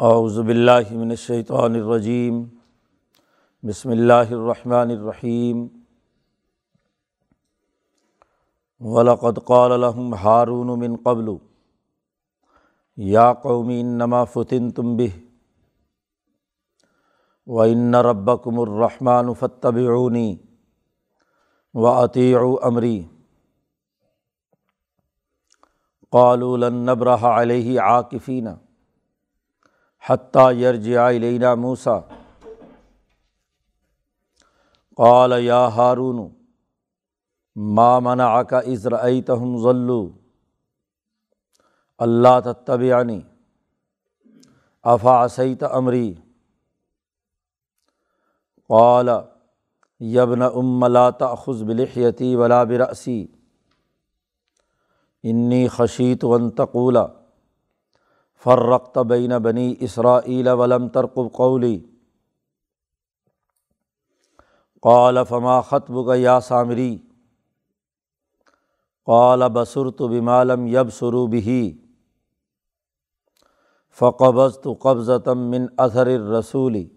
اعوذ 0.00 0.38
باللہ 0.40 0.90
من 0.90 1.10
الشیطان 1.10 1.74
الرجیم، 1.74 2.44
بسم 3.62 3.90
اللہ 3.90 4.30
الرحمن 4.30 4.90
الرحیم۔ 4.90 5.68
ولقد 8.80 9.38
قال 9.44 9.80
لهم 9.80 10.14
ہارون 10.14 10.66
من 10.66 10.96
قبل، 10.96 11.28
یا 12.96 13.32
قومی 13.32 13.80
انما 13.80 14.24
فتنتم 14.24 14.96
به، 14.96 15.18
وان 17.46 17.94
ربکم 17.94 18.60
الرحمن 18.60 19.34
فاتبعونی 19.34 20.36
واطیعوا 21.74 22.58
امری۔ 22.62 23.04
قالوا 26.10 26.56
لن 26.56 26.74
نبرح 26.74 27.40
علیہ 27.42 27.80
عاکفین۔ 27.80 28.48
حتیٰ 30.06 30.52
یرجع 30.52 31.00
الینا 31.00 31.54
موسیٰ۔ 31.54 32.00
قال 34.96 35.32
یا 35.38 35.68
ہارون، 35.68 36.28
ما 37.56 37.98
منعک 37.98 38.54
اذ 38.54 38.86
رأیتہم 38.86 39.62
ظلوا 39.62 40.18
اللہ 41.98 42.40
تتبعنی۔ 42.44 43.20
افعصیت 44.82 45.64
امری۔ 45.70 46.14
قال 48.68 49.08
یبن 50.00 50.42
ام 50.42 50.84
لا 50.84 51.10
تأخذ 51.10 51.62
بلحیتی 51.62 52.36
ولا 52.36 52.64
برأسی۔ 52.64 53.26
انی 55.22 55.68
خشیت 55.68 56.24
ان 56.28 56.50
تقول۔ 56.50 56.96
فرقت 58.40 58.98
بین 58.98 59.38
بنی 59.38 59.76
اسرائیل 59.80 60.48
ولم 60.48 60.88
ترقب 60.88 61.32
قولی. 61.32 61.84
قال 64.80 65.24
فما 65.24 65.62
خطبک 65.62 66.16
یا 66.18 66.40
سامری؟ 66.40 67.02
قال 69.04 69.48
بصرت 69.48 70.02
بما 70.02 70.42
لم 70.42 70.66
یبصروا 70.66 71.26
به. 71.26 71.78
فقبضت 73.90 74.68
قبضة 74.68 75.34
من 75.34 75.66
اثر 75.78 76.06
الرسول. 76.06 76.88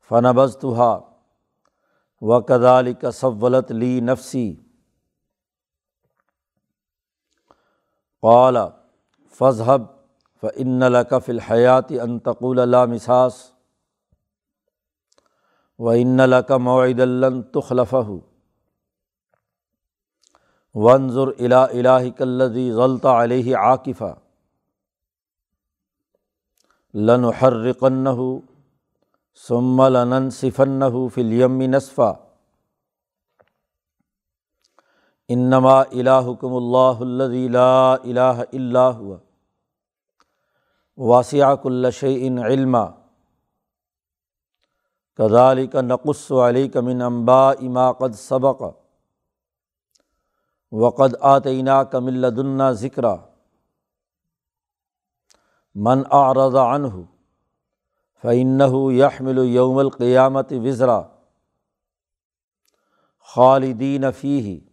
فنبذتها 0.00 1.18
وكذلك 2.20 3.10
سولت 3.10 3.72
لي 3.72 4.00
نفسی. 4.00 4.72
قال 8.22 8.81
فضحب 9.32 9.86
فن 10.42 10.92
لقف 10.92 11.28
الحیات 11.28 11.90
انتقول 12.02 12.60
اللہ 12.60 12.84
مساس 12.84 13.40
و 15.78 15.88
ان 15.90 16.16
لق 16.16 16.50
معد 16.60 17.00
الن 17.00 17.42
تخلف 17.52 17.94
ونظر 20.74 21.28
الا 21.38 21.64
الہ 21.64 22.10
کلدی 22.18 22.70
غلط 22.72 23.06
علیہ 23.06 23.56
عاقفہ 23.56 24.12
لن 26.94 27.24
حرقن 27.40 28.06
ثم 29.40 29.82
لنن 29.88 30.30
صفن 30.30 30.82
فلیم 31.08 31.62
نصفہ 31.62 32.12
انما 35.28 35.80
الہکم 35.80 36.54
اللہ 36.54 37.00
الذی 37.00 37.48
لا 37.48 37.94
الہ 37.94 38.42
الا 38.52 38.88
ہوا 38.90 39.16
واسعہ 40.96 41.54
کل 41.54 41.90
شعین 41.90 42.38
علما. 42.38 42.86
کذالک 45.16 45.76
نقص 45.76 46.32
علیک 46.32 46.76
من 46.76 47.02
انباء 47.02 47.60
ما 47.60 47.92
قد 47.92 48.14
سبق. 48.14 48.62
وقد 50.72 51.14
آتینا 51.20 51.84
کم 51.84 52.08
لدنا 52.08 52.72
ذکر 52.72 53.04
من 55.74 56.02
اعرض 56.10 56.56
عنہ 56.56 57.02
فإنه 58.22 58.92
يحمل 58.92 59.38
یوم 59.38 59.78
القیامت 59.78 60.52
وزرا. 60.64 61.02
خالدین 63.34 64.04
فیہ 64.12 64.71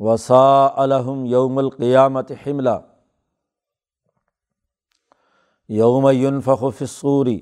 وسا 0.00 0.68
الحم 0.76 1.24
یوم 1.26 1.58
القیامت 1.58 2.32
حملہ 2.46 2.78
یوم 5.68 6.08
یونفق 6.12 6.64
فصوری 6.78 7.40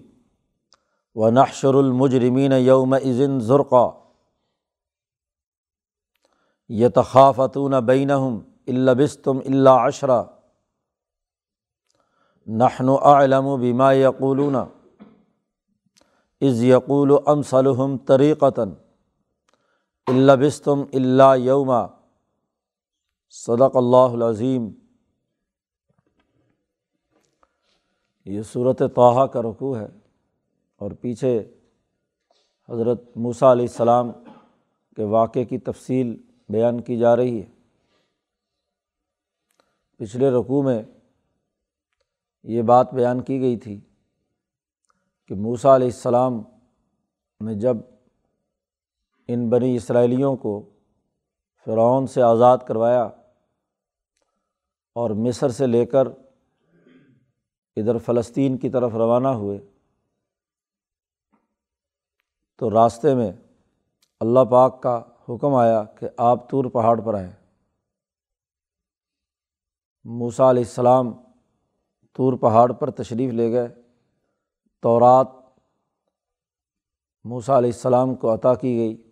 و 1.14 1.31
نحشر 1.31 1.75
المجرمین 1.75 2.53
یوم 2.53 2.93
ازن 2.93 3.38
ذرقہ 3.41 3.87
یتخافتون 6.69 7.75
بینہم 7.87 8.41
البستم 8.66 9.38
اللہ 9.38 9.70
عشرہ 9.70 10.22
نحن 12.47 12.88
اعلم 12.88 13.60
بما 13.60 13.93
یقولون 13.93 14.56
از 16.41 16.62
یقول 16.62 17.12
امصلحم 17.26 17.98
طریقتاً 17.98 18.72
البستم 20.06 20.84
اللہ 20.93 21.37
یوما 21.37 21.87
صدق 23.37 23.77
اللہ 23.77 24.12
العظیم۔ 24.12 24.71
یہ 28.25 28.43
صورت 28.43 28.83
توحہ 28.95 29.27
کا 29.27 29.43
رقوع 29.43 29.78
ہے 29.78 29.87
اور 30.77 30.91
پیچھے 30.91 31.55
حضرت 32.69 33.17
موسیٰ 33.17 33.50
علیہ 33.50 33.65
السلام 33.65 34.11
کے 34.97 35.05
واقعے 35.05 35.44
کی 35.44 35.59
تفصیل 35.59 36.23
بیان 36.49 36.81
کی 36.81 36.99
جا 36.99 37.17
رہی 37.17 37.43
ہے۔ 37.43 37.50
پچھلے 39.97 40.31
رقوع 40.31 40.62
میں 40.62 40.83
یہ 42.43 42.62
بات 42.62 42.94
بیان 42.94 43.23
کی 43.23 43.41
گئی 43.41 43.56
تھی 43.56 43.81
کہ 45.27 45.34
موسیٰ 45.34 45.75
علیہ 45.75 45.87
السلام 45.87 46.43
نے 47.41 47.55
جب 47.55 47.77
ان 49.28 49.50
بنی 49.50 49.77
اسرائیلیوں 49.77 50.37
کو 50.37 50.71
فرعون 51.65 52.06
سے 52.06 52.23
آزاد 52.23 52.59
کروایا 52.69 53.09
اور 54.94 55.10
مصر 55.10 55.49
سے 55.49 55.66
لے 55.66 55.87
کر 55.87 56.06
ادھر 57.77 57.99
فلسطین 57.99 58.59
کی 58.59 58.71
طرف 58.71 58.93
روانہ 58.94 59.28
ہوئے۔ 59.28 59.59
تو 62.56 62.71
راستے 62.71 63.15
میں 63.15 63.32
اللہ 64.21 64.44
پاک 64.50 64.82
کا 64.82 65.03
حکم 65.28 65.55
آیا 65.55 65.84
کہ 65.84 66.09
آپ 66.16 66.50
طور 66.50 66.65
پہاڑ 66.65 67.00
پر 67.00 67.15
آئیں۔ 67.15 67.32
موسا 70.05 70.50
علیہ 70.50 70.62
السلام 70.62 71.12
طور 72.12 72.32
پہاڑ 72.32 72.72
پر 72.72 72.91
تشریف 72.91 73.32
لے 73.32 73.53
گئے۔ 73.53 73.69
تورات 74.82 75.28
موسا 77.25 77.59
علیہ 77.59 77.71
السلام 77.71 78.15
کو 78.15 78.34
عطا 78.34 78.55
کی 78.55 78.76
گئی۔ 78.76 79.11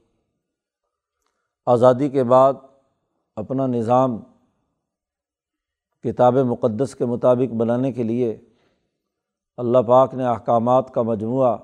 آزادی 1.67 2.09
کے 2.09 2.25
بعد 2.25 2.53
اپنا 3.37 3.67
نظام 3.67 4.32
کتاب 6.05 6.35
مقدس 6.35 6.95
کے 6.95 7.05
مطابق 7.05 7.55
بنانے 7.55 7.93
کے 7.93 8.03
لیے 8.03 8.41
اللہ 9.57 9.79
پاک 9.79 10.15
نے 10.15 10.25
احکامات 10.25 10.95
کا 10.95 11.03
مجموعہ 11.03 11.57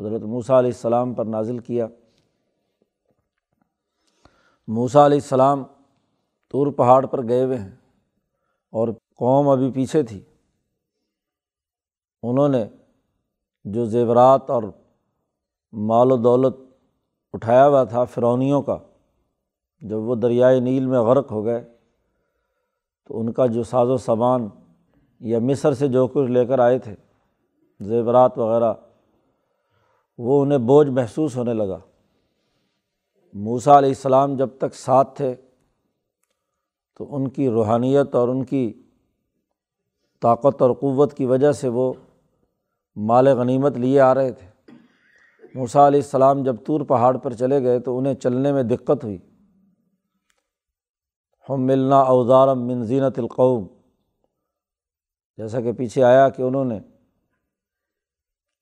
حضرت 0.00 0.22
موسیٰ 0.22 0.58
علیہ 0.58 0.70
السلام 0.70 1.14
پر 1.14 1.24
نازل 1.24 1.58
کیا۔ 1.58 1.86
موسیٰ 4.68 5.04
علیہ 5.04 5.16
السلام 5.16 5.64
طور 6.52 6.72
پہاڑ 6.72 7.06
پر 7.06 7.28
گئے 7.28 7.44
ہوئے 7.44 7.58
ہیں 7.58 7.70
اور 8.70 8.88
قوم 9.16 9.48
ابھی 9.48 9.72
پیچھے 9.72 10.02
تھی۔ 10.02 10.20
انہوں 12.22 12.48
نے 12.48 12.64
جو 13.64 13.84
زیورات 13.84 14.50
اور 14.50 14.62
مال 15.72 16.12
و 16.12 16.16
دولت 16.16 16.56
اٹھایا 17.32 17.68
ہوا 17.68 17.84
تھا 17.84 18.04
فرونیوں 18.04 18.62
کا، 18.62 18.78
جب 19.80 19.98
وہ 19.98 20.14
دریائے 20.14 20.60
نیل 20.60 20.86
میں 20.86 21.00
غرق 21.00 21.32
ہو 21.32 21.44
گئے 21.44 21.71
تو 23.12 23.20
ان 23.20 23.32
کا 23.32 23.46
جو 23.46 23.62
ساز 23.62 23.88
و 23.88 23.96
سامان 23.96 24.48
یا 25.20 25.38
مصر 25.38 25.72
سے 25.72 25.88
جو 25.88 26.06
کچھ 26.06 26.30
لے 26.30 26.46
کر 26.46 26.58
آئے 26.58 26.78
تھے، 26.78 26.94
زیورات 27.80 28.38
وغیرہ، 28.38 28.74
وہ 30.18 30.42
انہیں 30.42 30.58
بوجھ 30.58 30.88
محسوس 30.88 31.36
ہونے 31.36 31.54
لگا۔ 31.54 31.78
موسا 33.32 33.78
علیہ 33.78 33.88
السلام 33.88 34.36
جب 34.36 34.48
تک 34.58 34.74
ساتھ 34.74 35.16
تھے، 35.16 35.34
تو 36.98 37.16
ان 37.16 37.28
کی 37.28 37.48
روحانیت 37.48 38.14
اور 38.14 38.28
ان 38.28 38.44
کی 38.44 38.82
طاقت 40.22 40.62
اور 40.62 40.70
قوت 40.70 41.14
کی 41.14 41.24
وجہ 41.24 41.52
سے 41.52 41.68
وہ 41.68 41.92
مال 42.96 43.28
غنیمت 43.28 43.76
لیے 43.76 44.00
آ 44.00 44.14
رہے 44.14 44.32
تھے۔ 44.32 44.72
موسا 45.54 45.88
علیہ 45.88 46.00
السلام 46.00 46.42
جب 46.42 46.56
طور 46.66 46.80
پہاڑ 46.80 47.16
پر 47.16 47.32
چلے 47.32 47.62
گئے 47.62 47.78
تو 47.78 47.98
انہیں 47.98 48.14
چلنے 48.14 48.52
میں 48.52 48.62
دقت 48.62 49.04
ہوئی۔ 49.04 49.18
ہم 51.48 51.62
ملنا 51.62 52.00
اوزارم 52.00 52.66
من 52.66 52.84
زینت 52.84 53.18
القوم۔ 53.18 53.66
جیسا 55.36 55.60
کہ 55.60 55.72
پیچھے 55.72 56.04
آیا 56.04 56.28
کہ 56.28 56.42
انہوں 56.42 56.64
نے 56.64 56.80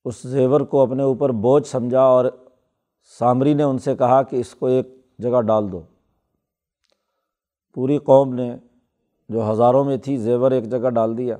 اس 0.05 0.23
زیور 0.23 0.61
کو 0.61 0.83
اپنے 0.83 1.03
اوپر 1.03 1.31
بوجھ 1.31 1.67
سمجھا 1.67 2.01
اور 2.01 2.25
سامری 3.19 3.55
نے 3.55 3.63
ان 3.63 3.79
سے 3.79 3.97
کہا 3.97 4.23
کہ 4.23 4.37
اس 4.37 4.55
کو 4.55 4.67
ایک 4.67 4.87
جگہ 5.19 5.41
ڈال 5.41 5.73
دو۔ 5.73 5.81
پوری 7.75 7.99
قوم 7.99 8.35
نے 8.35 8.57
جو 9.29 9.53
ہزاروں 9.53 9.85
میں 9.85 9.97
تھی 9.97 10.17
زیور 10.17 10.51
ایک 10.51 10.65
جگہ 10.65 10.91
ڈال 10.91 11.19
دیا۔ 11.19 11.37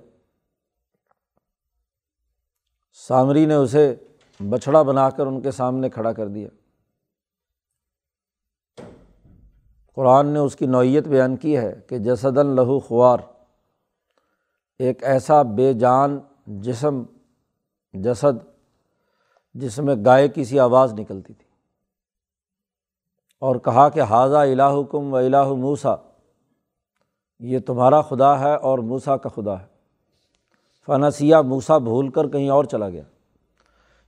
سامری 2.93 3.47
نے 3.47 3.55
اسے 3.55 3.95
بچھڑا 4.49 4.83
بنا 4.83 5.11
کر 5.11 5.27
ان 5.27 5.41
کے 5.41 5.51
سامنے 5.51 5.91
کھڑا 5.91 6.13
کر 6.13 6.29
دیا۔ 6.29 6.49
قرآن 9.95 10.27
نے 10.27 10.39
اس 10.39 10.57
کی 10.57 10.67
نوعیت 10.67 11.09
بیان 11.09 11.37
کی 11.37 11.57
ہے 11.57 11.81
کہ 11.87 11.99
جسد 11.99 12.39
لہو 12.39 12.81
خوار، 12.81 13.19
ایک 14.79 15.05
ایسا 15.05 15.43
بے 15.43 15.73
جان 15.73 16.19
جسم، 16.47 17.03
جسد 17.93 18.45
جس 19.55 19.79
میں 19.79 19.95
گائے 20.05 20.29
کی 20.29 20.45
سی 20.45 20.59
آواز 20.59 20.93
نکلتی 20.93 21.33
تھی۔ 21.35 21.51
اور 23.41 23.57
کہا 23.57 23.89
کہ 23.89 24.01
حاضہ 24.01 24.37
الہ 24.37 24.83
کم 24.91 25.13
و 25.13 25.17
الہ 25.17 25.53
موسا 25.53 25.95
یہ 27.39 27.59
تمہارا 27.59 28.01
خدا 28.01 28.41
ہے 28.41 28.55
اور 28.55 28.79
موسا 28.79 29.17
کا 29.17 29.29
خدا 29.29 29.61
ہے۔ 29.61 29.67
فنسیہ 30.87 31.37
موسا 31.37 31.79
بھول 31.79 32.09
کر 32.09 32.29
کہیں 32.29 32.51
اور 32.51 32.65
چلا 32.65 32.89
گیا۔ 32.89 33.03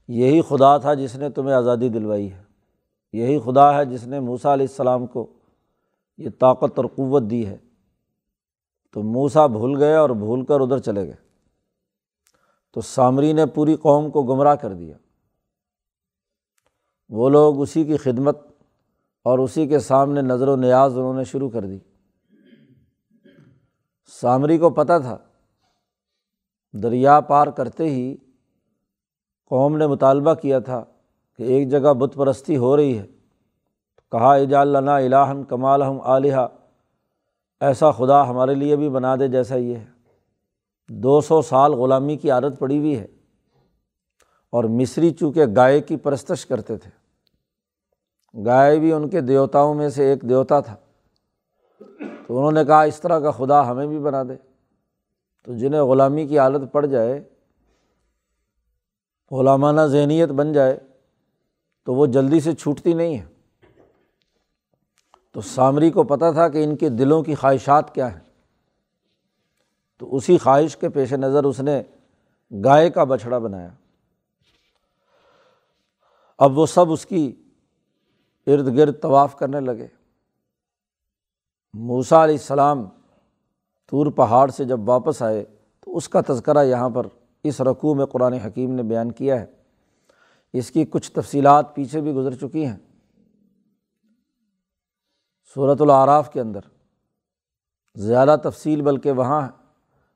یہی 0.07 0.41
خدا 0.41 0.77
تھا 0.77 0.93
جس 0.93 1.15
نے 1.15 1.29
تمہیں 1.29 1.55
آزادی 1.55 1.89
دلوائی 1.89 2.33
ہے۔ 2.33 2.43
یہی 3.13 3.39
خدا 3.39 3.77
ہے 3.77 3.85
جس 3.85 4.07
نے 4.07 4.19
موسا 4.19 4.53
علیہ 4.53 4.65
السلام 4.69 5.05
کو 5.05 5.32
یہ 6.17 6.29
طاقت 6.39 6.71
اور 6.75 6.85
قوت 6.85 7.23
دی 7.29 7.47
ہے۔ 7.47 7.57
تو 8.91 9.03
موسا 9.03 9.47
بھول 9.47 9.77
گئے 9.79 9.95
اور 9.95 10.09
بھول 10.09 10.45
کر 10.45 10.59
ادھر 10.59 10.77
چلے 10.77 11.03
گئے۔ 11.03 11.15
تو 12.73 12.81
سامری 12.81 13.33
نے 13.33 13.45
پوری 13.45 13.75
قوم 13.75 14.11
کو 14.11 14.23
گمراہ 14.23 14.55
کر 14.55 14.73
دیا۔ 14.73 14.97
وہ 17.09 17.29
لوگ 17.29 17.61
اسی 17.61 17.83
کی 17.83 17.97
خدمت 17.97 18.37
اور 19.23 19.39
اسی 19.39 19.67
کے 19.67 19.79
سامنے 19.79 20.21
نظر 20.21 20.47
و 20.47 20.55
نیاز 20.55 20.97
انہوں 20.97 21.13
نے 21.13 21.23
شروع 21.23 21.49
کر 21.49 21.65
دی۔ 21.65 21.79
سامری 24.21 24.57
کو 24.57 24.69
پتہ 24.69 24.99
تھا، 25.01 25.17
دریا 26.73 27.19
پار 27.19 27.47
کرتے 27.47 27.83
ہی 27.83 28.15
قوم 29.45 29.77
نے 29.77 29.87
مطالبہ 29.87 30.33
کیا 30.33 30.59
تھا 30.59 30.83
کہ 31.37 31.43
ایک 31.43 31.69
جگہ 31.69 31.93
بت 31.93 32.15
پرستی 32.15 32.57
ہو 32.57 32.77
رہی 32.77 32.97
ہے۔ 32.97 33.07
کہا 34.13 34.33
اجالنا 34.33 34.95
الہن 34.95 35.43
کمال 35.43 35.83
ہم 35.83 36.01
علیہ 36.01 36.35
ایسا 37.59 37.91
خدا 37.91 38.29
ہمارے 38.29 38.55
لیے 38.55 38.75
بھی 38.75 38.89
بنا 38.89 39.15
دے 39.15 39.27
جیسا 39.27 39.55
یہ 39.55 39.75
ہے۔ 39.75 39.85
دو 40.89 41.21
سو 41.21 41.41
سال 41.41 41.73
غلامی 41.73 42.17
کی 42.17 42.31
عادت 42.31 42.59
پڑی 42.59 42.77
ہوئی 42.77 42.99
ہے 42.99 43.07
اور 44.49 44.63
مصری 44.63 45.11
چونکہ 45.11 45.45
گائے 45.55 45.81
کی 45.81 45.97
پرستش 45.97 46.45
کرتے 46.45 46.77
تھے۔ 46.77 46.91
گائے 48.45 48.79
بھی 48.79 48.93
ان 48.93 49.09
کے 49.09 49.21
دیوتاؤں 49.21 49.75
میں 49.75 49.89
سے 49.89 50.09
ایک 50.09 50.21
دیوتا 50.21 50.59
تھا۔ 50.59 50.75
تو 52.27 52.37
انہوں 52.37 52.51
نے 52.51 52.65
کہا، 52.65 52.81
اس 52.81 53.01
طرح 53.01 53.19
کا 53.19 53.31
خدا 53.31 53.71
ہمیں 53.71 53.87
بھی 53.87 53.99
بنا 53.99 54.23
دے۔ 54.23 54.35
تو 55.43 55.53
جنہیں 55.53 55.81
غلامی 55.81 56.27
کی 56.27 56.37
عادت 56.37 56.71
پڑ 56.71 56.85
جائے، 56.85 57.23
غلامانہ 59.31 59.81
ذہنیت 59.81 60.29
بن 60.29 60.53
جائے، 60.53 60.79
تو 61.85 61.93
وہ 61.93 62.05
جلدی 62.05 62.39
سے 62.39 62.53
چھوٹتی 62.53 62.93
نہیں 62.93 63.17
ہے۔ 63.17 63.32
تو 65.33 65.41
سامری 65.41 65.91
کو 65.91 66.03
پتہ 66.03 66.25
تھا 66.33 66.49
کہ 66.49 66.63
ان 66.63 66.75
کے 66.75 66.89
دلوں 66.89 67.23
کی 67.23 67.35
خواہشات 67.35 67.95
کیا 67.95 68.13
ہیں۔ 68.13 68.19
تو 69.97 70.15
اسی 70.15 70.37
خواہش 70.37 70.77
کے 70.77 70.89
پیش 70.89 71.13
نظر 71.13 71.43
اس 71.43 71.59
نے 71.59 71.83
گائے 72.63 72.89
کا 72.89 73.03
بچھڑا 73.03 73.37
بنایا۔ 73.37 73.69
اب 76.37 76.57
وہ 76.57 76.65
سب 76.65 76.91
اس 76.91 77.05
کی 77.05 77.35
ارد 78.47 78.77
گرد 78.77 79.01
طواف 79.01 79.35
کرنے 79.35 79.59
لگے۔ 79.59 79.87
موسا 81.73 82.23
علیہ 82.23 82.35
السلام 82.35 82.85
طور 83.85 84.11
پہاڑ 84.11 84.49
سے 84.49 84.65
جب 84.65 84.89
واپس 84.89 85.21
آئے 85.21 85.45
تو 85.79 85.97
اس 85.97 86.09
کا 86.09 86.21
تذکرہ 86.27 86.63
یہاں 86.63 86.89
پر 86.89 87.07
اس 87.43 87.61
رقوع 87.61 87.93
میں 87.93 88.05
قرآن 88.05 88.33
حکیم 88.33 88.73
نے 88.73 88.83
بیان 88.83 89.11
کیا 89.11 89.41
ہے۔ 89.41 89.45
اس 90.53 90.71
کی 90.71 90.85
کچھ 90.85 91.11
تفصیلات 91.11 91.75
پیچھے 91.75 92.01
بھی 92.01 92.11
گزر 92.11 92.33
چکی 92.33 92.65
ہیں۔ 92.65 92.77
صورت 95.55 95.81
العراف 95.81 96.33
کے 96.33 96.41
اندر۔ 96.41 96.59
زیادہ 97.95 98.35
تفصیل 98.43 98.81
بلکہ 98.81 99.11
وہاں، 99.11 99.47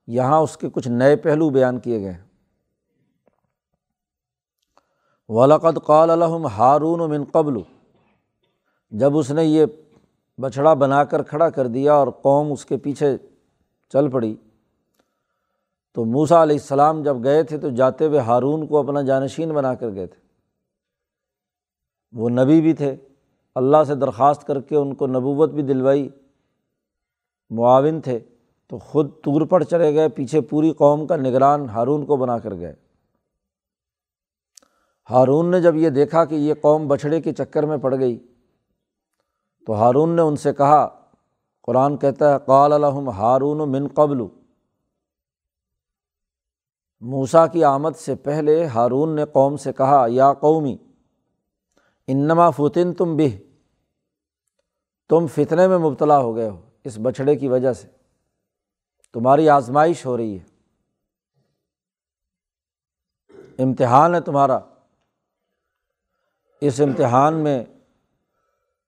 یہاں 0.07 0.39
اس 0.39 0.57
کے 0.57 0.69
کچھ 0.69 0.87
نئے 0.87 1.15
پہلو 1.15 1.49
بیان 1.49 1.79
کیے 1.79 1.99
گئے 1.99 2.11
ہیں۔ 2.11 2.25
ولاقت 5.29 5.79
قال 5.85 6.09
الحم 6.09 6.45
ہارون 6.45 6.99
و 6.99 7.07
من 7.07 7.23
قبل۔ 7.23 7.53
جب 8.91 9.17
اس 9.17 9.31
نے 9.31 9.45
یہ 9.45 9.65
بچھڑا 10.37 10.73
بنا 10.73 11.03
کر 11.03 11.23
کھڑا 11.23 11.49
کر 11.49 11.67
دیا 11.67 11.93
اور 11.93 12.07
قوم 12.07 12.51
اس 12.51 12.65
کے 12.65 12.77
پیچھے 12.77 13.17
چل 13.89 14.09
پڑی، 14.09 14.35
تو 15.93 16.05
موسا 16.05 16.43
علیہ 16.43 16.55
السلام 16.55 17.03
جب 17.03 17.23
گئے 17.23 17.43
تھے 17.43 17.57
تو 17.57 17.69
جاتے 17.69 18.07
ہوئے 18.07 18.19
ہارون 18.19 18.67
کو 18.67 18.77
اپنا 18.77 19.01
جانشین 19.01 19.53
بنا 19.53 19.75
کر 19.75 19.89
گئے 19.89 20.07
تھے۔ 20.07 20.21
وہ 22.11 22.29
نبی 22.29 22.61
بھی 22.61 22.73
تھے۔ 22.73 22.95
اللہ 23.57 23.83
سے 23.87 23.95
درخواست 23.95 24.47
کر 24.47 24.61
کے 24.61 24.75
ان 24.75 24.95
کو 24.95 25.07
نبوت 25.07 25.51
بھی 25.51 25.61
دلوائی۔ 25.61 26.09
معاون 27.49 28.01
تھے 28.01 28.19
تو 28.67 28.77
خود 28.77 29.09
طور 29.23 29.41
پر 29.41 29.63
چلے 29.63 29.93
گئے، 29.95 30.09
پیچھے 30.09 30.41
پوری 30.41 30.71
قوم 30.71 31.07
کا 31.07 31.15
نگران 31.15 31.69
ہارون 31.69 32.05
کو 32.05 32.17
بنا 32.17 32.37
کر 32.39 32.53
گئے۔ 32.55 32.73
ہارون 35.09 35.51
نے 35.51 35.61
جب 35.61 35.75
یہ 35.75 35.89
دیکھا 35.89 36.25
کہ 36.25 36.35
یہ 36.35 36.53
قوم 36.61 36.87
بچھڑے 36.87 37.21
کے 37.21 37.33
چکر 37.33 37.63
میں 37.63 37.77
پڑ 37.77 37.95
گئی، 37.99 38.17
تو 39.67 39.73
ہارون 39.73 40.15
نے 40.15 40.21
ان 40.21 40.35
سے 40.35 40.53
کہا، 40.53 40.87
قرآن 41.63 41.97
کہتا 41.97 42.33
ہے، 42.33 42.37
قال 42.45 42.73
الحم 42.73 43.09
ہارون 43.09 43.71
من 43.71 43.87
قبل۔ 43.87 44.21
موسا 47.01 47.47
کی 47.47 47.63
آمد 47.63 47.95
سے 47.95 48.15
پہلے 48.15 48.65
ہارون 48.65 49.15
نے 49.15 49.25
قوم 49.25 49.57
سے 49.57 49.73
کہا، 49.73 50.05
یا 50.09 50.33
قومی، 50.33 50.77
انما 52.07 52.49
فتن 52.49 52.93
تم 52.93 53.15
بھی 53.15 53.37
تم 55.09 55.27
فتنے 55.27 55.67
میں 55.67 55.77
مبتلا 55.77 56.19
ہو 56.19 56.35
گئے 56.35 56.49
ہو 56.49 56.61
اس 56.83 56.97
بچھڑے 57.01 57.35
کی 57.35 57.47
وجہ 57.47 57.73
سے۔ 57.73 57.87
تمہاری 59.13 59.49
آزمائش 59.49 60.05
ہو 60.05 60.17
رہی 60.17 60.39
ہے۔ 60.39 60.57
امتحان 63.63 64.15
ہے 64.15 64.21
تمہارا۔ 64.21 64.59
اس 66.61 66.81
امتحان 66.81 67.33
میں 67.33 67.65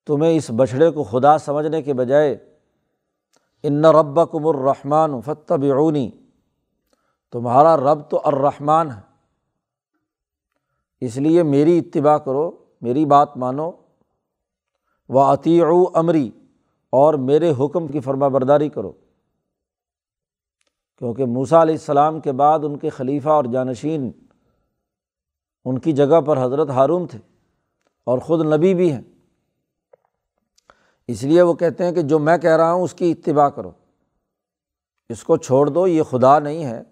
تمہیں 0.07 0.37
اس 0.37 0.51
بچھڑے 0.55 0.91
کو 0.91 1.03
خدا 1.03 1.37
سمجھنے 1.37 1.81
کے 1.81 1.93
بجائے 1.93 2.57
ان 3.63 3.85
رب 3.85 4.31
کم 4.31 4.47
الرحمٰن 4.47 5.21
فتب 5.21 5.63
عونی 5.63 6.11
تمہارا 7.31 7.77
رب 7.77 8.09
تو 8.09 8.21
الرحمٰن 8.25 8.91
ہے۔ 8.91 9.01
اس 11.01 11.17
لیے 11.17 11.43
میری 11.43 11.79
اتباع 11.79 12.17
کرو، 12.17 12.65
میری 12.81 13.05
بات 13.05 13.37
مانو۔ 13.37 13.71
و 15.09 15.19
عطی 15.19 15.61
امری 15.93 16.31
اور 16.89 17.13
میرے 17.13 17.53
حکم 17.59 17.87
کی 17.87 17.99
فرما 17.99 18.27
برداری 18.27 18.69
کرو۔ 18.69 18.91
کیونکہ 20.97 21.25
موسا 21.25 21.61
علیہ 21.61 21.73
السلام 21.73 22.19
کے 22.19 22.31
بعد 22.31 22.59
ان 22.63 22.77
کے 22.77 22.89
خلیفہ 22.89 23.29
اور 23.29 23.43
جانشین 23.43 24.11
ان 25.65 25.79
کی 25.79 25.91
جگہ 25.91 26.21
پر 26.21 26.45
حضرت 26.45 26.69
ہارون 26.69 27.07
تھے 27.07 27.19
اور 28.03 28.19
خود 28.19 28.45
نبی 28.53 28.73
بھی 28.73 28.91
ہیں۔ 28.91 29.01
اس 31.07 31.23
لیے 31.23 31.41
وہ 31.41 31.53
کہتے 31.53 31.85
ہیں 31.85 31.91
کہ 31.91 32.01
جو 32.01 32.19
میں 32.19 32.37
کہہ 32.37 32.57
رہا 32.57 32.73
ہوں 32.73 32.83
اس 32.83 32.93
کی 32.93 33.11
اتباع 33.11 33.49
کرو۔ 33.49 33.71
اس 35.09 35.23
کو 35.23 35.37
چھوڑ 35.37 35.67
دو، 35.67 35.87
یہ 35.87 36.03
خدا 36.03 36.39
نہیں 36.39 36.65
ہے۔ 36.65 36.83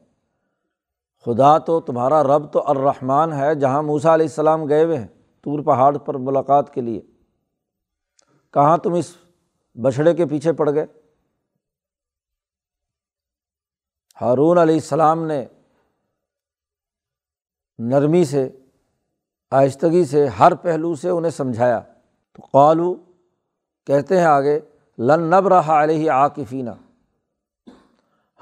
خدا 1.26 1.58
تو 1.58 1.82
تمہارا 1.82 2.24
رب 2.24 2.54
تو 2.54 2.64
الرحمٰن 2.68 3.34
ہے، 3.34 3.56
جہاں 3.56 3.84
موسا 3.84 4.14
علیہ 4.14 4.26
السلام 4.26 4.70
گئے 4.70 4.84
ہوئے 4.84 4.98
ہیں 4.98 5.08
طور 5.42 5.60
پہاڑ 5.60 5.98
پر 5.98 6.18
ملاقات 6.18 6.74
کے 6.74 6.82
لیے۔ 6.82 7.02
کہاں 8.54 8.78
تم 8.78 8.94
اس 8.94 9.18
بچھڑے 9.76 10.14
کے 10.14 10.26
پیچھے 10.26 10.54
پڑ 10.54 10.70
گئے؟ 10.70 10.86
ہارون 14.22 14.58
علیہ 14.58 14.76
السلام 14.76 15.26
نے 15.26 15.46
نرمی 17.80 18.26
سے، 18.26 18.50
آہستگی 19.52 20.06
سے، 20.06 20.28
ہر 20.28 20.56
پہلو 20.56 20.96
سے 20.96 21.10
انہیں 21.10 21.32
سمجھایا۔ 21.32 21.80
تو 22.34 22.42
قالو 22.52 22.96
کہتے 23.86 24.18
ہیں 24.18 24.26
آگے، 24.26 24.60
لن 24.98 25.22
نب 25.22 25.48
رہا 25.48 25.84
علیہ 25.84 26.12
عاقفینہ 26.12 26.70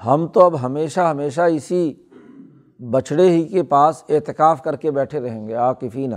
ہم 0.06 0.26
تو 0.26 0.44
اب 0.44 0.62
ہمیشہ 0.62 1.00
ہمیشہ 1.00 1.40
اسی 1.40 1.94
بچھڑے 2.90 3.28
ہی 3.28 3.48
کے 3.48 3.62
پاس 3.62 4.04
اعتکاف 4.08 4.62
کر 4.62 4.76
کے 4.76 4.90
بیٹھے 4.90 5.20
رہیں 5.20 5.48
گے 5.48 5.54
عاقفینہ 5.54 6.14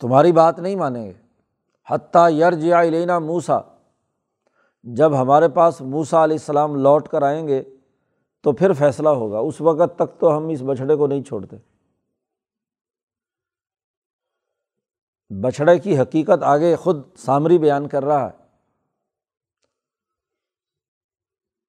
تمہاری 0.00 0.32
بات 0.32 0.58
نہیں 0.58 0.76
مانیں 0.76 1.06
گے۔ 1.06 1.12
حتیٰ 1.90 2.30
یرجیا 2.32 2.80
علینا 2.80 3.18
موسا 3.18 3.60
جب 4.82 5.20
ہمارے 5.22 5.48
پاس 5.48 5.80
موسا 5.80 6.24
علیہ 6.24 6.34
السلام 6.34 6.74
لوٹ 6.74 7.08
کر 7.08 7.22
آئیں 7.22 7.48
گے 7.48 7.62
تو 8.40 8.52
پھر 8.52 8.72
فیصلہ 8.72 9.08
ہوگا۔ 9.08 9.38
اس 9.38 9.60
وقت 9.60 9.98
تک 9.98 10.20
تو 10.20 10.36
ہم 10.36 10.48
اس 10.48 10.62
بچھڑے 10.66 10.96
کو 10.96 11.06
نہیں 11.06 11.22
چھوڑتے۔ 11.22 11.56
بچھڑے 15.42 15.78
کی 15.78 15.98
حقیقت 15.98 16.42
آگے 16.42 16.76
خود 16.76 17.02
سامری 17.16 17.58
بیان 17.58 17.88
کر 17.88 18.04
رہا 18.04 18.30
ہے 18.30 18.44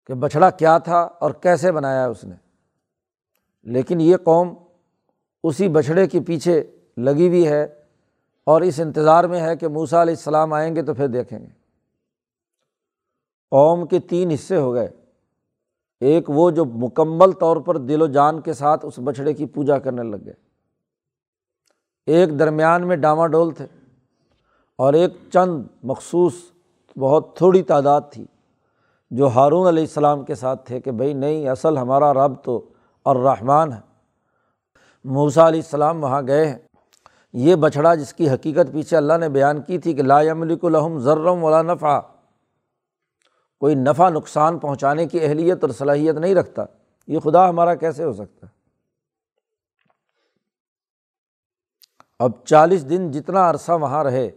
کہ 0.05 0.13
بچھڑا 0.13 0.50
کیا 0.50 0.77
تھا 0.77 1.00
اور 1.00 1.31
کیسے 1.31 1.71
بنایا 1.71 2.07
اس 2.07 2.24
نے۔ 2.24 2.36
لیکن 3.63 4.01
یہ 4.01 4.17
قوم 4.17 4.53
اسی 5.43 5.69
بچھڑے 5.69 6.07
کے 6.07 6.19
پیچھے 6.21 6.77
لگی 6.98 7.27
ہوئی 7.27 7.48
ہے۔ 7.48 7.78
اور 8.50 8.62
اس 8.62 8.79
انتظار 8.79 9.24
میں 9.24 9.41
ہے 9.41 9.56
کہ 9.56 9.68
موسا 9.68 10.01
علیہ 10.01 10.13
السلام 10.13 10.53
آئیں 10.53 10.75
گے 10.75 10.82
تو 10.82 10.94
پھر 10.94 11.08
دیکھیں 11.08 11.39
گے۔ 11.39 11.48
قوم 13.51 13.88
کے 13.88 14.00
تین 14.00 14.32
حصے 14.32 14.58
ہو 14.58 14.74
گئے۔ 14.74 14.88
ایک 16.00 16.29
وہ 16.29 16.51
جو 16.51 16.65
مکمل 16.65 17.32
طور 17.32 17.58
پر 17.58 17.77
دل 17.77 18.01
و 18.01 18.08
جان 18.08 18.41
کے 18.41 18.53
ساتھ 18.53 18.86
اس 18.86 19.00
بچھڑے 19.03 19.34
کی 19.34 19.46
پوجا 19.46 19.79
کرنے 19.79 20.03
لگ 20.03 20.15
گئے۔ 20.25 20.34
ایک 22.06 22.39
درمیان 22.39 22.88
میں 22.88 22.96
ڈاما 22.96 23.27
ڈول 23.27 23.53
تھے 23.53 23.65
اور 24.75 24.94
ایک 24.94 25.13
چند 25.34 25.63
مخصوص 25.84 26.34
بہت 27.00 27.38
تھوڑی 27.38 27.63
تعداد 27.63 28.01
تھی 28.12 28.25
جو 29.12 29.27
ہارون 29.27 29.68
علیہ 29.68 29.84
السلام 29.84 30.25
کے 30.25 30.36
ساتھ 30.36 30.65
تھے 30.65 30.82
کہ 30.82 30.91
بھائی 30.91 31.13
نہیں، 31.13 31.50
اصل 31.50 31.77
ہمارا 31.77 32.13
رب 32.13 32.44
تو 32.44 32.70
اور 33.03 33.15
رحمان 33.15 33.74
ہے۔ 33.74 33.79
موسا 35.03 35.48
علیہ 35.48 35.60
السلام 35.60 36.03
وہاں 36.03 36.22
گئے 36.27 36.48
ہیں۔ 36.48 36.68
یہ 37.33 37.55
بچھڑا 37.55 37.95
جس 37.95 38.13
کی 38.13 38.29
حقیقت 38.29 38.74
پیچھے 38.74 38.98
اللہ 38.98 39.13
نے 39.19 39.29
بیان 39.29 39.62
کی 39.62 39.77
تھی 39.77 39.93
کہ 39.93 40.03
لا 40.03 40.33
ملک 40.33 40.65
الحم 40.65 41.00
ذرم 41.00 41.43
ولا 41.43 41.62
نفع 41.62 42.00
کوئی 43.59 43.75
نفع 43.75 44.09
نقصان 44.09 44.59
پہنچانے 44.59 45.07
کی 45.07 45.19
اہلیت 45.21 45.57
اور 45.62 45.69
صلاحیت 45.69 46.15
نہیں 46.15 46.36
رکھتا۔ 46.36 46.65
یہ 47.07 47.19
خدا 47.19 47.50
ہمارا 47.50 47.75
کیسے 47.75 48.03
ہو 48.03 48.13
سکتا 48.13 48.48
ہے؟ 48.48 48.59
اب 52.19 52.31
چالیس 52.45 52.89
دن 52.89 53.12
جتنا 53.12 53.50
عرصہ 53.50 53.71
وہاں 53.71 54.03
رہے، 54.03 54.31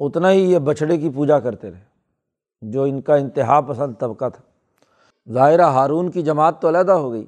اتنا 0.00 0.30
ہی 0.30 0.52
یہ 0.52 0.58
بچھڑے 0.58 0.98
کی 0.98 1.10
پوجا 1.10 1.40
کرتے 1.40 1.70
رہے، 1.70 1.84
جو 2.62 2.82
ان 2.82 3.00
کا 3.00 3.14
انتہا 3.14 3.60
پسند 3.60 3.94
طبقہ 3.98 4.28
تھا۔ 4.28 4.44
ظاہرہ 5.32 5.62
ہارون 5.62 6.10
کی 6.10 6.22
جماعت 6.22 6.60
تو 6.60 6.68
علیحدہ 6.68 6.92
ہو 6.92 7.12
گئی۔ 7.12 7.26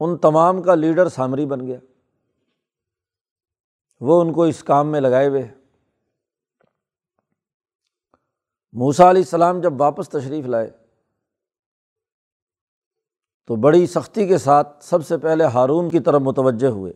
ان 0.00 0.16
تمام 0.16 0.62
کا 0.62 0.74
لیڈر 0.74 1.08
سامری 1.08 1.46
بن 1.46 1.66
گیا۔ 1.66 1.76
وہ 4.00 4.20
ان 4.20 4.32
کو 4.32 4.42
اس 4.42 4.62
کام 4.64 4.90
میں 4.92 5.00
لگائے 5.00 5.28
ہوئے۔ 5.28 5.46
موسا 8.72 9.10
علیہ 9.10 9.22
السلام 9.22 9.60
جب 9.60 9.80
واپس 9.80 10.08
تشریف 10.08 10.46
لائے، 10.46 10.70
تو 13.46 13.56
بڑی 13.56 13.86
سختی 13.86 14.26
کے 14.26 14.38
ساتھ 14.38 14.84
سب 14.84 15.06
سے 15.06 15.18
پہلے 15.18 15.44
ہارون 15.44 15.88
کی 15.88 16.00
طرف 16.00 16.20
متوجہ 16.20 16.68
ہوئے، 16.68 16.92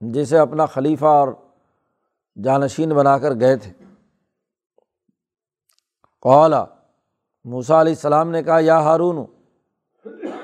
جسے 0.00 0.38
اپنا 0.38 0.66
خلیفہ 0.66 1.04
اور 1.04 1.28
جانشین 2.36 2.94
بنا 2.94 3.18
کر 3.18 3.40
گئے 3.40 3.56
تھے۔ 3.56 3.72
قولا 6.22 6.64
موسا 7.44 7.80
علیہ 7.80 7.92
السلام 7.92 8.30
نے 8.30 8.42
کہا، 8.42 8.58
یا 8.60 8.80
ہارون 8.80 9.24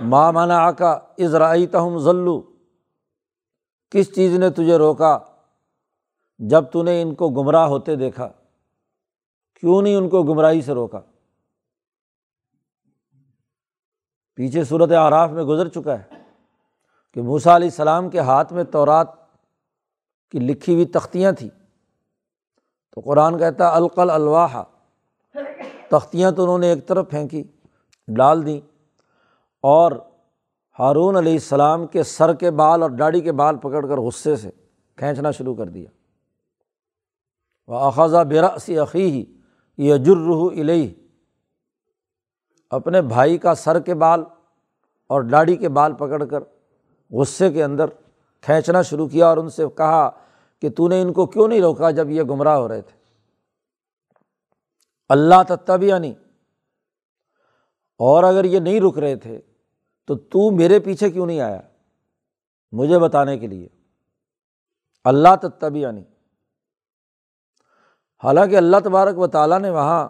ماں 0.01 0.33
مانا 0.33 0.59
آکا 0.59 0.91
ازرائی 1.19 1.67
تہم 1.67 1.99
ذلو 1.99 2.41
کس 3.93 4.15
چیز 4.15 4.39
نے 4.39 4.51
تجھے 4.51 4.77
روکا؟ 4.79 5.19
جب 6.49 6.65
تو 6.73 6.83
نے 6.83 7.03
ان 7.03 7.15
کو 7.15 7.29
گمراہ 7.29 7.67
ہوتے 7.67 7.97
دیکھا، 7.97 8.29
کیوں 9.55 9.83
نہیں 9.83 9.97
ان 9.97 10.09
کو 10.09 10.23
گمراہی 10.23 10.63
سے 10.63 10.73
روکا؟ 10.73 11.01
پیچھے 14.35 14.65
صورت 14.65 14.93
آراف 14.93 15.31
میں 15.31 15.45
گزر 15.45 15.69
چکا 15.69 15.99
ہے 15.99 16.15
کہ 17.13 17.23
موسا 17.23 17.57
علیہ 17.57 17.69
السلام 17.69 18.11
کے 18.11 18.19
ہاتھ 18.19 18.53
میں 18.53 18.65
تورات 18.65 19.09
کی 20.31 20.39
لکھی 20.39 20.75
ہوئی 20.75 20.87
تختیاں 20.87 21.33
تھیں۔ 21.33 21.49
تو 22.91 23.01
قرآن 23.01 23.39
کہتا 23.39 23.77
القل 23.77 24.11
الواح۔ 24.11 24.63
تختیاں 25.91 26.31
تو 26.31 26.43
انہوں 26.43 26.59
نے 26.59 26.67
ایک 26.67 26.89
طرف 26.89 27.11
پھینکی، 27.11 27.43
ڈال 28.17 28.47
دیں۔ 28.47 28.61
اور 29.61 29.93
ہارون 30.79 31.17
علیہ 31.17 31.33
السلام 31.33 31.87
کے 31.87 32.03
سر 32.03 32.35
کے 32.35 32.51
بال 32.51 32.83
اور 32.83 32.91
ڈاڑی 32.91 33.21
کے 33.21 33.33
بال 33.33 33.57
پکڑ 33.57 33.87
کر 33.87 33.97
غصے 33.97 34.37
سے 34.37 34.51
کھینچنا 34.97 35.31
شروع 35.31 35.55
کر 35.55 35.67
دیا۔ 35.67 35.91
وہ 37.71 37.77
اخذہ 37.77 38.25
براسی 38.25 38.79
عقی 38.79 39.11
ہی 39.11 39.25
یہ 39.79 39.97
جرح 39.97 40.61
الہی 40.61 40.95
اپنے 42.71 43.03
بھائی 43.03 43.39
کا 43.39 43.55
سر 43.55 43.81
کے 43.81 43.95
بال 43.95 44.25
اور 45.07 45.21
ڈاڑی 45.21 45.57
کے 45.57 45.69
بال 45.69 45.93
پکڑ 45.95 46.25
کر 46.25 46.41
غصے 47.11 47.53
کے 47.53 47.65
اندر 47.65 47.85
کھینچنا 48.41 48.83
شروع 48.83 49.09
کیا 49.09 49.27
اور 49.27 49.37
ان 49.37 49.49
سے 49.49 49.65
کہا 49.77 50.11
کہ 50.61 50.71
تو 50.71 50.89
نے 50.89 51.03
ان 51.03 51.13
کو 51.13 51.27
کیوں 51.27 51.49
نہیں 51.49 51.61
روکا 51.61 51.91
جب 51.91 52.11
یہ 52.11 52.23
گمراہ 52.23 52.57
ہو 52.57 52.69
رہے 52.69 52.83
تھے؟ 52.83 52.99
اللہ 55.09 55.55
تب 55.67 55.85
نہیں 55.99 56.15
اور 57.99 58.25
اگر 58.25 58.45
یہ 58.45 58.59
نہیں 58.59 58.81
رک 58.81 58.99
رہے 58.99 59.17
تھے 59.17 59.41
تو 60.07 60.15
تو 60.15 60.51
میرے 60.51 60.81
پیچھے 60.81 61.11
کیوں 61.11 61.27
نہیں 61.27 61.41
آیا؟ 61.41 61.61
مجھے 62.73 62.99
بتانے 62.99 63.39
کے 63.39 63.47
لیے۔ 63.47 63.69
اللہ 65.05 65.47
تب 65.61 65.77
نہیں 65.77 66.10
حالانکہ 68.25 68.57
اللہ 68.57 68.77
تبارک 68.85 69.19
و 69.19 69.27
تعالیٰ 69.27 69.59
نے 69.59 69.71
وہاں 69.71 70.09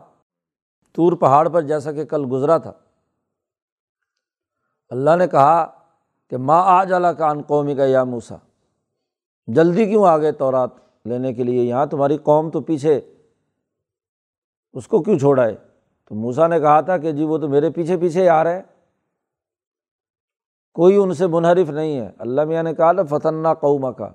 طور 0.93 1.13
پہاڑ 1.13 1.49
پر 1.49 1.63
جیسا 1.63 1.93
کہ 1.93 2.05
کل 2.05 2.25
گزرا 2.33 2.59
تھا۔ 2.59 2.73
اللہ 4.91 5.17
نے 5.19 5.29
کہا 5.29 5.67
کہ 6.31 6.37
ماں 6.37 6.63
آ 6.67 6.85
جالا 6.85 7.13
کا 7.13 7.27
ان 7.27 7.43
قومی 7.43 7.75
کا 7.75 7.85
یا 7.85 8.05
موسا 8.05 8.37
جلدی 9.47 9.87
کیوں 9.87 10.07
آ 10.07 10.19
گئے 10.19 10.33
تورات 10.33 10.71
لینے 11.05 11.35
کے 11.35 11.45
لیے؟ 11.45 11.63
یہاں 11.63 11.87
تمہاری 11.87 12.17
قوم 12.17 12.51
تو 12.51 12.61
پیچھے، 12.61 13.01
اس 14.73 14.89
کو 14.89 15.03
کیوں 15.03 15.19
چھوڑا 15.19 15.45
ہے؟ 15.45 15.57
تو 16.09 16.15
موسا 16.15 16.47
نے 16.47 16.61
کہا 16.61 16.81
تھا 16.81 16.99
کہ 16.99 17.13
جی 17.13 17.25
وہ 17.25 17.39
تو 17.39 17.49
میرے 17.49 17.71
پیچھے 17.71 17.97
پیچھے 17.97 18.29
آ 18.29 18.45
رہے 18.45 18.63
کوئی 20.75 20.97
ان 20.97 21.15
سے 21.15 21.27
منحرف 21.27 21.71
نہیں 21.71 22.01
ہے۔ 22.01 22.11
اللہ 22.19 22.45
میاں 22.45 22.63
نے 22.63 22.75
کہا 22.75 22.93
نا 22.93 23.03
فتنہ 23.03 23.49
قوما 23.61 23.93
کا 23.93 24.09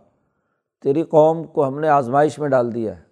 تیری 0.81 1.03
قوم 1.03 1.43
کو 1.43 1.67
ہم 1.67 1.79
نے 1.79 1.89
آزمائش 1.89 2.39
میں 2.39 2.49
ڈال 2.49 2.75
دیا 2.75 2.97
ہے۔ 2.97 3.04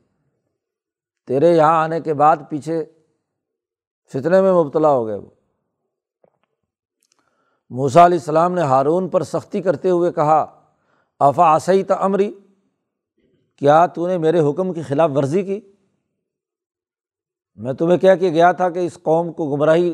تیرے 1.28 1.56
یہاں 1.56 1.84
آنے 1.84 2.00
کے 2.02 2.14
بعد 2.14 2.38
پیچھے 2.50 2.86
فتنے 4.14 4.42
میں 4.42 4.54
مبتلا 4.54 4.90
ہو 4.90 5.08
گئے 5.08 5.16
وہ۔ 5.16 5.30
موسا 7.70 8.06
علیہ 8.06 8.18
السلام 8.18 8.54
نے 8.54 8.62
ہارون 8.62 9.10
پر 9.10 9.24
سختی 9.24 9.62
کرتے 9.62 9.90
ہوئے 9.90 10.12
کہا، 10.12 10.62
افا 11.20 11.44
آسعی 11.44 11.84
عمری 11.90 12.34
کیا 13.56 13.86
تو 13.86 14.08
نے 14.08 14.18
میرے 14.18 14.40
حکم 14.40 14.74
کی 14.74 14.82
خلاف 14.82 15.12
ورزی 15.16 15.44
کی؟ 15.44 15.72
میں 17.56 17.74
تمہیں 17.74 17.98
کہہ 17.98 18.16
کے 18.20 18.30
گیا 18.30 18.52
تھا 18.52 18.70
کہ 18.70 18.80
اس 18.80 19.00
قوم 19.04 19.34
کو 19.34 19.56
گمراہی 19.56 19.94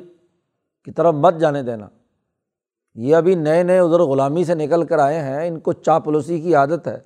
کی 0.83 0.91
طرف 0.91 1.13
مت 1.13 1.33
جانے 1.39 1.63
دینا۔ 1.63 1.88
یہ 2.95 3.15
ابھی 3.15 3.36
نئے 3.36 3.63
نئے 3.63 3.79
ادھر 3.79 4.00
غلامی 4.00 4.43
سے 4.43 4.55
نکل 4.55 4.86
کر 4.86 5.00
آئے 5.00 5.19
ہیں، 5.19 5.48
ان 5.48 5.59
کو 5.59 5.74
چاپلوسی 5.74 6.41
کی 6.41 6.55
عادت 6.55 6.88
ہے، 6.88 7.00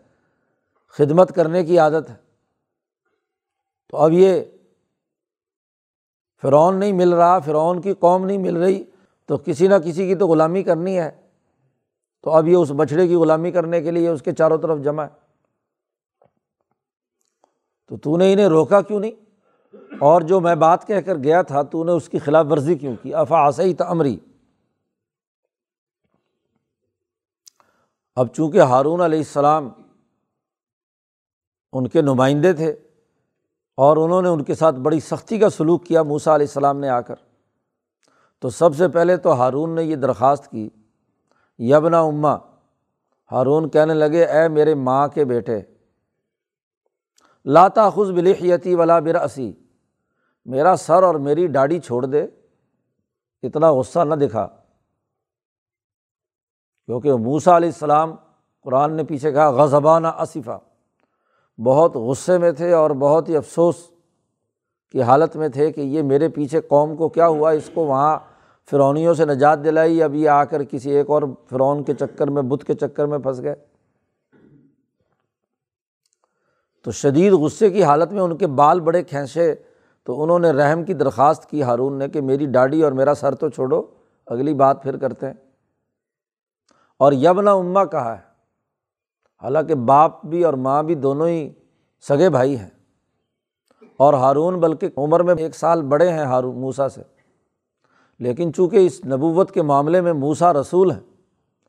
خدمت 0.87 1.35
کرنے 1.35 1.63
کی 1.63 1.79
عادت 1.79 2.09
ہے۔ 2.09 2.22
تو 3.93 3.99
اب 3.99 4.11
یہ 4.11 4.43
فرعون 6.41 6.79
نہیں 6.79 6.93
مل 6.93 7.13
رہا، 7.13 7.39
فرعون 7.39 7.81
کی 7.81 7.93
قوم 7.93 8.25
نہیں 8.25 8.37
مل 8.37 8.57
رہی، 8.57 8.83
تو 9.25 9.37
کسی 9.37 9.67
نہ 9.67 9.75
کسی 9.85 10.07
کی 10.07 10.15
تو 10.15 10.27
غلامی 10.27 10.63
کرنی 10.63 10.99
ہے۔ 10.99 11.29
تو 12.21 12.31
اب 12.31 12.47
یہ 12.47 12.55
اس 12.55 12.71
بچھڑے 12.77 13.07
کی 13.07 13.15
غلامی 13.15 13.51
کرنے 13.51 13.81
کے 13.81 13.91
لیے 13.91 14.09
اس 14.09 14.21
کے 14.21 14.31
چاروں 14.31 14.57
طرف 14.57 14.79
جمع 14.79 15.03
ہے۔ 15.03 15.09
تو 17.87 17.97
تو 17.97 18.17
نے 18.17 18.33
انہیں 18.33 18.45
روکا 18.45 18.81
کیوں 18.81 18.99
نہیں؟ 18.99 19.11
اور 19.99 20.21
جو 20.21 20.39
میں 20.39 20.55
بات 20.55 20.87
کہہ 20.87 21.01
کر 21.01 21.15
گیا 21.15 21.41
تھا، 21.41 21.61
تو 21.61 21.83
نے 21.83 21.91
اس 21.91 22.09
کی 22.09 22.19
خلاف 22.19 22.45
ورزی 22.49 22.75
کیوں 22.75 22.95
کی؟ 23.01 23.13
افا 23.13 23.37
آسعی 23.37 23.73
تعمری 23.73 24.19
اب 28.15 28.27
چونکہ 28.27 28.61
ہارون 28.61 29.01
علیہ 29.01 29.19
السلام 29.19 29.69
ان 31.73 31.87
کے 31.87 32.01
نمائندے 32.01 32.53
تھے 32.53 32.82
اور 33.77 33.97
انہوں 33.97 34.21
نے 34.21 34.29
ان 34.29 34.43
کے 34.43 34.55
ساتھ 34.55 34.75
بڑی 34.75 34.99
سختی 34.99 35.39
کا 35.39 35.49
سلوک 35.49 35.85
کیا 35.85 36.03
موسا 36.03 36.35
علیہ 36.35 36.45
السلام 36.45 36.79
نے 36.79 36.89
آ 36.89 37.01
کر۔ 37.01 37.15
تو 38.39 38.49
سب 38.49 38.75
سے 38.75 38.87
پہلے 38.87 39.17
تو 39.17 39.33
ہارون 39.33 39.75
نے 39.75 39.83
یہ 39.83 39.95
درخواست 39.95 40.51
کی 40.51 40.69
یبنا 41.59 42.01
اماں 42.01 42.37
ہارون 43.31 43.69
کہنے 43.69 43.93
لگے، 43.93 44.25
اے 44.25 44.47
میرے 44.47 44.75
ماں 44.75 45.07
کے 45.07 45.25
بیٹے 45.25 45.61
لاتا 47.45 47.89
خز 47.89 48.11
بلحیتی 48.11 48.75
ولا 48.75 48.99
براسی 48.99 49.53
میرا 50.45 50.75
سر 50.75 51.03
اور 51.03 51.15
میری 51.15 51.47
ڈاڑی 51.47 51.79
چھوڑ 51.79 52.05
دے، 52.05 52.27
اتنا 53.43 53.71
غصہ 53.71 53.99
نہ 53.99 54.15
دکھا۔ 54.15 54.47
کیونکہ 56.85 57.13
موسا 57.13 57.57
علیہ 57.57 57.69
السلام 57.69 58.15
قرآن 58.61 58.93
نے 58.93 59.03
پیچھے 59.03 59.31
کہا 59.31 59.49
غزبانہ 59.49 60.07
اصفہ 60.07 60.59
بہت 61.63 61.95
غصے 61.95 62.37
میں 62.37 62.51
تھے 62.51 62.73
اور 62.73 62.91
بہت 62.91 63.29
ہی 63.29 63.37
افسوس 63.37 63.75
کی 64.91 65.01
حالت 65.01 65.35
میں 65.35 65.49
تھے 65.49 65.71
کہ 65.71 65.81
یہ 65.81 66.01
میرے 66.01 66.29
پیچھے 66.29 66.61
قوم 66.61 66.95
کو 66.95 67.09
کیا 67.09 67.27
ہوا؟ 67.27 67.51
اس 67.51 67.69
کو 67.73 67.85
وہاں 67.85 68.19
فرونیوں 68.69 69.13
سے 69.13 69.25
نجات 69.25 69.63
دلائی، 69.63 70.03
اب 70.03 70.15
یہ 70.15 70.29
آ 70.29 70.43
کر 70.43 70.63
کسی 70.63 70.91
ایک 70.91 71.09
اور 71.09 71.23
فرعون 71.49 71.83
کے 71.83 71.93
چکر 71.93 72.27
میں، 72.27 72.41
بت 72.41 72.63
کے 72.63 72.73
چکر 72.73 73.05
میں 73.05 73.17
پھنس 73.17 73.41
گئے۔ 73.41 73.55
تو 76.83 76.91
شدید 76.91 77.33
غصے 77.33 77.69
کی 77.69 77.83
حالت 77.83 78.11
میں 78.11 78.21
ان 78.21 78.37
کے 78.37 78.47
بال 78.47 78.79
بڑے 78.79 79.03
کھینچے۔ 79.03 79.55
تو 80.03 80.23
انہوں 80.23 80.39
نے 80.39 80.51
رحم 80.51 80.83
کی 80.83 80.93
درخواست 80.93 81.49
کی 81.49 81.63
ہارون 81.63 81.99
نے 81.99 82.07
کہ 82.07 82.21
میری 82.21 82.45
ڈاڈی 82.45 82.83
اور 82.83 82.91
میرا 82.91 83.13
سر 83.13 83.35
تو 83.35 83.49
چھوڑو، 83.49 83.81
اگلی 84.25 84.53
بات 84.53 84.83
پھر 84.83 84.97
کرتے 84.97 85.25
ہیں۔ 85.25 85.33
اور 86.99 87.13
یبنا 87.13 87.51
اما 87.51 87.85
کہا 87.85 88.17
ہے 88.17 88.32
حالانکہ 89.43 89.75
باپ 89.75 90.25
بھی 90.25 90.43
اور 90.43 90.53
ماں 90.53 90.83
بھی 90.83 90.95
دونوں 90.95 91.27
ہی 91.27 91.53
سگے 92.01 92.29
بھائی 92.29 92.59
ہیں۔ 92.59 92.69
اور 93.97 94.13
ہارون 94.13 94.59
بلکہ 94.59 94.89
عمر 94.97 95.19
میں 95.19 95.35
ایک 95.37 95.55
سال 95.55 95.81
بڑے 95.81 96.11
ہیں 96.11 96.25
ہارون 96.25 96.59
موسا 96.61 96.89
سے۔ 96.89 97.01
لیکن 98.19 98.53
چونکہ 98.53 98.85
اس 98.85 99.05
نبوت 99.05 99.51
کے 99.51 99.61
معاملے 99.61 100.01
میں 100.01 100.13
موسا 100.13 100.53
رسول 100.53 100.91
ہیں 100.91 100.99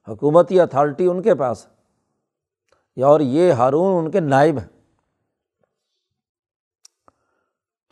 حکومتی 0.09 0.61
اتھارٹی 0.61 1.07
ان 1.07 1.23
کے 1.23 1.35
پاس 1.35 1.67
ہے 1.67 3.03
اور 3.03 3.21
یہ 3.21 3.53
ہارون 3.53 4.05
ان 4.05 4.11
کے 4.11 4.21
نائب 4.21 4.59
ہیں۔ 4.59 4.69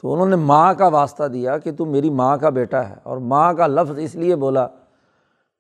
تو 0.03 0.13
انہوں 0.13 0.27
نے 0.27 0.37
ماں 0.37 0.75
کا 0.75 0.87
واسطہ 0.87 1.25
دیا 1.25 1.59
کہ 1.59 1.73
تو 1.73 1.85
میری 1.85 2.11
ماں 2.11 2.37
کا 2.37 2.49
بیٹا 2.49 2.89
ہے، 2.89 2.95
اور 3.03 3.17
ماں 3.17 3.53
کا 3.53 3.67
لفظ 3.67 3.99
اس 3.99 4.15
لیے 4.15 4.37
بولا 4.37 4.67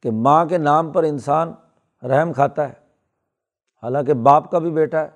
کہ 0.03 0.11
ماں 0.11 0.45
کے 0.45 0.59
نام 0.59 0.91
پر 0.91 1.03
انسان 1.03 1.53
رحم 2.03 2.33
کھاتا 2.33 2.69
ہے۔ 2.69 2.82
حالانکہ 3.83 4.15
باپ 4.15 4.51
کا 4.51 4.59
بھی 4.59 4.71
بیٹا 4.71 5.01
ہے۔ 5.01 5.11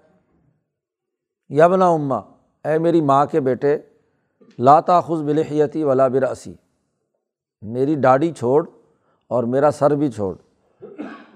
یبنا 1.49 1.89
اماں 1.89 2.23
اے 2.65 2.79
میری 2.79 3.01
ماں 3.01 3.27
کے 3.27 3.41
بیٹے 3.41 3.79
لاتا 4.59 5.01
خز 5.01 5.23
بلحیتی 5.23 5.85
ولا 5.85 6.09
براسی 6.09 6.55
میری 7.63 7.95
ڈاڑی 7.95 8.33
چھوڑ 8.33 8.69
اور 9.29 9.45
میرا 9.45 9.71
سر 9.71 9.95
بھی 9.95 10.11
چھوڑ۔ 10.11 10.37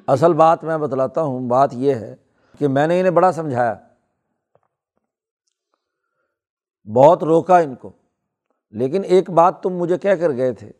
اصل 0.06 0.32
بات 0.32 0.64
میں 0.64 0.78
بتلاتا 0.78 1.22
ہوں، 1.22 1.48
بات 1.48 1.70
یہ 1.72 1.94
ہے 1.94 2.16
کہ 2.58 2.68
میں 2.68 2.86
نے 2.86 3.00
انہیں 3.00 3.12
بڑا 3.12 3.32
سمجھایا۔ 3.32 3.74
بہت 6.94 7.24
روکا 7.24 7.58
ان 7.58 7.74
کو۔ 7.74 7.90
لیکن 8.70 9.02
ایک 9.04 9.30
بات 9.30 9.62
تم 9.62 9.70
مجھے 9.70 9.98
کہہ 9.98 10.14
کر 10.14 10.30
گئے 10.30 10.52
تھے 10.52 10.70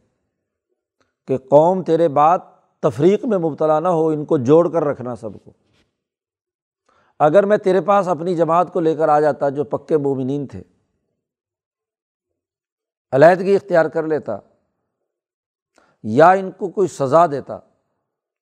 کہ 1.28 1.38
قوم 1.38 1.83
تیرے 1.83 2.09
بات 2.09 2.40
تفریق 2.80 3.25
میں 3.25 3.38
مبتلا 3.38 3.80
نہ 3.80 3.88
ہو، 3.88 4.09
ان 4.09 4.25
کو 4.25 4.38
جوڑ 4.38 4.71
کر 4.71 4.85
رکھنا 4.85 5.16
سب 5.16 5.30
کو۔ 5.45 5.52
اگر 7.21 7.47
میں 7.47 7.57
تیرے 7.57 7.81
پاس 7.81 8.09
اپنی 8.09 8.35
جماعت 8.37 8.73
کو 8.73 8.81
لے 8.81 8.95
کر 8.97 9.09
آ 9.09 9.19
جاتا 9.21 9.49
جو 9.49 9.65
پکے 9.65 9.97
مومنین 9.97 10.47
تھے، 10.47 10.62
علیحدگی 13.12 13.55
اختیار 13.57 13.87
کر 13.87 14.07
لیتا 14.07 14.39
یا 16.05 16.31
ان 16.33 16.50
کو 16.50 16.69
کوئی 16.69 16.89
سزا 16.89 17.27
دیتا، 17.27 17.59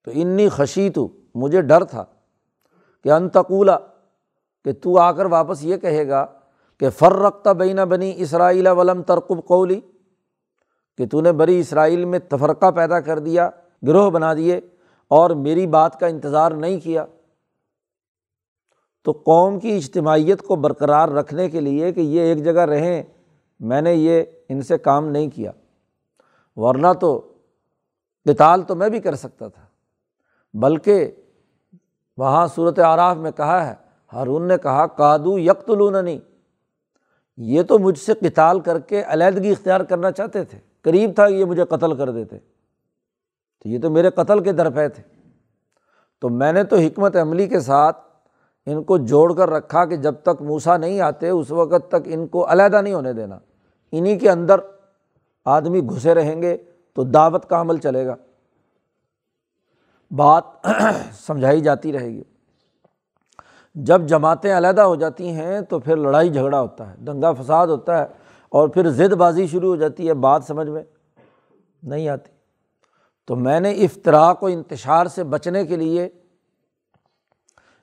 تو 0.06 0.11
انی 0.14 0.49
خشی 0.49 0.88
تو 0.90 1.08
مجھے 1.35 1.61
ڈر 1.62 1.85
تھا 1.85 2.04
کہ 3.04 3.12
انتقولہ 3.12 3.76
کہ 4.64 4.73
تو 4.82 4.99
آ 4.99 5.11
کر 5.12 5.26
واپس 5.26 5.64
یہ 5.64 5.76
کہے 5.76 6.08
گا 6.08 6.25
کہ 6.80 6.90
فر 6.90 7.16
رختہ 7.16 7.50
بینہ 7.58 7.80
بنی 7.90 8.12
اسرائیل 8.16 8.66
ولم 8.68 9.02
ترقب 9.02 9.47
قولی، 9.49 9.80
کہ 10.99 11.06
تو 11.06 11.20
نے 11.20 11.32
بری 11.32 11.58
اسرائیل 11.61 12.04
میں 12.04 12.18
تفرقہ 12.28 12.70
پیدا 12.70 13.00
کر 13.00 13.18
دیا، 13.18 13.49
گروہ 13.87 14.11
بنا 14.11 14.35
دیے 14.35 14.61
اور 15.11 15.30
میری 15.37 15.66
بات 15.66 16.00
کا 16.00 16.06
انتظار 16.06 16.52
نہیں 16.52 16.80
کیا۔ 16.80 17.04
تو 19.02 19.12
قوم 19.12 19.59
کی 19.59 19.76
اجتماعیت 19.76 20.43
کو 20.43 20.57
برقرار 20.57 21.09
رکھنے 21.09 21.49
کے 21.49 21.61
لیے 21.61 21.93
کہ 21.93 22.00
یہ 22.00 22.21
ایک 22.21 22.45
جگہ 22.45 22.61
رہیں، 22.61 23.02
میں 23.61 23.81
نے 23.81 23.95
یہ 23.95 24.23
ان 24.49 24.62
سے 24.62 24.78
کام 24.78 25.09
نہیں 25.09 25.28
کیا۔ 25.28 25.52
ورنہ 26.57 26.87
تو 27.00 27.35
کتال 28.25 28.62
تو 28.62 28.75
میں 28.75 28.88
بھی 28.88 29.00
کر 29.00 29.14
سکتا 29.14 29.49
تھا۔ 29.49 29.64
بلکہ 30.55 31.11
وہاں 32.17 32.47
صورت 32.47 32.78
عراف 32.78 33.17
میں 33.17 33.31
کہا 33.31 33.69
ہے، 33.69 33.75
ہارون 34.13 34.49
نے 34.49 34.56
کہا 34.63 34.87
کادو 34.87 35.39
یکتلوننی 35.39 36.19
یہ 37.37 37.63
تو 37.63 37.78
مجھ 37.78 37.99
سے 37.99 38.15
کتال 38.15 38.61
کر 38.61 38.78
کے 38.78 39.02
علیحدگی 39.06 39.50
اختیار 39.50 39.80
کرنا 39.80 40.11
چاہتے 40.11 40.45
تھے۔ 40.45 40.58
قریب 40.80 41.11
تھا، 41.15 41.26
یہ 41.26 41.45
مجھے 41.45 41.65
قتل 41.65 41.97
کر 41.97 42.11
دیتے۔ 42.11 42.39
تو 43.58 43.69
یہ 43.69 43.78
تو 43.80 43.91
میرے 43.91 44.11
قتل 44.11 44.43
کے 44.43 44.52
درپے 44.52 44.89
تھے۔ 44.89 45.02
تو 46.21 46.28
میں 46.28 46.52
نے 46.52 46.65
تو 46.65 46.76
حکمت 46.76 47.17
عملی 47.17 47.49
کے 47.49 47.61
ساتھ 47.61 48.07
ان 48.66 48.84
کو 48.84 48.99
جوڑ 48.99 49.34
کر 49.34 49.50
رکھا 49.50 49.84
کہ 49.84 49.97
جب 49.97 50.14
تک 50.23 50.42
موسا 50.42 50.76
نہیں 50.76 51.00
آتے 51.00 51.28
اس 51.28 51.50
وقت 51.50 51.88
تک 51.88 51.97
ان 52.04 52.26
کو 52.26 52.52
علیحدہ 52.52 52.82
نہیں 52.82 52.94
ہونے 52.94 53.12
دینا۔ 53.12 53.38
انہیں 53.92 54.18
کے 54.18 54.30
اندر 54.30 54.60
آدمی 55.44 55.80
گھسے 55.80 56.14
رہیں 56.14 56.42
گے 56.42 56.56
تو 56.94 57.04
دعوت 57.04 57.49
کا 57.49 57.60
عمل 57.60 57.76
چلے 57.76 58.06
گا۔ 58.06 58.14
بات 60.10 60.44
سمجھائی 61.12 61.60
جاتی 61.60 61.92
رہے 61.92 62.08
گی۔ 62.08 62.23
جب 63.75 64.02
جماعتیں 64.02 64.58
علیحدہ 64.58 64.80
ہو 64.80 64.94
جاتی 64.94 65.28
ہیں 65.28 65.60
تو 65.60 65.78
پھر 65.78 65.97
لڑائی 65.97 66.30
جھگڑا 66.30 66.60
ہوتا 66.60 66.90
ہے، 66.90 66.97
دنگا 66.97 67.32
فساد 67.32 67.66
ہوتا 67.66 67.99
ہے 67.99 68.06
اور 68.49 68.68
پھر 68.68 68.90
ضد 68.90 69.12
بازی 69.12 69.47
شروع 69.47 69.68
ہو 69.68 69.76
جاتی 69.76 70.08
ہے، 70.08 70.14
بات 70.14 70.44
سمجھ 70.44 70.68
میں 70.68 70.82
نہیں 71.82 72.08
آتی۔ 72.08 72.30
تو 73.26 73.36
میں 73.36 73.60
نے 73.60 73.71
افطراک 73.71 74.42
و 74.42 74.47
انتشار 74.47 75.06
سے 75.06 75.25
بچنے 75.25 75.66
کے 75.66 75.76
لیے 75.76 76.08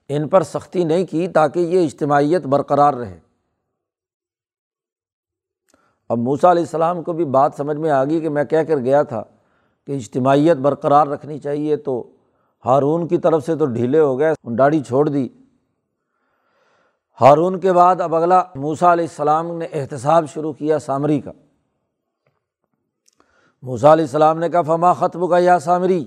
ان 0.10 0.28
پر 0.28 0.44
سختی 0.44 0.84
نہیں 0.84 1.06
کی 1.06 1.28
تاکہ 1.28 1.60
یہ 1.60 1.86
اجتماعیت 1.86 2.46
برقرار 2.46 2.94
رہے۔ 2.94 3.20
اب 6.10 6.18
موسا 6.18 6.52
علیہ 6.52 6.64
السلام 6.64 7.04
کو 7.04 7.14
بھی 7.14 7.26
بات 7.26 7.54
سمجھ 7.58 7.78
میں 7.78 7.92
آ 7.92 8.06
گئی 8.06 8.22
کہ 8.22 8.30
میں 8.30 8.44
کہہ 8.44 8.64
کر 8.68 8.78
گیا 8.78 9.04
تھا 9.04 9.24
کہ 9.88 9.92
اجتماعیت 9.92 10.58
برقرار 10.58 11.08
رکھنی 11.08 11.40
چاہیے 11.40 11.76
تو 11.76 12.12
ہارون 12.66 13.08
کی 13.08 13.18
طرف 13.18 13.46
سے 13.46 13.56
تو 13.56 13.66
ڈھیلے 13.66 14.00
ہو 14.00 14.20
گئے 14.20 14.56
ڈاڑی 14.56 14.84
چھوڑ 14.84 15.10
دی۔ 15.10 15.30
ہارون 17.22 17.60
کے 17.60 17.74
بعد 17.74 18.02
اب 18.02 18.16
اگلا 18.16 18.44
موسا 18.56 18.94
علیہ 18.94 19.06
السلام 19.06 19.58
نے 19.58 19.66
احتساب 19.66 20.26
شروع 20.34 20.54
کیا 20.54 20.80
سامری 20.80 21.20
کا۔ 21.20 21.32
موسا 23.62 23.94
علیہ 23.94 24.04
السلام 24.04 24.40
نے 24.40 24.50
کہا، 24.50 24.62
فما 24.62 24.94
ختم 24.94 25.28
کا 25.28 25.38
یا 25.38 25.60
سامری؟ 25.60 26.06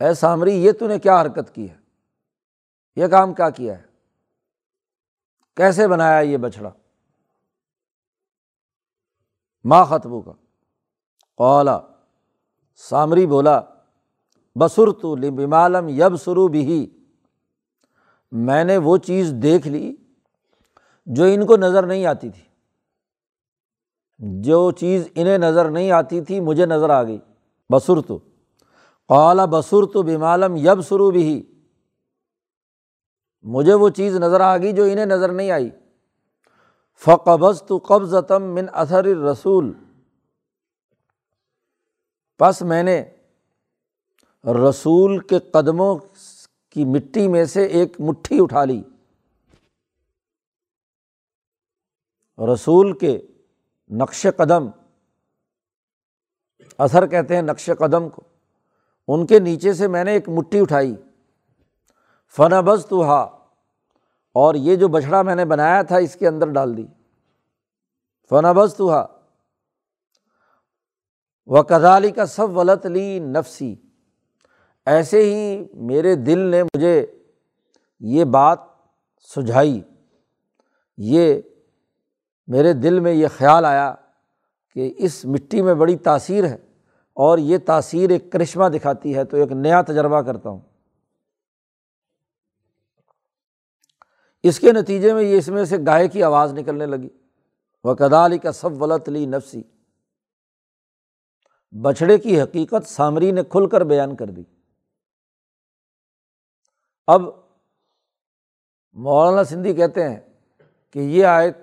اے 0.00 0.14
سامری، 0.14 0.64
یہ 0.64 0.72
تو 0.72 0.88
نے 0.88 0.98
کیا 0.98 1.22
حرکت 1.22 1.54
کی 1.54 1.70
ہے؟ 1.70 1.76
یہ 2.96 3.06
کام 3.06 3.34
کیا 3.34 3.50
کیا 3.50 3.78
ہے؟ 3.78 3.82
کیسے 5.56 5.88
بنایا 5.88 6.20
یہ 6.20 6.36
بچڑا 6.36 6.70
ماں 9.64 9.84
ختبو 9.84 10.20
کا 10.20 10.32
قولا 11.36 11.80
سامری 12.76 13.26
بولا 13.26 13.60
بسر 14.60 14.92
تو 14.92 15.16
لمالم 15.16 15.88
یب 15.88 16.16
سرو 16.16 16.48
بھی 16.48 16.98
میں 18.32 18.64
نے 18.64 18.76
وہ 18.76 18.96
چیز 18.96 19.34
دیکھ 19.42 19.68
لی 19.68 19.96
جو 21.06 21.24
ان 21.24 21.46
کو 21.46 21.56
نظر 21.56 21.86
نہیں 21.86 22.06
آتی 22.06 22.30
تھی۔ 22.30 22.42
جو 24.18 24.70
چیز 24.70 25.08
انہیں 25.14 25.38
نظر 25.38 25.70
نہیں 25.70 25.90
آتی 25.90 26.20
تھی، 26.20 26.40
مجھے 26.40 26.66
نظر 26.66 26.90
آ 26.90 27.02
گئی۔ 27.02 27.18
بسر 27.72 28.00
تو 28.08 28.18
قالا 29.08 29.44
بسر 29.44 29.86
تو 29.92 30.02
بیمالم 30.02 30.56
یب 30.56 30.82
سرو 30.82 31.10
بھی 31.10 31.54
مجھے 33.42 33.74
وہ 33.74 33.88
چیز 33.88 34.16
نظر 34.16 34.40
آ 34.40 34.56
گئی 34.56 34.72
جو 34.72 34.82
انہیں 34.82 35.06
نظر 35.06 35.32
نہیں 35.32 35.50
آئی۔ 35.50 35.70
فقبض 36.94 37.62
تو 37.62 37.78
قبض 37.78 38.14
من 38.30 38.66
اثر 38.72 39.04
رسول 39.04 39.72
پس 42.38 42.62
میں 42.62 42.82
نے 42.82 43.14
رسول 44.68 45.18
کے 45.18 45.38
قدموں 45.38 45.98
کی 46.70 46.84
مٹی 46.84 47.28
میں 47.28 47.44
سے 47.44 47.64
ایک 47.64 48.00
مٹھی 48.00 48.38
اٹھا 48.42 48.64
لی۔ 48.64 48.82
رسول 52.54 52.98
کے 52.98 53.18
نقش 53.90 54.26
قدم، 54.36 54.68
اثر 56.78 57.06
کہتے 57.06 57.34
ہیں 57.34 57.42
نقش 57.42 57.70
قدم 57.78 58.08
کو۔ 58.08 58.22
ان 59.08 59.26
کے 59.26 59.38
نیچے 59.38 59.72
سے 59.72 59.88
میں 59.88 60.04
نے 60.04 60.12
ایک 60.12 60.28
مٹھی 60.28 60.60
اٹھائی۔ 60.60 60.96
فن 62.36 62.60
بز 62.64 62.86
تو 62.86 63.02
ہا 63.02 63.20
اور 64.34 64.54
یہ 64.54 64.76
جو 64.76 64.88
بچھڑا 64.88 65.22
میں 65.22 65.34
نے 65.34 65.44
بنایا 65.44 65.82
تھا، 65.82 65.96
اس 65.96 66.16
کے 66.16 66.28
اندر 66.28 66.48
ڈال 66.48 66.76
دی۔ 66.76 66.86
فن 68.28 68.52
بز 68.56 68.74
تو 68.76 68.90
ہا 68.90 69.06
و 71.46 71.62
کدالی 71.62 72.10
کا 72.10 72.26
سب 72.26 72.56
ولط 72.56 72.86
لی 72.86 73.18
نفسی 73.18 73.76
ایسے 74.86 75.22
ہی 75.22 75.64
میرے 75.74 76.14
دل 76.14 76.38
نے 76.38 76.62
مجھے 76.62 77.06
یہ 78.00 78.24
بات 78.24 78.58
سجھائی۔ 79.36 79.80
یہ 80.98 81.40
میرے 82.46 82.72
دل 82.72 83.00
میں 83.00 83.12
یہ 83.12 83.28
خیال 83.36 83.64
آیا 83.64 83.94
کہ 84.74 84.94
اس 84.98 85.24
مٹی 85.24 85.62
میں 85.62 85.74
بڑی 85.74 85.96
تاثیر 85.96 86.44
ہے۔ 86.44 86.56
اور 87.18 87.38
یہ 87.38 87.58
تاثیر 87.58 88.10
ایک 88.10 88.32
کرشمہ 88.32 88.68
دکھاتی 88.68 89.16
ہے 89.16 89.24
تو 89.24 89.36
ایک 89.36 89.52
نیا 89.52 89.82
تجربہ 89.82 90.20
کرتا 90.20 90.48
ہوں۔ 90.48 90.60
اس 94.42 94.60
کے 94.60 94.72
نتیجے 94.72 95.14
میں 95.14 95.22
یہ 95.22 95.38
اس 95.38 95.48
میں 95.48 95.64
سے 95.64 95.76
گائے 95.86 96.08
کی 96.08 96.22
آواز 96.22 96.52
نکلنے 96.52 96.86
لگی۔ 96.86 97.08
وہ 97.84 97.94
کدالی 97.94 98.38
کا 98.38 98.52
سب 98.52 98.82
ولط 98.82 99.08
لی 99.08 99.26
نفسی 99.26 99.62
بچھڑے 101.82 102.18
کی 102.18 102.40
حقیقت 102.40 102.86
سامری 102.86 103.30
نے 103.30 103.44
کھل 103.44 103.68
کر 103.68 103.80
بیان 103.80 104.16
کر 104.16 104.26
دی۔ 104.26 104.42
اب 107.06 107.22
مولانا 108.92 109.44
سندھی 109.44 109.74
کہتے 109.74 110.08
ہیں 110.08 110.20
کہ 110.92 110.98
یہ 110.98 111.26
آیت 111.26 111.58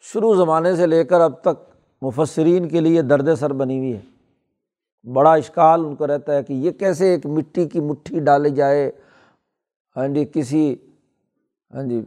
شروع 0.00 0.34
زمانے 0.34 0.76
سے 0.76 0.86
لے 0.86 1.04
کر 1.04 1.20
اب 1.20 1.40
تک 1.40 1.74
مفسرین 2.02 2.68
کے 2.68 2.80
لیے 2.80 3.02
درد 3.02 3.34
سر 3.34 3.52
بنی 3.52 3.78
ہوئی 3.78 3.96
ہے۔ 3.96 4.17
بڑا 5.04 5.32
اشکال 5.32 5.84
ان 5.84 5.96
کو 5.96 6.06
رہتا 6.06 6.34
ہے 6.34 6.42
کہ 6.42 6.52
یہ 6.52 6.70
کیسے 6.70 7.08
ایک 7.08 7.26
مٹی 7.26 7.68
کی 7.68 7.80
مٹھی 7.80 8.20
ڈالی 8.20 8.50
جائے۔ 8.50 8.90
ہاں 9.96 10.08
جی 10.08 10.24
کسی 10.24 10.76
ہاں 11.74 11.82
جی 11.82 12.02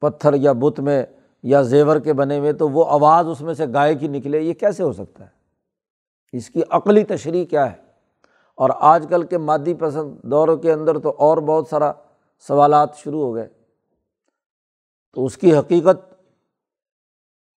پتھر 0.00 0.34
یا 0.34 0.52
بت 0.52 0.80
میں 0.80 1.06
یا 1.42 1.62
زیور 1.62 2.00
کے 2.00 2.12
بنے 2.12 2.38
ہوئے 2.38 2.52
تو 2.52 2.68
وہ 2.68 2.84
آواز 2.88 3.28
اس 3.28 3.40
میں 3.40 3.54
سے 3.54 3.64
گائے 3.74 3.94
کی 3.94 4.08
نکلے، 4.08 4.40
یہ 4.40 4.54
کیسے 4.54 4.82
ہو 4.82 4.92
سکتا 4.92 5.24
ہے؟ 5.24 5.30
اس 6.32 6.50
کی 6.50 6.62
عقلی 6.70 7.04
تشریح 7.04 7.44
کیا 7.44 7.72
ہے؟ 7.72 7.76
اور 8.54 8.70
آج 8.74 9.06
کل 9.10 9.22
کے 9.22 9.38
مادی 9.38 9.74
پسند 9.74 10.14
دوروں 10.22 10.56
کے 10.56 10.72
اندر 10.72 10.98
تو 10.98 11.14
اور 11.18 11.38
بہت 11.38 11.66
سارا 11.66 11.92
سوالات 12.38 12.96
شروع 12.96 13.22
ہو 13.22 13.34
گئے۔ 13.34 13.48
تو 15.14 15.24
اس 15.24 15.36
کی 15.36 15.56
حقیقت 15.56 16.14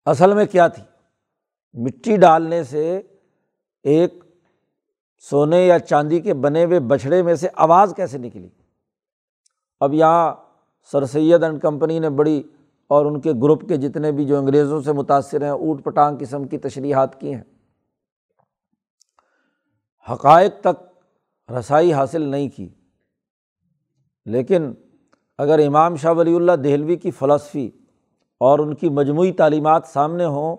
اصل 0.06 0.34
میں 0.34 0.45
کیا 0.45 0.67
تھی؟ 0.67 0.84
مٹی 1.73 2.17
ڈالنے 2.17 2.63
سے 2.63 3.02
ایک 3.84 4.13
سونے 5.30 5.65
یا 5.65 5.80
چاندی 5.80 6.19
کے 6.19 6.34
بنے 6.34 6.65
ہوئے 6.65 6.80
بچھڑے 6.80 7.24
میں 7.24 7.36
سے 7.36 7.48
آواز 7.56 7.93
کیسے 7.96 8.17
نکلی؟ 8.17 8.50
اب 9.80 9.93
یہاں 9.93 10.36
سر 10.91 11.06
سید 11.06 11.43
اینڈ 11.43 11.62
کمپنی 11.62 12.00
نے 12.00 12.10
بڑی 12.10 12.43
اور 12.88 13.06
ان 13.06 13.22
کے 13.22 13.32
گروپ 13.32 13.67
کے 13.67 13.78
جتنے 13.78 14.12
بھی 14.12 14.26
جو 14.26 14.38
انگریزوں 14.38 14.82
سے 14.82 14.93
متاثر 14.93 15.41
ہیں، 15.41 15.50
اوٹ 15.50 15.84
پٹانگ 15.84 16.17
قسم 16.19 16.48
کی 16.48 16.58
تشریحات 16.58 17.19
کی 17.19 17.34
ہیں۔ 17.34 17.43
حقائق 20.12 20.54
تک 20.63 20.84
رسائی 21.52 21.93
حاصل 21.93 22.22
نہیں 22.22 22.50
کی۔ 22.50 22.69
لیکن 24.26 24.74
اگر 25.38 25.60
امام 25.67 25.96
شاہ 25.96 26.13
ولی 26.13 26.36
اللہ 26.36 26.52
دہلوی 26.52 26.96
کی 26.96 27.12
فلسفی 27.12 27.72
اور 28.39 28.60
ان 28.60 28.76
کی 28.76 28.89
مجموعی 28.89 29.32
تعلیمات 29.32 29.84
سامنے 29.86 30.26
ہوں 30.26 30.58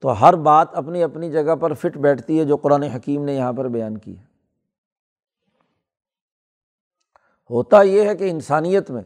تو 0.00 0.20
ہر 0.20 0.36
بات 0.36 0.74
اپنی 0.74 1.02
اپنی 1.02 1.32
جگہ 1.32 1.56
پر 1.56 1.74
فٹ 1.74 1.96
بیٹھتی 1.96 2.38
ہے 2.38 2.44
جو 2.44 2.56
قرآن 2.56 2.82
حکیم 2.82 3.24
نے 3.24 3.34
یہاں 3.34 3.52
پر 3.52 3.68
بیان 3.68 3.98
کی 3.98 4.18
ہے۔ 4.18 4.24
ہوتا 7.50 7.82
یہ 7.82 8.08
ہے 8.08 8.16
کہ 8.16 8.30
انسانیت 8.30 8.90
میں 8.90 9.02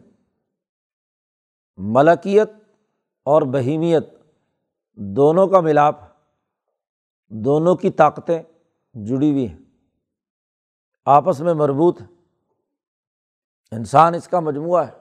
ملکیت 1.76 2.50
اور 3.22 3.42
بہیمیت 3.42 4.14
دونوں 4.94 5.48
کا 5.48 5.60
ملاپ 5.60 5.94
دونوں 7.28 7.76
کی 7.76 7.90
طاقتیں 7.90 8.42
جڑی 8.94 9.30
ہوئی 9.30 9.48
ہیں۔ 9.48 9.58
آپس 11.04 11.40
میں 11.40 11.54
مربوط 11.54 12.00
ہیں۔ 12.00 12.08
انسان 13.70 14.14
اس 14.14 14.28
کا 14.28 14.40
مجموعہ 14.40 14.86
ہے۔ 14.86 14.92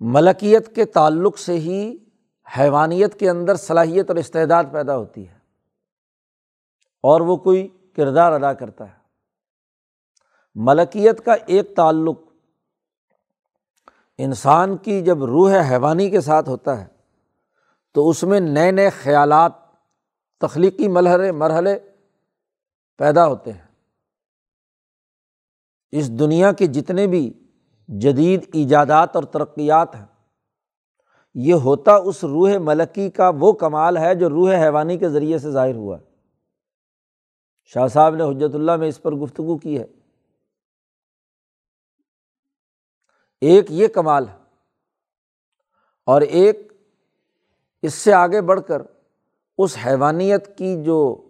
ملکیت 0.00 0.74
کے 0.74 0.84
تعلق 0.84 1.38
سے 1.38 1.52
ہی 1.52 1.96
حیوانیت 2.58 3.20
کے 3.20 3.30
اندر 3.30 3.54
صلاحیت 3.54 4.10
اور 4.10 4.16
استعداد 4.16 4.64
پیدا 4.72 4.96
ہوتی 4.96 5.28
ہے 5.28 5.38
اور 7.02 7.20
وہ 7.20 7.36
کوئی 7.36 7.68
کردار 7.96 8.32
ادا 8.32 8.52
کرتا 8.52 8.88
ہے۔ 8.88 8.98
ملکیت 10.54 11.24
کا 11.24 11.32
ایک 11.46 11.76
تعلق 11.76 12.20
انسان 14.18 14.76
کی 14.76 15.00
جب 15.00 15.24
روح 15.24 15.52
حیوانی 15.70 16.10
کے 16.10 16.20
ساتھ 16.20 16.48
ہوتا 16.48 16.80
ہے 16.80 16.86
تو 17.92 18.08
اس 18.08 18.22
میں 18.22 18.40
نئے 18.40 18.70
نئے 18.70 18.90
خیالات، 18.90 19.52
تخلیقی 20.38 20.88
مرحلے 20.88 21.32
مرحلے 21.32 21.78
پیدا 22.98 23.26
ہوتے 23.26 23.52
ہیں۔ 23.52 23.66
اس 25.92 26.10
دنیا 26.10 26.52
کے 26.52 26.66
جتنے 26.66 27.06
بھی 27.06 27.32
جدید 27.88 28.44
ایجادات 28.52 29.16
اور 29.16 29.24
ترقیات 29.24 29.94
ہیں 29.94 30.06
یہ 31.34 31.54
ہوتا 31.54 31.96
اس 31.96 32.24
روح 32.24 32.50
ملکی 32.60 33.10
کا 33.10 33.30
وہ 33.38 33.52
کمال 33.52 33.96
ہے 33.96 34.14
جو 34.14 34.28
روح 34.28 34.54
حیوانی 34.54 34.98
کے 34.98 35.08
ذریعے 35.08 35.38
سے 35.38 35.50
ظاہر 35.50 35.74
ہوا 35.74 35.98
ہے۔ 35.98 36.04
شاہ 37.64 37.86
صاحب 37.86 38.14
نے 38.14 38.24
حجرت 38.24 38.54
اللہ 38.54 38.76
میں 38.76 38.88
اس 38.88 39.02
پر 39.02 39.12
گفتگو 39.12 39.58
کی 39.58 39.78
ہے۔ 39.78 39.86
ایک 43.40 43.66
یہ 43.68 43.86
کمال 43.86 44.28
ہے 44.28 44.36
اور 46.06 46.20
ایک 46.20 46.72
اس 47.82 47.94
سے 47.94 48.12
آگے 48.12 48.40
بڑھ 48.40 48.60
کر 48.66 48.82
اس 49.58 49.78
حیوانیت 49.86 50.58
کی 50.58 50.84
جو 50.84 51.24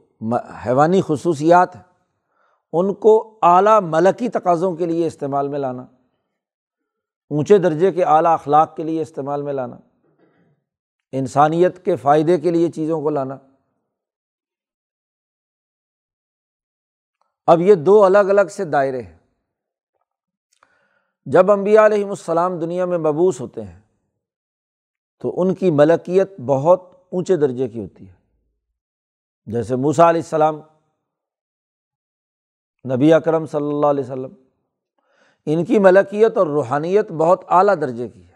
حیوانی 0.66 1.00
خصوصیات 1.06 1.76
ہیں، 1.76 1.82
ان 2.72 2.94
کو 2.94 3.38
اعلیٰ 3.42 3.80
ملکی 3.82 4.28
تقاضوں 4.28 4.76
کے 4.76 4.86
لیے 4.86 5.06
استعمال 5.06 5.48
میں 5.48 5.58
لانا، 5.58 5.82
اونچے 7.30 7.58
درجے 7.58 7.92
کے 7.92 8.04
اعلیٰ 8.04 8.32
اخلاق 8.32 8.76
کے 8.76 8.82
لیے 8.82 9.02
استعمال 9.02 9.42
میں 9.42 9.52
لانا۔ 9.52 9.76
انسانیت 11.12 11.84
کے 11.84 11.96
فائدے 11.96 12.40
کے 12.40 12.50
لیے 12.50 12.70
چیزوں 12.70 13.02
کو 13.02 13.10
لانا۔ 13.10 13.36
اب 17.46 17.60
یہ 17.60 17.74
دو 17.74 18.04
الگ 18.04 18.18
الگ 18.18 18.46
سے 18.50 18.64
دائرے 18.64 19.02
ہیں۔ 19.02 19.18
جب 21.24 21.50
امبیا 21.50 21.86
علیہم 21.86 22.08
السلام 22.08 22.58
دنیا 22.58 22.84
میں 22.84 22.98
مبوس 22.98 23.40
ہوتے 23.40 23.62
ہیں، 23.62 23.80
تو 25.18 25.42
ان 25.42 25.54
کی 25.54 25.70
ملکیت 25.70 26.40
بہت 26.40 26.80
اونچے 27.12 27.36
درجے 27.36 27.68
کی 27.68 27.80
ہوتی 27.80 28.08
ہے۔ 28.08 28.14
جیسے 29.46 29.76
موسا 29.76 30.10
علیہ 30.10 30.20
السلام، 30.20 30.60
نبی 32.94 33.12
اکرم 33.12 33.46
صلی 33.46 33.68
اللہ 33.68 33.86
علیہ 33.86 34.04
وسلم، 34.04 34.34
ان 35.46 35.64
کی 35.64 35.78
ملکیت 35.78 36.36
اور 36.36 36.46
روحانیت 36.46 37.12
بہت 37.12 37.44
اعلیٰ 37.48 37.74
درجے 37.80 38.08
کی 38.08 38.28
ہے۔ 38.28 38.29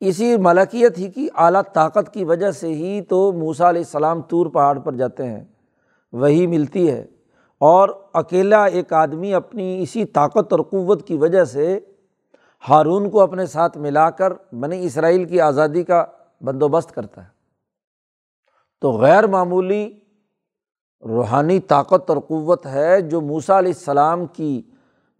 اسی 0.00 0.36
ملکیت 0.36 0.98
ہی 0.98 1.10
کی 1.10 1.28
اعلیٰ 1.34 1.62
طاقت 1.72 2.14
کی 2.14 2.24
وجہ 2.24 2.50
سے 2.50 2.68
ہی 2.68 3.00
تو 3.02 3.32
موسا 3.32 3.68
علیہ 3.68 3.80
السلام 3.80 4.22
طور 4.22 4.46
پہاڑ 4.46 4.78
پر 4.78 4.92
جاتے 4.92 5.26
ہیں۔ 5.26 5.44
وہی 6.12 6.46
ملتی 6.46 6.90
ہے۔ 6.90 7.06
اور 7.58 7.88
اکیلا 8.12 8.64
ایک 8.64 8.92
آدمی 8.92 9.34
اپنی 9.34 9.82
اسی 9.82 10.04
طاقت 10.04 10.52
اور 10.52 10.60
قوت 10.60 11.06
کی 11.06 11.16
وجہ 11.16 11.44
سے 11.44 11.80
ہارون 12.68 13.10
کو 13.10 13.20
اپنے 13.20 13.46
ساتھ 13.46 13.78
ملا 13.78 14.10
کر 14.10 14.32
بنی 14.52 14.86
اسرائیل 14.86 15.24
کی 15.24 15.40
آزادی 15.40 15.82
کا 15.82 16.04
بندوبست 16.40 16.94
کرتا 16.94 17.22
ہے۔ 17.22 17.28
تو 18.80 18.92
غیر 18.92 19.26
معمولی 19.26 19.98
روحانی 21.08 21.60
طاقت 21.60 22.10
اور 22.10 22.18
قوت 22.18 22.66
ہے 22.66 23.00
جو 23.00 23.20
موسا 23.20 23.58
علیہ 23.58 23.72
السلام 23.76 24.26
کی 24.26 24.62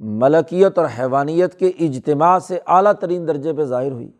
ملکیت 0.00 0.78
اور 0.78 0.86
حیوانیت 0.98 1.54
کے 1.54 1.68
اجتماع 1.68 2.38
سے 2.38 2.58
اعلیٰ 2.66 2.92
ترین 2.92 3.28
درجے 3.28 3.52
پہ 3.52 3.64
ظاہر 3.64 3.92
ہوئی۔ 3.92 4.12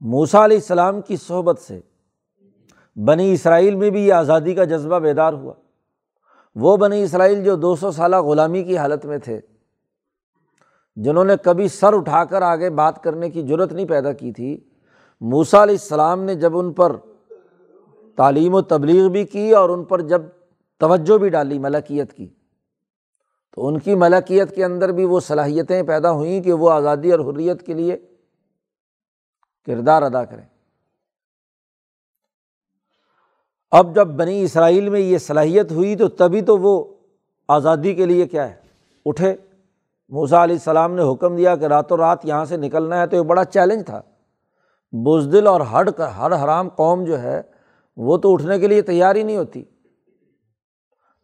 موسا 0.00 0.44
علیہ 0.44 0.56
السلام 0.56 1.00
کی 1.00 1.16
صحبت 1.16 1.58
سے 1.58 1.80
بنی 2.96 3.32
اسرائیل 3.32 3.74
میں 3.74 3.90
بھی 3.90 4.06
یہ 4.06 4.12
آزادی 4.12 4.54
کا 4.54 4.64
جذبہ 4.64 4.98
بیدار 4.98 5.32
ہوا۔ 5.32 5.54
وہ 6.54 6.76
بنی 6.76 7.02
اسرائیل 7.02 7.44
جو 7.44 7.56
دو 7.56 7.76
سو 7.76 7.90
سالہ 7.90 8.16
غلامی 8.16 8.64
کی 8.64 8.76
حالت 8.78 9.06
میں 9.06 9.18
تھے، 9.18 9.40
جنہوں 10.96 11.24
نے 11.24 11.34
کبھی 11.44 11.68
سر 11.68 11.92
اٹھا 11.92 12.24
کر 12.24 12.42
آگے 12.42 12.70
بات 12.70 13.02
کرنے 13.02 13.30
کی 13.30 13.42
ضرورت 13.42 13.72
نہیں 13.72 13.86
پیدا 13.86 14.12
کی 14.12 14.32
تھی 14.32 14.64
موسا 15.20 15.62
علیہ 15.62 15.74
السلام 15.74 16.22
نے 16.22 16.34
جب 16.34 16.58
ان 16.58 16.72
پر 16.72 16.96
تعلیم 18.16 18.54
و 18.54 18.60
تبلیغ 18.62 19.08
بھی 19.08 19.24
کی 19.24 19.50
اور 19.54 19.70
ان 19.70 19.84
پر 19.84 20.00
جب 20.00 20.22
توجہ 20.78 21.18
بھی 21.18 21.28
ڈالی، 21.28 21.58
ملکیت 21.58 22.12
کی۔ 22.12 22.28
تو 23.52 23.66
ان 23.66 23.78
کی 23.78 23.94
ملکیت 23.94 24.56
کے 24.56 24.64
اندر 24.64 24.92
بھی 24.92 25.04
وہ 25.04 25.20
صلاحیتیں 25.20 25.82
پیدا 25.82 26.12
ہوئیں 26.12 26.42
کہ 26.42 26.52
وہ 26.52 26.70
آزادی 26.70 27.12
اور 27.12 27.20
حریت 27.20 27.66
کے 27.66 27.74
لیے 27.74 27.96
کردار 29.66 30.02
ادا 30.02 30.24
کریں۔ 30.24 30.44
اب 33.70 33.94
جب 33.94 34.06
بنی 34.06 34.42
اسرائیل 34.42 34.88
میں 34.88 35.00
یہ 35.00 35.18
صلاحیت 35.18 35.72
ہوئی 35.72 35.96
تو 35.96 36.08
تبھی 36.08 36.42
تو 36.42 36.58
وہ 36.58 36.94
آزادی 37.48 37.94
کے 37.94 38.06
لیے 38.06 38.26
کیا 38.26 38.50
ہے؟ 38.50 38.54
اٹھے۔ 39.06 39.36
موسا 40.08 40.44
علیہ 40.44 40.54
السلام 40.54 40.94
نے 40.94 41.12
حکم 41.12 41.36
دیا 41.36 41.56
کہ 41.56 41.64
راتوں 41.64 41.96
رات 41.96 42.24
یہاں 42.24 42.44
سے 42.44 42.56
نکلنا 42.56 43.00
ہے 43.00 43.06
تو 43.06 43.16
یہ 43.16 43.22
بڑا 43.22 43.44
چیلنج 43.44 43.86
تھا۔ 43.86 44.02
بزدل 44.92 45.46
اور 45.46 45.60
ہر 45.60 46.00
ہر 46.00 46.44
حرام 46.44 46.68
قوم 46.68 47.04
جو 47.04 47.22
ہے 47.22 47.42
وہ 47.96 48.16
تو 48.16 48.32
اٹھنے 48.32 48.58
کے 48.58 48.66
لیے 48.66 48.82
تیار 48.82 49.14
ہی 49.14 49.22
نہیں 49.22 49.36
ہوتی۔ 49.36 49.64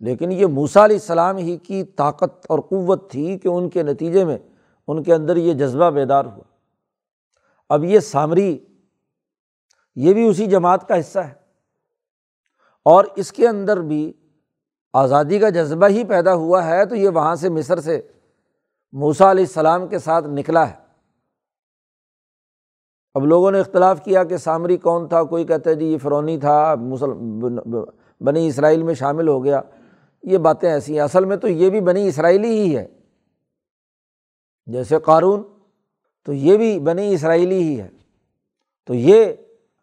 لیکن 0.00 0.32
یہ 0.32 0.46
موسا 0.46 0.84
علیہ 0.84 0.96
السلام 0.96 1.36
ہی 1.36 1.56
کی 1.56 1.84
طاقت 1.84 2.46
اور 2.48 2.58
قوت 2.58 3.10
تھی 3.10 3.38
کہ 3.38 3.48
ان 3.48 3.68
کے 3.68 3.82
نتیجے 3.82 4.24
میں 4.24 4.38
ان 4.88 5.02
کے 5.02 5.14
اندر 5.14 5.36
یہ 5.36 5.54
جذبہ 5.54 5.90
بیدار 5.90 6.24
ہوا۔ 6.24 6.44
اب 7.68 7.84
یہ 7.84 8.00
سامری، 8.00 8.58
یہ 9.96 10.14
بھی 10.14 10.28
اسی 10.28 10.46
جماعت 10.46 10.88
کا 10.88 11.00
حصہ 11.00 11.18
ہے۔ 11.18 11.34
اور 12.84 13.04
اس 13.16 13.32
کے 13.32 13.48
اندر 13.48 13.80
بھی 13.80 14.12
آزادی 14.92 15.38
کا 15.38 15.48
جذبہ 15.48 15.88
ہی 15.88 16.04
پیدا 16.04 16.34
ہوا 16.34 16.66
ہے، 16.66 16.86
تو 16.86 16.94
یہ 16.94 17.08
وہاں 17.08 17.34
سے 17.34 17.48
مصر 17.48 17.80
سے 17.80 18.02
موسا 18.92 19.30
علیہ 19.30 19.44
السلام 19.44 19.86
کے 19.86 19.98
ساتھ 19.98 20.26
نکلا 20.26 20.70
ہے۔ 20.70 20.74
اب 23.14 23.26
لوگوں 23.26 23.50
نے 23.50 23.60
اختلاف 23.60 24.04
کیا 24.04 24.24
کہ 24.24 24.36
سامری 24.36 24.76
کون 24.76 25.08
تھا، 25.08 25.22
کوئی 25.22 25.44
کہتے 25.44 25.74
جی 25.74 25.86
یہ 25.86 25.98
فرونی 25.98 26.38
تھا، 26.38 26.74
مسل 26.74 27.10
بنی 28.20 28.46
اسرائیل 28.46 28.82
میں 28.82 28.94
شامل 28.94 29.28
ہو 29.28 29.44
گیا۔ 29.44 29.60
یہ 30.22 30.38
باتیں 30.38 30.70
ایسی 30.70 30.94
ہیں۔ 30.94 31.00
اصل 31.00 31.24
میں 31.24 31.36
تو 31.36 31.48
یہ 31.48 31.70
بھی 31.70 31.80
بنی 31.80 32.08
اسرائیلی 32.08 32.48
ہی 32.48 32.76
ہے۔ 32.76 32.86
جیسے 34.66 34.98
قارون، 34.98 35.42
تو 36.24 36.32
یہ 36.32 36.56
بھی 36.56 36.80
بنی 36.80 37.14
اسرائیلی 37.14 37.62
ہی 37.62 37.80
ہے۔ 37.80 37.88
تو 38.86 38.94
یہ 38.94 39.32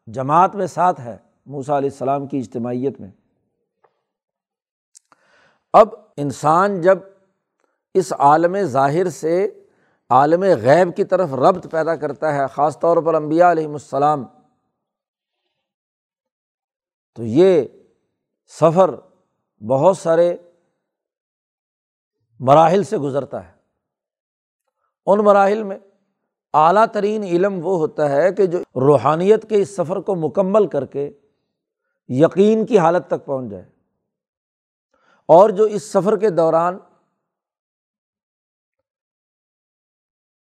جماعت 0.08 0.56
میں 0.56 0.68
ساتھ 0.68 1.02
ہے 1.02 1.18
موسا 1.46 1.78
علیہ 1.78 1.90
السلام 1.90 2.28
کی 2.28 2.38
اجتماعیت 2.38 3.02
میں۔ 3.02 3.12
اب 5.74 5.88
انسان 6.18 6.82
جب 6.82 6.98
اس 7.94 8.14
عالم 8.20 8.56
ظاہر 8.64 9.10
سے 9.10 9.64
عالم 10.10 10.44
غیب 10.44 10.96
کی 10.96 11.04
طرف 11.04 11.34
ربط 11.34 11.72
پیدا 11.72 11.96
کرتا 11.96 12.36
ہے، 12.36 12.48
خاص 12.48 12.80
طور 12.80 12.98
پر 12.98 13.16
امبیا 13.16 13.52
علیہم 13.52 13.74
السلام، 13.74 14.26
تو 17.14 17.24
یہ 17.24 17.64
سفر 18.48 18.96
بہت 19.68 19.98
سارے 19.98 20.38
مراحل 22.40 22.84
سے 22.84 22.98
گزرتا 22.98 23.48
ہے۔ 23.48 23.54
ان 25.06 25.20
مراحل 25.20 25.64
میں 25.64 25.78
اعلیٰ 26.54 26.86
ترین 26.94 27.24
علم 27.24 27.66
وہ 27.66 27.78
ہوتا 27.78 28.10
ہے 28.10 28.32
کہ 28.32 28.46
جو 28.46 28.60
روحانیت 28.60 29.50
کے 29.50 29.62
اس 29.62 29.76
سفر 29.76 29.98
کو 29.98 30.16
مکمل 30.16 30.68
کر 30.68 30.86
کے 30.86 31.12
یقین 32.08 32.66
کی 32.66 32.80
حالت 32.80 33.08
تک 33.08 33.26
پہنچ 33.26 33.52
جائے۔ 33.52 33.70
اور 35.26 35.50
جو 35.50 35.64
اس 35.64 35.84
سفر 35.84 36.18
کے 36.18 36.30
دوران 36.30 36.80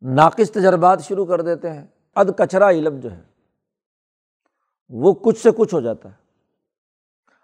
ناقص 0.01 0.51
تجربات 0.51 1.01
شروع 1.01 1.25
کر 1.25 1.41
دیتے 1.41 1.73
ہیں، 1.73 1.88
اد 2.15 2.25
کچرا 2.38 2.69
علم 2.69 2.99
جو 2.99 3.12
ہے، 3.12 3.21
وہ 4.89 5.13
کچھ 5.13 5.38
سے 5.38 5.49
کچھ 5.58 5.73
ہو 5.73 5.82
جاتا 5.82 6.10
ہے۔ 6.10 6.26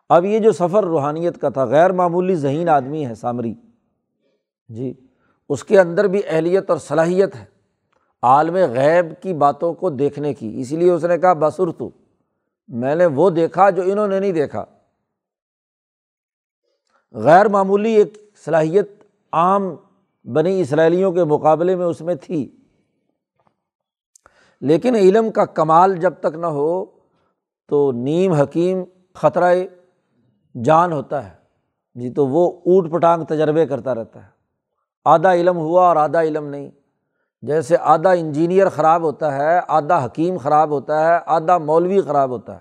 اب 0.09 0.25
یہ 0.25 0.39
جو 0.39 0.51
سفر 0.51 0.83
روحانیت 0.83 1.41
کا 1.41 1.49
تھا، 1.49 1.65
غیر 1.65 1.91
معمولی 1.91 2.35
ذہین 2.35 2.69
آدمی 2.69 3.05
ہے 3.05 3.15
سامری۔ 3.15 3.53
جی 4.67 4.93
اس 5.49 5.63
کے 5.63 5.79
اندر 5.79 6.07
بھی 6.07 6.21
اہلیت 6.27 6.69
اور 6.69 6.77
صلاحیت 6.77 7.35
ہے۔ 7.35 7.45
عالم 8.21 8.55
غیب 8.55 9.21
کی 9.21 9.33
باتوں 9.33 9.73
کو 9.73 9.89
دیکھنے 9.89 10.33
کی۔ 10.33 10.61
اسی 10.61 10.75
لیے 10.75 10.91
اس 10.91 11.03
نے 11.03 11.17
کہا 11.17 11.33
بسر 11.33 11.71
تو 11.71 11.89
میں 12.67 12.95
نے 12.95 13.05
وہ 13.05 13.29
دیکھا 13.29 13.69
جو 13.69 13.83
انہوں 13.85 14.07
نے 14.07 14.19
نہیں 14.19 14.31
دیکھا۔ 14.31 14.65
غیر 17.11 17.47
معمولی 17.47 17.91
ایک 17.91 18.31
صلاحیت 18.45 19.03
عام 19.31 19.75
بنی 20.23 20.61
اسرائیلیوں 20.61 21.11
کے 21.11 21.23
مقابلے 21.23 21.75
میں 21.75 21.85
اس 21.85 22.01
میں 22.01 22.15
تھی۔ 22.15 22.55
لیکن 24.61 24.95
علم 24.95 25.31
کا 25.31 25.45
کمال 25.45 25.95
جب 25.95 26.13
تک 26.19 26.35
نہ 26.35 26.45
ہو 26.45 26.85
تو 27.67 27.91
نیم 27.91 28.31
حکیم 28.31 28.83
خطرۂ 29.13 29.57
جان 30.63 30.93
ہوتا 30.93 31.29
ہے۔ 31.29 31.35
جی 31.95 32.09
تو 32.09 32.27
وہ 32.27 32.51
اوٹ 32.51 32.91
پٹانگ 32.91 33.23
تجربے 33.23 33.65
کرتا 33.65 33.95
رہتا 33.95 34.23
ہے۔ 34.23 34.29
آدھا 35.05 35.33
علم 35.33 35.57
ہوا 35.57 35.87
اور 35.87 35.95
آدھا 35.95 36.21
علم 36.21 36.47
نہیں۔ 36.47 36.71
جیسے 37.41 37.75
آدھا 37.79 38.11
انجینئر 38.11 38.69
خراب 38.69 39.01
ہوتا 39.01 39.35
ہے، 39.35 39.59
آدھا 39.67 40.05
حکیم 40.05 40.37
خراب 40.37 40.69
ہوتا 40.69 41.07
ہے، 41.07 41.19
آدھا 41.25 41.57
مولوی 41.57 42.01
خراب 42.01 42.29
ہوتا 42.29 42.55
ہے۔ 42.55 42.59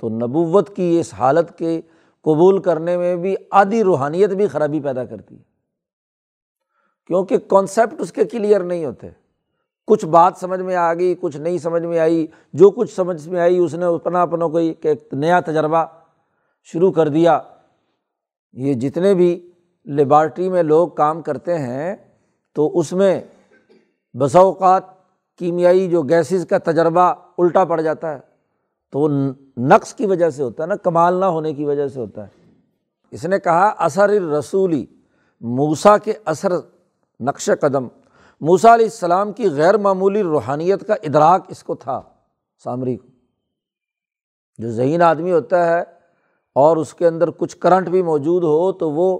تو 0.00 0.08
نبوت 0.08 0.76
کی 0.76 1.00
اس 1.00 1.14
حالت 1.14 1.58
کے 1.58 1.80
قبول 2.22 2.62
کرنے 2.62 2.96
میں 2.96 3.16
بھی 3.16 3.36
آدھی 3.50 3.82
روحانیت 3.82 4.30
بھی 4.30 4.48
خرابی 4.48 4.80
پیدا 4.80 5.04
کرتی 5.04 5.36
ہے۔ 5.36 5.42
کیونکہ 7.06 7.38
کانسیپٹ 7.38 8.00
اس 8.00 8.12
کے 8.12 8.24
کلیئر 8.24 8.60
نہیں 8.60 8.84
ہوتے۔ 8.84 9.10
کچھ 9.90 10.06
بات 10.06 10.32
سمجھ 10.36 10.60
میں 10.60 10.76
آ 10.76 10.94
گئی 10.94 11.14
کچھ 11.20 11.36
نہیں 11.36 11.58
سمجھ 11.58 11.82
میں 11.82 11.98
آئی، 11.98 12.26
جو 12.52 12.70
کچھ 12.70 12.94
سمجھ 12.94 13.28
میں 13.28 13.40
آئی، 13.40 13.58
اس 13.58 13.74
نے 13.74 13.84
اپنا 13.84 14.22
اپنا 14.22 14.46
کوئی 14.46 14.74
ایک 14.82 15.14
نیا 15.14 15.40
تجربہ 15.40 15.84
شروع 16.62 16.92
کر 16.92 17.08
دیا۔ 17.08 17.38
یہ 18.52 18.74
جتنے 18.74 19.14
بھی 19.14 19.50
لیبارٹری 19.84 20.48
میں 20.48 20.62
لوگ 20.62 20.88
کام 20.88 21.22
کرتے 21.22 21.58
ہیں، 21.58 21.96
تو 22.52 22.78
اس 22.78 22.92
میں 22.92 23.20
بسا 24.14 24.38
اوقات 24.38 24.82
کیمیائی 25.38 25.88
جو 25.90 26.02
گیسز 26.02 26.46
کا 26.46 26.58
تجربہ 26.58 27.14
الٹا 27.38 27.64
پڑ 27.64 27.80
جاتا 27.80 28.14
ہے، 28.14 28.18
تو 28.92 28.98
وہ 28.98 29.08
نقص 29.56 29.94
کی 29.94 30.06
وجہ 30.06 30.30
سے 30.30 30.42
ہوتا 30.42 30.62
ہے 30.62 30.68
نا 30.68 30.76
کمال 30.76 31.14
نہ 31.14 31.24
ہونے 31.24 31.54
کی 31.54 31.64
وجہ 31.64 31.88
سے 31.88 32.00
ہوتا 32.00 32.24
ہے۔ 32.24 32.30
اس 33.10 33.24
نے 33.24 33.38
کہا، 33.38 33.66
اثر 33.78 34.10
رسولی 34.10 34.86
موسا 35.40 35.98
کے 35.98 36.12
اثر 36.24 36.52
نقش 37.20 37.50
قدم۔ 37.60 37.88
موسا 38.40 38.74
علیہ 38.74 38.86
السلام 38.86 39.32
کی 39.32 39.50
غیر 39.50 39.76
معمولی 39.76 40.22
روحانیت 40.22 40.86
کا 40.86 40.94
ادراک 40.94 41.44
اس 41.48 41.64
کو 41.64 41.74
تھا، 41.74 42.02
سامری 42.64 42.96
کو۔ 42.96 43.08
جو 44.58 44.70
ذہین 44.70 45.02
آدمی 45.02 45.32
ہوتا 45.32 45.66
ہے 45.66 45.82
اور 46.52 46.76
اس 46.76 46.94
کے 46.94 47.06
اندر 47.06 47.30
کچھ 47.30 47.56
کرنٹ 47.56 47.88
بھی 47.88 48.02
موجود 48.02 48.42
ہو، 48.44 48.72
تو 48.72 48.90
وہ 48.90 49.18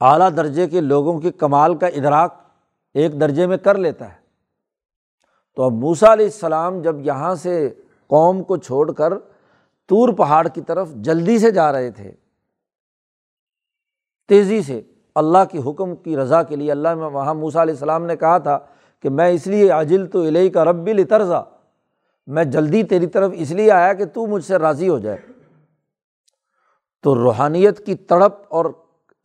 اعلیٰ 0.00 0.28
درجے 0.36 0.66
کے 0.68 0.80
لوگوں 0.80 1.20
کے 1.20 1.32
کمال 1.32 1.74
کا 1.78 1.86
ادراک 1.86 2.34
ایک 2.94 3.20
درجے 3.20 3.46
میں 3.46 3.56
کر 3.56 3.78
لیتا 3.78 4.12
ہے۔ 4.12 4.20
تو 5.56 5.62
اب 5.62 5.72
موسا 5.72 6.12
علیہ 6.12 6.26
السلام 6.26 6.82
جب 6.82 7.00
یہاں 7.00 7.34
سے 7.34 7.74
قوم 8.06 8.42
کو 8.42 8.56
چھوڑ 8.56 8.92
کر 8.92 9.18
تور 9.86 10.08
پہاڑ 10.08 10.48
کی 10.48 10.60
طرف 10.60 10.90
جلدی 10.94 11.38
سے 11.38 11.50
جا 11.50 11.72
رہے 11.72 11.90
تھے، 11.90 12.12
تیزی 14.28 14.62
سے 14.62 14.82
اللہ 15.20 15.44
کی 15.50 15.58
حکم 15.58 15.96
کی 15.96 16.16
رضا 16.16 16.42
کے 16.42 16.56
لیے 16.56 16.70
اللہ 16.70 16.94
میں 16.94 17.10
وہاں 17.10 17.34
موسا 17.34 17.62
علیہ 17.62 17.74
السلام 17.74 18.04
نے 18.04 18.16
کہا 18.16 18.38
تھا 18.38 18.58
کہ 19.02 19.10
میں 19.10 19.28
اس 19.28 19.46
لیے 19.46 19.70
عاجل 19.70 20.06
تو 20.06 20.22
علیہ 20.22 20.50
کا 20.50 20.64
رب 20.64 20.88
لطرزا 20.88 21.42
میں 22.26 22.44
جلدی 22.44 22.82
تیری 22.82 23.06
طرف 23.06 23.32
اس 23.34 23.50
لیے 23.50 23.70
آیا 23.70 23.92
کہ 23.92 24.04
تو 24.04 24.26
مجھ 24.26 24.44
سے 24.44 24.56
راضی 24.56 24.88
ہو 24.88 24.98
جائے۔ 24.98 25.18
تو 27.02 27.14
روحانیت 27.14 27.86
کی 27.86 27.94
تڑپ 27.94 28.32
اور 28.48 28.64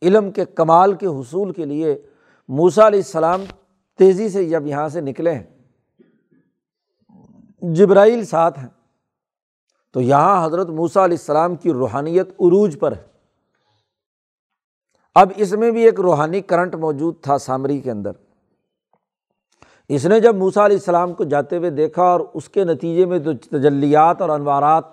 علم 0.02 0.30
کے 0.30 0.44
کمال 0.44 0.92
کے 0.92 1.06
حصول 1.06 1.52
کے 1.52 1.64
لیے 1.64 2.02
موسا 2.48 2.86
علیہ 2.86 2.98
السلام 2.98 3.44
تیزی 3.98 4.28
سے 4.28 4.44
جب 4.44 4.66
یہاں 4.66 4.88
سے 4.88 5.00
نکلے 5.00 5.34
ہیں، 5.34 5.44
جبرائیل 7.62 8.24
ساتھ 8.24 8.58
ہیں۔ 8.58 8.68
تو 9.92 10.00
یہاں 10.00 10.46
حضرت 10.46 10.68
موسا 10.68 11.04
علیہ 11.04 11.16
السلام 11.20 11.54
کی 11.54 11.72
روحانیت 11.72 12.28
عروج 12.28 12.78
پر 12.80 12.92
ہے۔ 12.92 13.15
اب 15.18 15.32
اس 15.36 15.52
میں 15.52 15.70
بھی 15.70 15.84
ایک 15.84 16.00
روحانی 16.00 16.40
کرنٹ 16.40 16.74
موجود 16.74 17.14
تھا 17.20 17.38
سامری 17.38 17.78
کے 17.78 17.90
اندر۔ 17.90 18.10
اس 19.88 20.06
نے 20.06 20.20
جب 20.20 20.36
موسا 20.36 20.66
علیہ 20.66 20.76
السلام 20.76 21.14
کو 21.14 21.24
جاتے 21.24 21.56
ہوئے 21.56 21.70
دیکھا 21.70 22.02
اور 22.02 22.20
اس 22.34 22.48
کے 22.48 22.64
نتیجے 22.64 23.06
میں 23.06 23.18
جو 23.18 23.32
تجلیات 23.32 24.20
اور 24.20 24.28
انوارات 24.28 24.84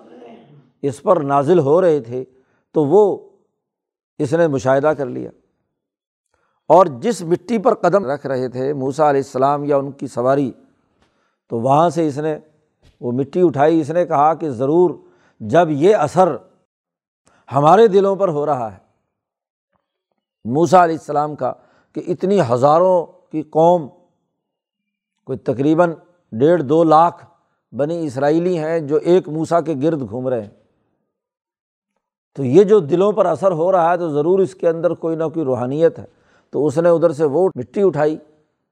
اس 0.82 1.02
پر 1.02 1.18
نازل 1.18 1.60
ہو 1.60 1.82
رہے 1.82 2.00
تھے، 2.00 2.24
تو 2.72 2.86
وہ 2.86 3.30
اس 4.18 4.34
نے 4.34 4.48
مشاہدہ 4.48 4.88
کر 4.88 5.06
لیا۔ 5.06 5.30
اور 6.68 6.86
جس 6.86 7.22
مٹی 7.22 7.58
پر 7.58 7.74
قدم 7.74 8.06
رکھ 8.06 8.26
رہے 8.26 8.48
تھے 8.48 8.74
موسا 8.74 9.10
علیہ 9.10 9.22
السلام 9.22 9.64
یا 9.64 9.78
ان 9.78 9.92
کی 9.92 10.08
سواری، 10.08 10.52
تو 11.50 11.60
وہاں 11.60 11.90
سے 11.90 12.08
اس 12.08 12.18
نے 12.18 12.38
وہ 13.02 13.12
مٹی 13.12 13.42
اٹھائی۔ 13.44 13.82
اس 13.82 13.90
نے 13.90 14.06
کہا 14.06 14.34
کہ 14.34 14.50
ضرور 14.50 14.92
جب 15.40 15.68
یہ 15.70 15.96
اثر 15.96 16.36
ہمارے 17.56 17.88
دلوں 17.88 18.16
پر 18.16 18.30
ہو 18.30 18.46
رہا 18.46 18.74
ہے 18.74 18.83
موسا 20.46 20.84
علیہ 20.84 20.96
السلام 20.96 21.36
کا 21.36 21.54
کہ 21.94 22.02
اتنی 22.08 22.42
ہزاروں 22.54 23.06
کی 23.06 23.42
قوم، 23.42 23.88
کوئی 25.26 25.38
تقریباً 25.38 25.94
ڈیڑھ 26.32 26.62
دو 26.62 26.84
لاکھ 26.84 27.26
بنی 27.76 28.06
اسرائیلی 28.06 28.58
ہیں 28.58 28.80
جو 28.80 28.96
ایک 28.96 29.30
موسا 29.30 29.62
کے 29.62 29.76
گرد 29.84 30.10
گھوم 30.10 30.28
رہے 30.28 30.42
ہیں۔ 30.42 30.50
تو 32.36 32.44
یہ 32.44 32.64
جو 32.64 32.80
دلوں 32.80 33.12
پر 33.12 33.26
اثر 33.26 33.52
ہو 33.52 33.72
رہا 33.72 33.92
ہے 33.92 33.98
تو 33.98 34.10
ضرور 34.10 34.40
اس 34.40 34.56
کے 34.56 34.70
اندر 34.70 34.94
کوئی 34.94 35.16
نہ 35.16 35.24
کوئی 35.24 35.46
روحانیت 35.46 36.00
ہے۔ 36.00 36.06
تو 36.50 36.66
اس 36.66 36.78
نے 36.78 36.90
ادھر 36.90 37.12
سے 37.12 37.26
وہ 37.26 37.50
مٹی 37.56 37.82
اٹھائی 37.84 38.18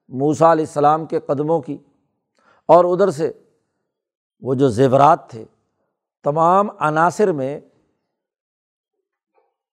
موسا 0.09 0.51
علیہ 0.51 0.65
السلام 0.65 1.05
کے 1.05 1.19
قدموں 1.19 1.61
کی 1.61 1.77
اور 2.65 2.85
ادھر 2.85 3.11
سے 3.11 3.31
وہ 4.41 4.53
جو 4.53 4.69
زیورات 4.69 5.29
تھے، 5.29 5.45
تمام 6.23 6.67
عناصر 6.79 7.31
میں، 7.31 7.59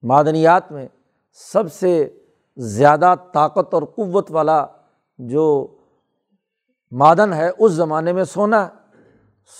معدنیات 0.02 0.72
میں 0.72 0.88
سب 1.38 1.72
سے 1.72 2.18
زیادہ 2.56 3.14
طاقت 3.32 3.74
اور 3.74 3.82
قوت 3.82 4.30
والا 4.30 4.66
جو 5.18 5.76
معدن 6.90 7.32
ہے، 7.32 7.50
اس 7.58 7.72
زمانے 7.72 8.12
میں 8.12 8.24
سونا 8.24 8.66
ہے۔ 8.66 8.70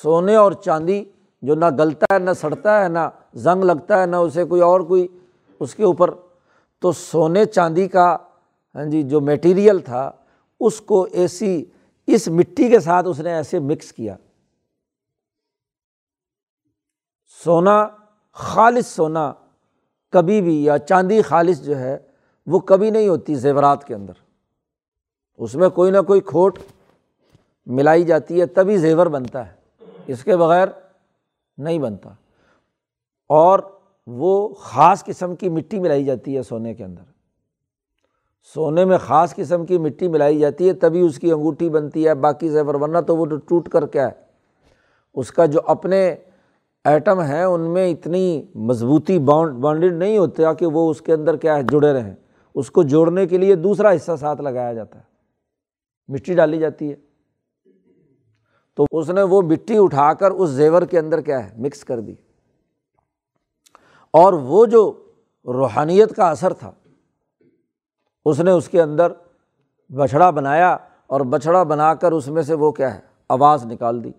سونے 0.03 0.37
اور 0.37 0.53
چاندی 0.53 1.05
جو 1.43 1.55
نہ 1.55 1.65
گلتا 1.79 2.07
ہے، 2.15 2.19
نہ 2.19 2.31
سڑتا 2.33 2.83
ہے، 2.83 2.89
نہ 2.89 2.99
زنگ 3.35 3.65
لگتا 3.65 4.01
ہے، 4.01 4.07
نہ 4.07 4.17
اسے 4.17 4.45
کوئی 4.45 4.61
اور 4.61 4.81
کوئی 4.81 5.09
اس 5.61 5.75
کے 5.75 5.85
اوپر۔ 5.85 6.15
تو 6.81 6.93
سونے 6.93 7.45
چاندی 7.45 7.89
کا 7.89 8.17
ہاں 8.75 8.85
جی 8.85 9.03
جو 9.03 9.21
میٹیریل 9.21 9.79
تھا، 9.79 10.11
اس 10.61 10.81
کو 10.81 11.07
ایسی، 11.13 11.65
اس 12.07 12.29
مٹی 12.29 12.69
کے 12.69 12.81
ساتھ 12.81 13.09
اس 13.09 13.21
نے 13.21 13.33
ایسے 13.33 13.59
مکس 13.59 13.93
کیا۔ 13.93 14.17
سونا، 17.45 17.87
خالص 18.33 18.87
سونا 18.87 19.33
کبھی 20.11 20.41
بھی 20.41 20.65
یا 20.65 20.79
چاندی 20.79 21.23
خالص 21.23 21.63
جو 21.63 21.79
ہے 21.79 21.99
وہ 22.47 22.59
کبھی 22.59 22.91
نہیں 22.91 23.09
ہوتی 23.09 23.35
زیورات 23.35 23.85
کے 23.85 23.95
اندر۔ 23.95 24.13
اس 25.39 25.55
میں 25.55 25.69
کوئی 25.69 25.91
نہ 25.91 25.99
کوئی 26.07 26.21
کھوٹ 26.21 26.59
ملائی 27.67 28.05
جاتی 28.05 28.41
ہے، 28.41 28.47
تبھی 28.47 28.77
زیور 28.77 29.07
بنتا 29.07 29.47
ہے۔ 29.47 29.85
اس 30.07 30.25
کے 30.25 30.37
بغیر 30.37 30.69
نہیں 31.59 31.79
بنتا۔ 31.79 32.11
اور 33.29 33.59
وہ 34.07 34.55
خاص 34.55 35.05
قسم 35.05 35.37
کی 35.37 35.49
مٹی 35.49 35.79
ملائی 35.79 36.05
جاتی 36.05 36.37
ہے 36.37 36.43
سونے 36.43 36.75
کے 36.75 36.85
اندر۔ 36.85 37.03
سونے 38.55 38.85
میں 38.85 38.99
خاص 38.99 39.35
قسم 39.35 39.67
کی 39.67 39.79
مٹی 39.79 40.09
ملائی 40.09 40.39
جاتی 40.39 40.69
ہے، 40.69 40.73
تبھی 40.73 41.01
اس 41.01 41.19
کی 41.19 41.33
انگوٹھی 41.33 41.71
بنتی 41.71 42.09
ہے۔ 42.09 42.15
باقی 42.15 42.49
زیور، 42.49 42.75
ورنہ 42.75 42.99
تو 43.07 43.17
وہ 43.17 43.27
ٹوٹ 43.27 43.69
کر 43.69 43.87
کیا 43.87 44.07
ہے؟ 44.07 44.13
اس 45.15 45.33
کا 45.33 45.47
جو 45.47 45.61
اپنے 45.67 46.17
ایٹم 46.89 47.21
ہیں، 47.21 47.45
ان 47.45 47.61
میں 47.61 47.91
اتنی 47.91 48.47
مضبوطی 48.55 49.19
باؤنڈ 49.19 49.53
بانڈیڈ 49.53 49.93
نہیں 49.93 50.19
ہوتے 50.19 50.43
کہ 50.59 50.67
وہ 50.67 50.91
اس 50.91 51.01
کے 51.01 51.13
اندر 51.13 51.37
کیا 51.37 51.57
ہے، 51.57 51.63
جڑے 51.63 51.93
رہیں۔ 51.93 52.15
اس 52.55 52.71
کو 52.71 52.83
جوڑنے 52.83 53.27
کے 53.27 53.39
لیے 53.39 53.55
دوسرا 53.55 53.93
حصہ 53.93 54.13
ساتھ 54.21 54.41
لگایا 54.41 54.73
جاتا 54.73 54.99
ہے۔ 54.99 55.05
مٹی 56.09 56.35
ڈالی 56.35 56.59
جاتی 56.59 56.93
ہے۔ 56.93 56.97
تو 58.75 58.87
اس 58.93 59.11
نے 59.11 59.23
وہ 59.23 59.43
مٹی 59.43 59.75
اٹھا 59.79 60.15
کر 60.15 60.31
اس 60.31 60.51
زیور 60.51 60.83
کے 60.83 60.99
اندر 60.99 61.21
کیا 61.21 61.51
ہے، 61.51 61.63
مکس 61.63 61.85
کر 61.85 62.01
دی۔ 62.01 62.15
اور 64.11 64.33
وہ 64.33 64.67
جو 64.67 65.05
روحانیت 65.45 66.17
کا 66.17 66.31
اثر 66.31 66.53
تھا، 66.53 66.71
اس 68.25 68.41
نے 68.41 68.51
اس 68.51 68.69
کے 68.69 68.83
اندر 68.83 69.13
بچھڑا 69.89 70.31
بنایا 70.31 70.77
اور 71.07 71.21
بچھڑا 71.21 71.63
بنا 71.63 71.95
کر 71.95 72.13
اس 72.13 72.29
میں 72.29 72.43
سے 72.43 72.55
وہ 72.55 72.73
کیا 72.73 72.95
ہے، 72.95 73.01
آواز 73.29 73.67
نکال 73.67 74.05
دی۔ 74.05 74.13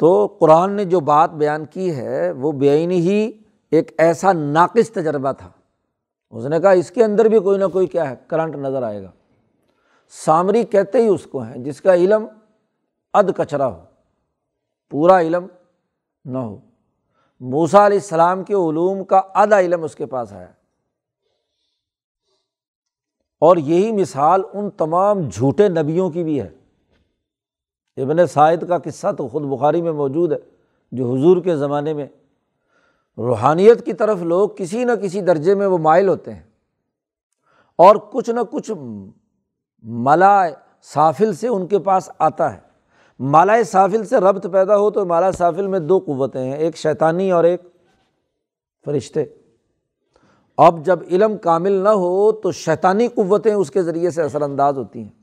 تو 0.00 0.36
قرآن 0.40 0.72
نے 0.72 0.84
جو 0.84 1.00
بات 1.00 1.30
بیان 1.30 1.64
کی 1.64 1.96
ہے، 1.96 2.30
وہ 2.30 2.52
بےآنی 2.52 3.00
ہی 3.00 3.30
ایک 3.70 3.92
ایسا 3.98 4.32
ناقص 4.32 4.90
تجربہ 4.90 5.32
تھا۔ 5.32 5.50
اس 6.30 6.44
نے 6.44 6.60
کہا، 6.60 6.70
اس 6.70 6.90
کے 6.90 7.04
اندر 7.04 7.24
بھی 7.24 7.38
کوئی 7.40 7.58
نہ 7.58 7.64
کوئی 7.72 7.86
کیا 7.86 8.10
ہے، 8.10 8.14
کرنٹ 8.26 8.56
نظر 8.56 8.82
آئے 8.82 9.02
گا۔ 9.02 9.10
سامری 10.08 10.62
کہتے 10.62 11.02
ہی 11.02 11.06
اس 11.06 11.26
کو 11.26 11.42
ہیں، 11.42 11.56
جس 11.56 11.80
کا 11.80 11.94
علم 11.94 12.26
اد 13.12 13.24
کچرا 13.36 13.66
ہو، 13.66 13.84
پورا 14.90 15.20
علم 15.20 15.46
نہ 16.24 16.38
ہو۔ 16.38 16.56
موسا 17.40 17.86
علیہ 17.86 17.98
السلام 17.98 18.44
کے 18.44 18.54
علوم 18.54 19.04
کا 19.04 19.20
آدھا 19.34 19.60
علم 19.60 19.82
اس 19.82 19.94
کے 19.94 20.06
پاس 20.06 20.32
آیا۔ 20.32 20.52
اور 23.40 23.56
یہی 23.56 23.92
مثال 23.92 24.42
ان 24.52 24.70
تمام 24.70 25.28
جھوٹے 25.28 25.68
نبیوں 25.68 26.10
کی 26.10 26.24
بھی 26.24 26.40
ہے۔ 26.40 26.59
ابن 28.02 28.26
سعد 28.26 28.56
کا 28.68 28.78
قصہ 28.78 29.12
تو 29.18 29.28
خود 29.28 29.42
بخاری 29.42 29.82
میں 29.82 29.92
موجود 29.92 30.32
ہے، 30.32 30.38
جو 30.92 31.12
حضور 31.12 31.42
کے 31.42 31.56
زمانے 31.56 31.94
میں 31.94 32.06
روحانیت 33.18 33.86
کی 33.86 33.92
طرف 33.92 34.22
لوگ 34.22 34.48
کسی 34.56 34.84
نہ 34.84 34.92
کسی 34.92 35.20
درجے 35.20 35.54
میں 35.54 35.66
وہ 35.66 35.78
مائل 35.78 36.08
ہوتے 36.08 36.34
ہیں۔ 36.34 36.42
اور 37.78 37.96
کچھ 37.96 38.30
نہ 38.30 38.40
کچھ 38.50 38.70
مالا 39.82 40.46
سافل 40.82 41.34
سے 41.34 41.48
ان 41.48 41.66
کے 41.66 41.78
پاس 41.78 42.10
آتا 42.18 42.54
ہے۔ 42.54 42.58
مالا 43.18 43.62
سافل 43.62 44.04
سے 44.04 44.16
ربط 44.16 44.46
پیدا 44.52 44.76
ہو 44.76 44.90
تو 44.90 45.06
مالا 45.06 45.32
سافل 45.32 45.66
میں 45.66 45.78
دو 45.78 45.98
قوتیں 45.98 46.44
ہیں، 46.44 46.56
ایک 46.56 46.76
شیطانی 46.76 47.30
اور 47.30 47.44
ایک 47.44 47.62
فرشتے۔ 48.84 49.24
اب 50.58 50.84
جب 50.84 50.98
علم 51.10 51.36
کامل 51.36 51.72
نہ 51.72 51.88
ہو 51.88 52.32
تو 52.32 52.52
شیطانی 52.52 53.08
قوتیں 53.08 53.54
اس 53.54 53.70
کے 53.70 53.82
ذریعے 53.82 54.10
سے 54.10 54.22
اثر 54.22 54.42
انداز 54.42 54.78
ہوتی 54.78 55.02
ہیں۔ 55.02 55.19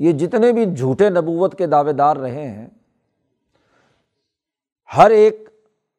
یہ 0.00 0.12
جتنے 0.12 0.52
بھی 0.52 0.64
جھوٹے 0.74 1.10
نبوت 1.10 1.58
کے 1.58 1.66
دعوے 1.66 1.92
دار 1.92 2.16
رہے 2.16 2.48
ہیں، 2.48 2.66
ہر 4.96 5.10
ایک 5.10 5.48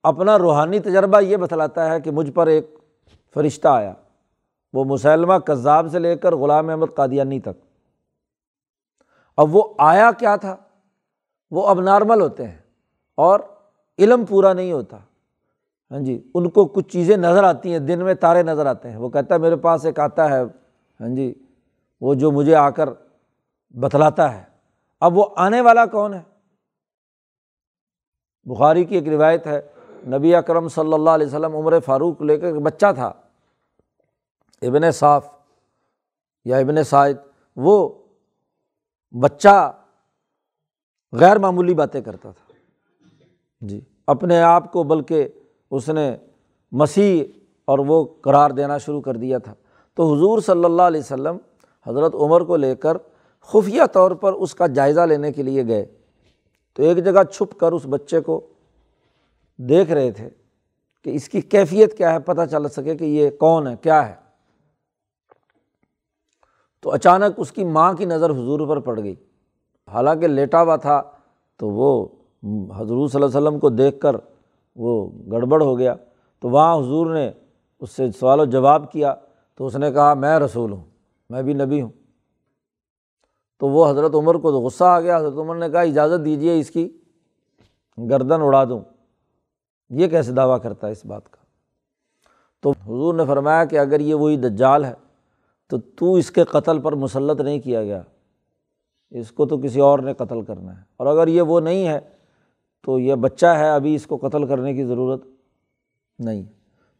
اپنا 0.04 0.38
روحانی 0.38 0.80
تجربہ 0.80 1.20
یہ 1.22 1.38
بتلاتا 1.38 1.90
ہے 1.92 2.02
کہ 2.02 2.12
مجھ 2.12 2.32
پر 2.32 2.48
ایک 2.48 2.78
فرشتہ 3.34 3.68
آیا، 3.68 3.94
وہ 4.74 4.84
مسلمہ 4.84 5.38
کذاب 5.38 5.88
سے 5.92 6.00
لے 6.00 6.16
کر 6.16 6.36
غلام 6.36 6.70
احمد 6.70 6.96
قادیانی 6.96 7.40
تک۔ 7.40 7.62
اب 9.38 9.56
وہ 9.56 9.64
آیا 9.78 10.12
کیا 10.20 10.36
تھا؟ 10.36 10.56
وہ 11.52 11.68
اب 11.68 11.82
نارمل 11.82 12.22
ہوتے 12.22 12.48
ہیں 12.48 12.58
اور 13.16 13.40
علم 14.00 14.26
پورا 14.26 14.54
نہیں 14.54 14.72
ہوتا۔ 14.72 14.98
ہاں 15.92 16.00
جی 16.00 16.22
ان 16.34 16.50
کو 16.50 16.66
کچھ 16.66 16.90
چیزیں 16.90 17.18
نظر 17.18 17.44
آتی 17.44 17.72
ہیں، 17.72 17.80
دن 17.80 18.04
میں 18.04 18.14
تارے 18.14 18.44
نظر 18.44 18.66
آتے 18.66 18.90
ہیں۔ 18.90 18.98
وہ 18.98 19.10
کہتا 19.10 19.36
ہے، 19.36 19.40
میرے 19.40 19.56
پاس 19.56 19.86
ایک 19.86 20.00
آتا 20.00 20.30
ہے۔ 20.30 20.42
ہاں 21.00 21.16
جی 21.16 21.34
وہ 22.02 22.14
جو 22.14 22.32
مجھے 22.32 22.56
آ 22.56 22.70
کر 22.70 22.90
بتلاتا 23.73 24.34
ہے۔ 24.38 24.43
اب 24.99 25.17
وہ 25.17 25.25
آنے 25.36 25.62
والا 25.62 25.86
کون 25.86 26.13
ہے؟ 26.13 26.21
بخاری 28.43 28.86
کی 28.86 28.95
ایک 28.95 29.07
روایت 29.07 29.47
ہے، 29.47 29.62
نبی 30.07 30.36
اکرم 30.36 30.67
صلی 30.67 30.93
اللہ 30.93 31.10
علیہ 31.10 31.27
وسلم 31.27 31.55
عمر 31.55 31.79
فاروق 31.79 32.21
لے 32.21 32.38
کر 32.38 32.53
بچہ 32.53 32.86
تھا، 32.95 33.13
ابن 34.62 34.91
صاف 34.91 35.27
یا 36.45 36.57
ابن 36.57 36.84
سعد 36.84 37.13
وہ 37.55 37.89
بچہ 39.21 39.71
غیر 41.12 41.38
معمولی 41.38 41.73
باتیں 41.73 42.01
کرتا 42.01 42.31
تھا۔ 42.31 42.53
جی 43.62 43.81
اپنے 44.07 44.41
آپ 44.41 44.71
کو، 44.71 44.84
بلکہ 44.84 45.27
اس 45.71 45.89
نے 45.89 46.17
مسیح 46.71 47.23
اور 47.65 47.79
وہ 47.79 48.05
قرار 48.21 48.49
دینا 48.49 48.77
شروع 48.77 49.01
کر 49.01 49.17
دیا 49.17 49.38
تھا۔ 49.38 49.53
تو 49.93 50.13
حضور 50.13 50.39
صلی 50.39 50.65
اللہ 50.65 50.81
علیہ 50.81 50.99
وسلم 50.99 51.38
حضرت 51.88 52.15
عمر 52.15 52.41
کو 52.41 52.55
لے 52.55 52.75
کر 52.75 52.97
خفیہ 53.41 53.82
طور 53.91 54.12
پر 54.12 54.34
اس 54.34 54.56
کا 54.56 54.67
جائزہ 54.67 55.01
لینے 55.01 55.32
کے 55.32 55.43
لیے 55.43 55.67
گئے۔ 55.67 55.86
تو 56.73 56.84
ایک 56.84 57.06
جگہ 57.06 57.23
چھپ 57.23 57.60
کر 57.60 57.71
اس 57.71 57.82
بچے 57.89 58.21
کو 58.21 58.47
دیکھ 59.58 59.91
رہے 59.91 60.12
تھے 60.12 60.30
کہ 61.04 61.10
اس 61.10 61.30
کی 61.30 61.41
کیفیت 61.41 61.97
کیا 61.97 62.13
ہے، 62.13 62.19
پتہ 62.19 62.41
چل 62.51 62.67
سکے 62.67 62.95
کہ 62.95 63.04
یہ 63.04 63.30
کون 63.30 63.67
ہے، 63.67 63.75
کیا 63.82 64.10
ہے۔ 64.10 64.15
تو 66.82 66.91
اچانک 66.91 67.34
اس 67.38 67.51
کی 67.51 67.63
ماں 67.63 67.93
کی 67.93 68.06
نظر 68.06 68.30
حضور 68.30 68.67
پر 68.67 68.80
پڑ 68.80 68.99
گئی۔ 68.99 69.15
حالانکہ 69.88 70.27
لیٹا 70.27 70.62
ہوا 70.62 70.75
تھا 70.75 71.01
تو 71.58 71.69
وہ 71.69 72.08
حضور 72.75 73.08
صلی 73.08 73.23
اللہ 73.23 73.38
علیہ 73.38 73.47
وسلم 73.47 73.60
کو 73.60 73.69
دیکھ 73.69 73.99
کر 73.99 74.15
وہ 74.75 75.10
گڑبڑ 75.32 75.63
ہو 75.63 75.77
گیا۔ 75.77 75.95
تو 76.39 76.49
وہاں 76.49 76.77
حضور 76.77 77.13
نے 77.13 77.32
اس 77.80 77.91
سے 77.91 78.12
سوال 78.12 78.39
و 78.39 78.45
جواب 78.45 78.91
کیا۔ 78.91 79.15
تو 79.56 79.65
اس 79.65 79.75
نے 79.75 79.91
کہا، 79.91 80.13
میں 80.13 80.39
رسول 80.39 80.71
ہوں، 80.71 80.84
میں 81.30 81.41
بھی 81.41 81.54
نبی 81.54 81.82
ہوں۔ 81.82 81.89
تو 83.62 83.67
وہ 83.67 83.89
حضرت 83.89 84.15
عمر 84.15 84.36
کو 84.36 84.52
تو 84.52 84.60
غصہ 84.62 84.84
آ 84.84 85.00
گیا۔ 85.00 85.17
حضرت 85.17 85.34
عمر 85.34 85.56
نے 85.56 85.69
کہا، 85.69 85.82
اجازت 85.82 86.26
دیجیے 86.26 86.60
اس 86.60 86.71
کی 86.71 86.97
گردن 88.10 88.41
اڑا 88.41 88.63
دوں۔ 88.63 88.80
یہ 89.89 90.08
کیسے 90.08 90.32
دعویٰ 90.32 90.62
کرتا 90.62 90.88
ہے 90.88 90.91
اس 90.91 91.06
بات 91.06 91.30
کا؟ 91.30 91.45
تو 92.62 92.69
حضور 92.69 93.13
نے 93.13 93.26
فرمایا 93.26 93.65
کہ 93.65 93.80
اگر 93.80 94.00
یہ 94.00 94.13
وہی 94.13 94.38
دجال 94.38 94.86
ہے، 94.86 94.93
تو 95.69 95.78
تو 95.78 96.13
اس 96.13 96.32
کے 96.32 96.43
قتل 96.43 96.80
پر 96.80 96.91
مسلط 96.91 97.41
نہیں 97.41 97.60
کیا 97.60 97.84
گیا۔ 97.84 98.02
اس 99.12 99.32
کو 99.32 99.45
تو 99.45 99.58
کسی 99.58 99.80
اور 99.80 100.00
نے 100.00 100.13
قتل 100.13 100.41
کرنا 100.41 100.78
ہے۔ 100.78 100.82
اور 100.97 101.08
اگر 101.08 101.28
یہ 101.28 101.41
وہ 101.41 101.60
نہیں 101.60 101.88
ہے، 101.88 102.00
تو 102.84 103.00
یہ 103.00 103.15
بچہ 103.15 103.45
ہے، 103.45 103.69
ابھی 103.69 103.95
اس 103.95 104.08
کو 104.08 104.17
قتل 104.17 104.47
کرنے 104.47 104.74
کی 104.74 104.84
ضرورت 104.84 105.21
نہیں۔ 106.19 106.43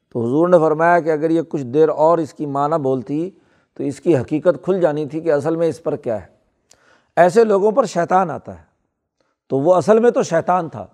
تو 0.10 0.26
حضور 0.26 0.48
نے 0.48 0.60
فرمایا 0.60 1.00
کہ 1.00 1.10
اگر 1.10 1.30
یہ 1.30 1.42
کچھ 1.42 1.64
دیر 1.64 1.90
اور 1.90 2.18
اس 2.18 2.34
کی 2.34 2.46
معنی 2.46 2.82
بولتی، 2.82 3.30
تو 3.74 3.84
اس 3.84 4.02
کی 4.02 4.18
حقیقت 4.18 4.64
کھل 4.64 4.82
جانی 4.82 5.06
تھی 5.06 5.22
کہ 5.22 5.32
اصل 5.32 5.56
میں 5.56 5.68
اس 5.68 5.84
پر 5.84 5.96
کیا 5.96 6.22
ہے۔ 6.22 6.41
ایسے 7.16 7.44
لوگوں 7.44 7.72
پر 7.72 7.86
شیطان 7.86 8.32
آتا 8.32 8.60
ہے۔ 8.60 8.64
تو 9.50 9.58
وہ 9.58 9.76
اصل 9.76 10.00
میں 10.00 10.12
تو 10.12 10.24
شیطان 10.24 10.70
تھا۔ 10.70 10.88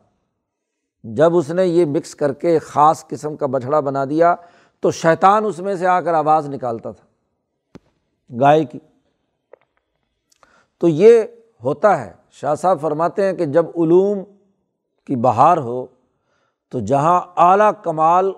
جب 1.04 1.38
اس 1.38 1.50
نے 1.50 1.66
یہ 1.66 1.86
مکس 1.86 2.16
کر 2.16 2.34
کے 2.34 2.60
خاص 2.60 3.08
قسم 3.08 3.36
کا 3.36 3.46
بچھڑا 3.46 3.80
بنا 3.80 4.06
دیا، 4.06 4.36
تو 4.80 4.92
شیطان 4.92 5.46
اس 5.46 5.60
میں 5.60 5.76
سے 5.76 5.88
آ 5.88 6.02
کر 6.02 6.14
آواز 6.14 6.50
نکالتا 6.50 6.92
تھا، 6.92 7.06
گائے 8.40 8.66
کی۔ 8.66 8.80
تو 10.78 10.88
یہ 10.88 11.24
ہوتا 11.64 12.06
ہے، 12.06 12.14
شاہ 12.32 12.56
صاحب 12.56 12.82
فرماتے 12.82 13.26
ہیں 13.26 13.34
کہ 13.34 13.46
جب 13.46 13.66
علوم 13.66 14.20
کی 15.06 15.16
بہار 15.16 15.58
ہو، 15.58 15.86
تو 16.70 16.80
جہاں 16.80 17.22
اعلیٰ 17.38 17.72
کمال 17.84 18.32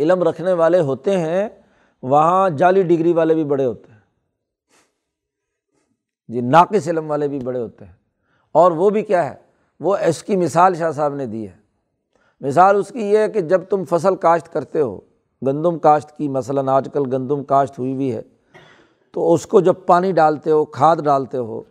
علم 0.00 0.22
رکھنے 0.22 0.52
والے 0.52 0.80
ہوتے 0.80 1.18
ہیں، 1.18 1.48
وہاں 2.02 2.50
جعلی 2.50 2.82
ڈگری 2.82 3.12
والے 3.12 3.34
بھی 3.34 3.44
بڑے 3.44 3.64
ہوتے 3.64 3.92
ہیں۔ 3.92 3.95
جی 6.28 6.40
ناقص 6.40 6.88
علم 6.88 7.10
والے 7.10 7.28
بھی 7.28 7.38
بڑے 7.38 7.60
ہوتے 7.60 7.84
ہیں۔ 7.84 7.92
اور 8.52 8.72
وہ 8.72 8.90
بھی 8.90 9.02
کیا 9.02 9.30
ہے؟ 9.30 9.34
وہ 9.80 9.96
اس 9.96 10.22
کی 10.22 10.36
مثال 10.36 10.74
شاہ 10.74 10.90
صاحب 10.90 11.14
نے 11.14 11.26
دی 11.26 11.48
ہے۔ 11.48 11.52
مثال 12.40 12.76
اس 12.76 12.88
کی 12.88 13.00
یہ 13.00 13.18
ہے 13.18 13.28
کہ 13.28 13.40
جب 13.40 13.62
تم 13.62 13.84
فصل 13.84 14.16
کاشت 14.16 14.52
کرتے 14.52 14.80
ہو، 14.80 15.00
گندم 15.46 15.78
کاشت 15.78 16.16
کی، 16.16 16.28
مثلاً 16.28 16.68
آج 16.68 16.88
کل 16.92 17.02
گندم 17.12 17.44
کاشت 17.44 17.78
ہوئی 17.78 17.94
بھی 17.94 18.14
ہے، 18.14 18.22
تو 19.12 19.34
اس 19.34 19.46
کو 19.46 19.60
جب 19.60 19.74
پانی 19.86 20.12
ڈالتے 20.12 20.50
ہو، 20.50 20.64
کھاد 20.64 20.96
ڈالتے 20.96 21.38
ہو، 21.38 21.62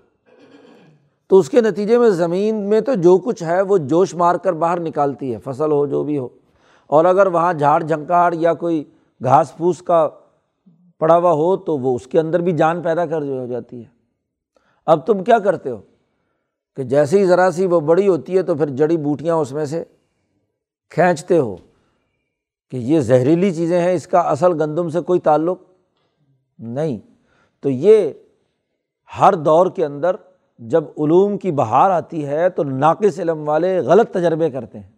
تو 1.28 1.38
اس 1.38 1.50
کے 1.50 1.62
نتیجے 1.62 1.98
میں 1.98 2.10
زمین 2.10 2.56
میں 2.56 2.82
تو 2.82 2.94
جو 2.94 3.18
کچھ 3.18 3.44
ہے 3.44 3.62
وہ 3.62 3.78
جوش 3.78 4.16
مار 4.16 4.36
کر 4.36 4.54
باہر 4.54 4.80
نکالتی 4.80 5.34
ہے، 5.34 5.40
فصل 5.44 5.72
ہو، 5.72 5.86
جو 5.86 6.04
بھی 6.04 6.18
ہو۔ 6.18 6.28
اور 6.88 7.06
اگر 7.06 7.28
وہاں 7.28 7.54
جھاڑ 7.54 7.84
جھنکاڑ 7.84 8.34
یا 8.34 8.54
کوئی 8.54 8.84
گھاس 9.24 9.58
پھوس 9.58 9.82
کا 9.82 10.10
پڑا 11.00 11.18
ہوا 11.18 11.32
ہو، 11.32 11.58
تو 11.58 11.78
وہ 11.78 11.96
اس 11.96 12.08
کے 12.08 12.20
اندر 12.20 12.40
بھی 12.40 12.52
جان 12.52 12.82
پیدا 12.82 13.06
کر 13.06 13.22
ہو 13.22 13.46
جاتی 13.46 13.80
ہے۔ 13.80 13.95
اب 14.86 15.06
تم 15.06 15.24
کیا 15.24 15.40
کرتے 15.40 15.70
ہو؟ 15.70 15.82
کہ 16.76 16.84
جیسے 16.84 17.20
ہی 17.20 17.26
ذرا 17.26 17.52
سی 17.52 17.66
وہ 17.66 17.80
بڑی 17.80 18.08
ہوتی 18.08 18.38
ہے 18.38 18.44
تو 18.44 18.56
پھر 18.56 18.70
جڑی 18.70 18.98
بوٹیاں 18.98 19.36
اس 19.36 19.52
میں 19.52 19.66
سے 19.66 19.84
کھینچتے 20.90 21.38
ہو۔ 21.38 21.56
کہ 22.72 22.78
یہ 22.78 23.00
زہریلی 23.00 23.54
چیزیں 23.54 23.82
ہیں، 23.82 23.94
اس 23.94 24.08
کا 24.08 24.20
اصل 24.20 24.62
گندم 24.62 24.90
سے 24.90 25.02
کوئی 25.02 25.20
تعلق 25.20 25.62
نہیں۔ 26.60 26.98
تو 27.60 27.70
یہ 27.70 28.14
ہر 29.20 29.34
دور 29.34 29.68
کے 29.68 29.86
اندر 29.86 30.16
جب 30.60 30.84
علوم 30.84 31.38
کی 31.38 31.52
بہار 31.52 31.90
آتی 31.90 32.26
ہے 32.28 32.50
تو 32.50 32.64
ناقص 32.64 33.20
علم 33.20 33.50
والے 33.50 33.80
غلط 33.80 34.12
تجربے 34.12 34.50
کرتے 34.50 34.80
ہیں۔ 34.80 34.92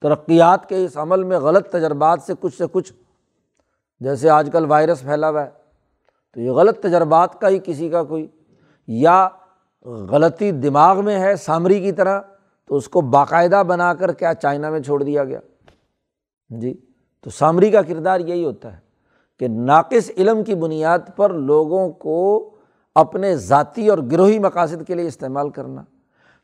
ترقیات 0.00 0.68
کے 0.68 0.84
اس 0.84 0.96
عمل 0.96 1.22
میں 1.22 1.38
غلط 1.38 1.68
تجربات 1.68 2.22
سے 2.22 2.32
کچھ 2.40 2.56
سے 2.56 2.64
کچھ، 2.72 2.92
جیسے 4.00 4.30
آج 4.30 4.50
کل 4.52 4.64
وائرس 4.66 5.00
پھیلا 5.00 5.30
ہوا 5.30 5.44
ہے۔ 5.44 5.59
تو 6.34 6.40
یہ 6.40 6.50
غلط 6.50 6.80
تجربات 6.80 7.40
کا 7.40 7.48
ہی 7.48 7.58
کسی 7.64 7.88
کا 7.88 8.02
کوئی، 8.02 8.26
یا 8.86 9.28
غلطی 9.84 10.50
دماغ 10.50 11.04
میں 11.04 11.18
ہے 11.20 11.36
سامری 11.36 11.80
کی 11.80 11.92
طرح، 11.92 12.20
تو 12.66 12.76
اس 12.76 12.88
کو 12.88 13.00
باقاعدہ 13.00 13.62
بنا 13.66 13.94
کر 13.94 14.12
کیا 14.12 14.34
چائنا 14.34 14.70
میں 14.70 14.80
چھوڑ 14.80 15.02
دیا 15.02 15.24
گیا؟ 15.24 15.40
جی 16.50 16.74
تو 17.22 17.30
سامری 17.30 17.70
کا 17.70 17.82
کردار 17.82 18.20
یہی 18.20 18.44
ہوتا 18.44 18.72
ہے 18.72 18.78
کہ 19.38 19.48
ناقص 19.48 20.10
علم 20.16 20.44
کی 20.44 20.54
بنیاد 20.54 20.98
پر 21.16 21.30
لوگوں 21.30 21.88
کو 21.92 22.50
اپنے 22.94 23.36
ذاتی 23.36 23.88
اور 23.88 23.98
گروہی 24.12 24.38
مقاصد 24.38 24.86
کے 24.86 24.94
لیے 24.94 25.06
استعمال 25.06 25.50
کرنا۔ 25.50 25.82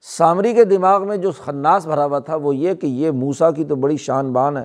سامری 0.00 0.54
کے 0.54 0.64
دماغ 0.64 1.08
میں 1.08 1.16
جو 1.16 1.30
خناس 1.30 1.86
بھرا 1.86 2.04
ہوا 2.04 2.18
تھا 2.18 2.36
وہ 2.36 2.56
یہ 2.56 2.74
کہ 2.74 2.86
یہ 2.86 3.10
موسا 3.10 3.50
کی 3.50 3.64
تو 3.64 3.76
بڑی 3.76 3.96
شان 3.96 4.32
بان 4.32 4.56
ہے۔ 4.56 4.64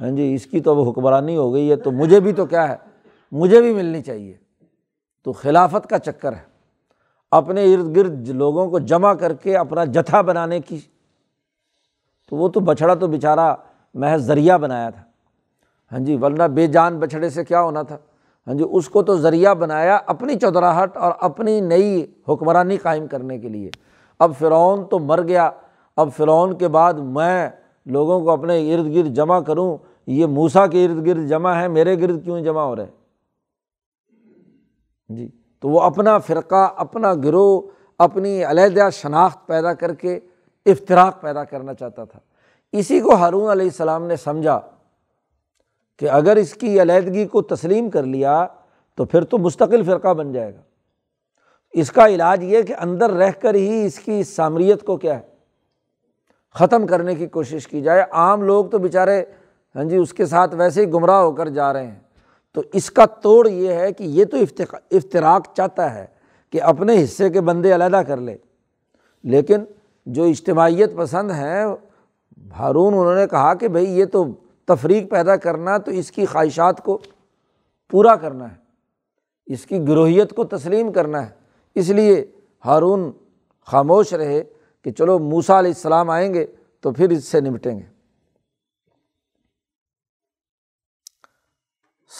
ہاں 0.00 0.10
جی 0.10 0.34
اس 0.34 0.46
کی 0.46 0.60
تو 0.60 0.70
اب 0.70 0.88
حکمرانی 0.88 1.36
ہو 1.36 1.54
گئی 1.54 1.70
ہے، 1.70 1.76
تو 1.76 1.90
مجھے 1.90 2.20
بھی 2.20 2.32
تو 2.32 2.46
کیا 2.46 2.68
ہے؟ 2.68 2.76
مجھے 3.32 3.60
بھی 3.60 3.72
ملنی 3.72 4.02
چاہیے۔ 4.02 4.34
تو 5.24 5.32
خلافت 5.32 5.90
کا 5.90 5.98
چکر 5.98 6.32
ہے۔ 6.32 6.52
اپنے 7.30 7.74
ارد 7.74 7.96
گرد 7.96 8.28
لوگوں 8.28 8.70
کو 8.70 8.78
جمع 8.78 9.14
کر 9.14 9.32
کے 9.32 9.56
اپنا 9.56 9.84
جتھا 9.84 10.20
بنانے 10.20 10.60
کی۔ 10.60 10.80
تو 12.30 12.36
وہ 12.36 12.48
تو 12.48 12.60
بچھڑا 12.60 12.94
تو 12.94 13.06
بیچارہ 13.06 13.54
محض 13.94 14.26
ذریعہ 14.26 14.58
بنایا 14.58 14.90
تھا۔ 14.90 15.02
ہاں 15.92 15.98
جی 15.98 16.16
ورنہ 16.16 16.42
بے 16.42 16.66
جان 16.66 16.98
بچھڑے 16.98 17.30
سے 17.30 17.44
کیا 17.44 17.62
ہونا 17.62 17.82
تھا۔ 17.82 17.96
ہاں 18.46 18.54
جی 18.54 18.64
اس 18.70 18.88
کو 18.88 19.02
تو 19.02 19.16
ذریعہ 19.16 19.54
بنایا 19.54 19.98
اپنی 20.06 20.38
چودراہٹ 20.38 20.96
اور 20.96 21.12
اپنی 21.20 21.60
نئی 21.60 22.06
حکمرانی 22.28 22.76
قائم 22.76 23.06
کرنے 23.06 23.38
کے 23.38 23.48
لیے۔ 23.48 23.70
اب 24.18 24.32
فرعون 24.38 24.84
تو 24.84 24.98
مر 24.98 25.22
گیا۔ 25.22 25.50
اب 25.96 26.08
فرعون 26.16 26.58
کے 26.58 26.68
بعد 26.68 26.92
میں 26.92 27.50
لوگوں 27.86 28.20
کو 28.20 28.30
اپنے 28.30 28.74
ارد 28.74 28.94
گرد 28.94 29.14
جمع 29.14 29.40
کروں۔ 29.40 29.76
یہ 30.06 30.26
موسا 30.26 30.66
کے 30.66 30.84
ارد 30.84 31.06
گرد 31.06 31.28
جمع 31.28 31.54
ہے، 31.54 31.68
میرے 31.68 32.00
گرد 32.00 32.24
کیوں 32.24 32.40
جمع 32.40 32.62
ہو 32.62 32.76
رہے؟ 32.76 32.86
جی 35.16 35.28
تو 35.60 35.68
وہ 35.68 35.80
اپنا 35.80 36.18
فرقہ، 36.18 36.72
اپنا 36.76 37.14
گروہ، 37.14 37.60
اپنی 37.98 38.44
علیحدہ 38.44 38.88
شناخت 38.92 39.46
پیدا 39.46 39.74
کر 39.74 39.94
کے 39.94 40.18
افطراک 40.66 41.20
پیدا 41.20 41.44
کرنا 41.44 41.74
چاہتا 41.74 42.04
تھا۔ 42.04 42.18
اسی 42.72 43.00
کو 43.00 43.14
ہارون 43.14 43.50
علیہ 43.50 43.66
السلام 43.66 44.06
نے 44.06 44.16
سمجھا 44.16 44.60
کہ 45.98 46.10
اگر 46.10 46.36
اس 46.36 46.54
کی 46.54 46.82
علیحدگی 46.82 47.26
کو 47.26 47.42
تسلیم 47.42 47.90
کر 47.90 48.02
لیا 48.02 48.46
تو 48.98 49.04
پھر 49.04 49.24
تو 49.24 49.38
مستقل 49.38 49.82
فرقہ 49.82 50.14
بن 50.14 50.32
جائے 50.32 50.54
گا۔ 50.54 50.60
اس 51.72 51.92
کا 51.92 52.06
علاج 52.08 52.44
یہ 52.44 52.62
کہ 52.62 52.74
اندر 52.80 53.10
رہ 53.10 53.30
کر 53.30 53.54
ہی 53.54 53.84
اس 53.86 53.98
کی 53.98 54.22
سامریت 54.22 54.82
کو 54.82 54.96
کیا 54.96 55.16
ہے، 55.16 55.22
ختم 56.54 56.86
کرنے 56.86 57.14
کی 57.14 57.26
کوشش 57.26 57.68
کی 57.68 57.82
جائے۔ 57.82 58.04
عام 58.10 58.42
لوگ 58.42 58.66
تو 58.66 58.78
بیچارے 58.78 59.24
ہاں 59.74 59.84
جی 59.84 59.96
اس 59.96 60.12
کے 60.12 60.26
ساتھ 60.26 60.54
ویسے 60.54 60.80
ہی 60.80 60.92
گمراہ 60.92 61.20
ہو 61.20 61.32
کر 61.32 61.48
جا 61.48 61.72
رہے 61.72 61.86
ہیں۔ 61.86 62.00
تو 62.52 62.62
اس 62.72 62.90
کا 62.90 63.06
توڑ 63.06 63.48
یہ 63.48 63.72
ہے 63.72 63.92
کہ 63.92 64.04
یہ 64.04 64.24
تو 64.24 64.36
افطراک 64.90 65.46
چاہتا 65.56 65.94
ہے 65.94 66.06
کہ 66.50 66.62
اپنے 66.62 67.04
حصے 67.04 67.30
کے 67.30 67.40
بندے 67.40 67.74
علیحدہ 67.74 68.02
کر 68.06 68.16
لے۔ 68.16 68.36
لیکن 69.24 69.64
جو 70.06 70.24
اجتماعیت 70.24 70.96
پسند 70.96 71.30
ہیں 71.30 71.64
ہارون 72.58 72.94
انہوں 72.94 73.14
نے 73.14 73.26
کہا 73.26 73.54
کہ 73.54 73.68
بھائی 73.68 73.98
یہ 73.98 74.04
تو 74.04 74.24
تفریق 74.64 75.10
پیدا 75.10 75.36
کرنا، 75.36 75.78
تو 75.78 75.90
اس 75.90 76.12
کی 76.12 76.26
خواہشات 76.26 76.84
کو 76.84 76.98
پورا 77.90 78.16
کرنا 78.16 78.50
ہے۔ 78.50 78.56
اس 79.46 79.66
کی 79.66 79.88
گروہیت 79.88 80.32
کو 80.32 80.44
تسلیم 80.44 80.92
کرنا 80.92 81.26
ہے۔ 81.26 81.30
اس 81.74 81.88
لیے 81.88 82.24
ہارون 82.64 83.10
خاموش 83.66 84.12
رہے 84.12 84.42
کہ 84.82 84.90
چلو 84.90 85.18
موسا 85.18 85.58
علیہ 85.58 85.70
السلام 85.70 86.10
آئیں 86.10 86.34
گے 86.34 86.46
تو 86.80 86.92
پھر 86.92 87.10
اس 87.10 87.24
سے 87.24 87.40
نمٹیں 87.40 87.78
گے۔ 87.78 88.01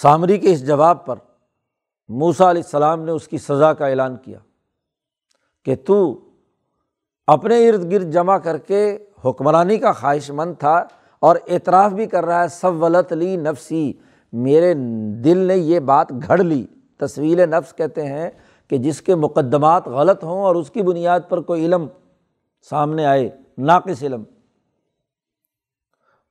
سامری 0.00 0.38
کے 0.38 0.52
اس 0.52 0.66
جواب 0.66 1.06
پر 1.06 1.16
موسا 2.08 2.50
علیہ 2.50 2.62
السلام 2.62 3.02
نے 3.02 3.12
اس 3.12 3.28
کی 3.28 3.38
سزا 3.38 3.72
کا 3.72 3.86
اعلان 3.86 4.16
کیا 4.16 4.38
کہ 5.64 5.74
تو 5.86 6.20
اپنے 7.26 7.68
ارد 7.68 7.92
گرد 7.92 8.12
جمع 8.12 8.38
کر 8.38 8.58
کے 8.58 8.98
حکمرانی 9.24 9.78
کا 9.78 9.92
خواہش 9.92 10.30
مند 10.30 10.54
تھا 10.58 10.84
اور 11.18 11.36
اعتراف 11.48 11.92
بھی 11.92 12.06
کر 12.06 12.24
رہا 12.24 12.42
ہے 12.42 12.48
سب 12.48 12.82
ولط 12.82 13.12
لی 13.12 13.36
نفسی، 13.36 13.92
میرے 14.32 14.74
دل 15.24 15.38
نے 15.38 15.56
یہ 15.56 15.80
بات 15.80 16.12
گھڑ 16.26 16.38
لی۔ 16.38 16.66
تصویر 16.98 17.46
نفس 17.46 17.76
کہتے 17.76 18.06
ہیں 18.06 18.30
کہ 18.68 18.78
جس 18.78 19.02
کے 19.02 19.14
مقدمات 19.14 19.88
غلط 19.88 20.24
ہوں 20.24 20.42
اور 20.42 20.54
اس 20.54 20.70
کی 20.70 20.82
بنیاد 20.82 21.20
پر 21.28 21.40
کوئی 21.40 21.64
علم 21.64 21.86
سامنے 22.70 23.06
آئے، 23.06 23.30
ناقص 23.58 24.02
علم۔ 24.02 24.24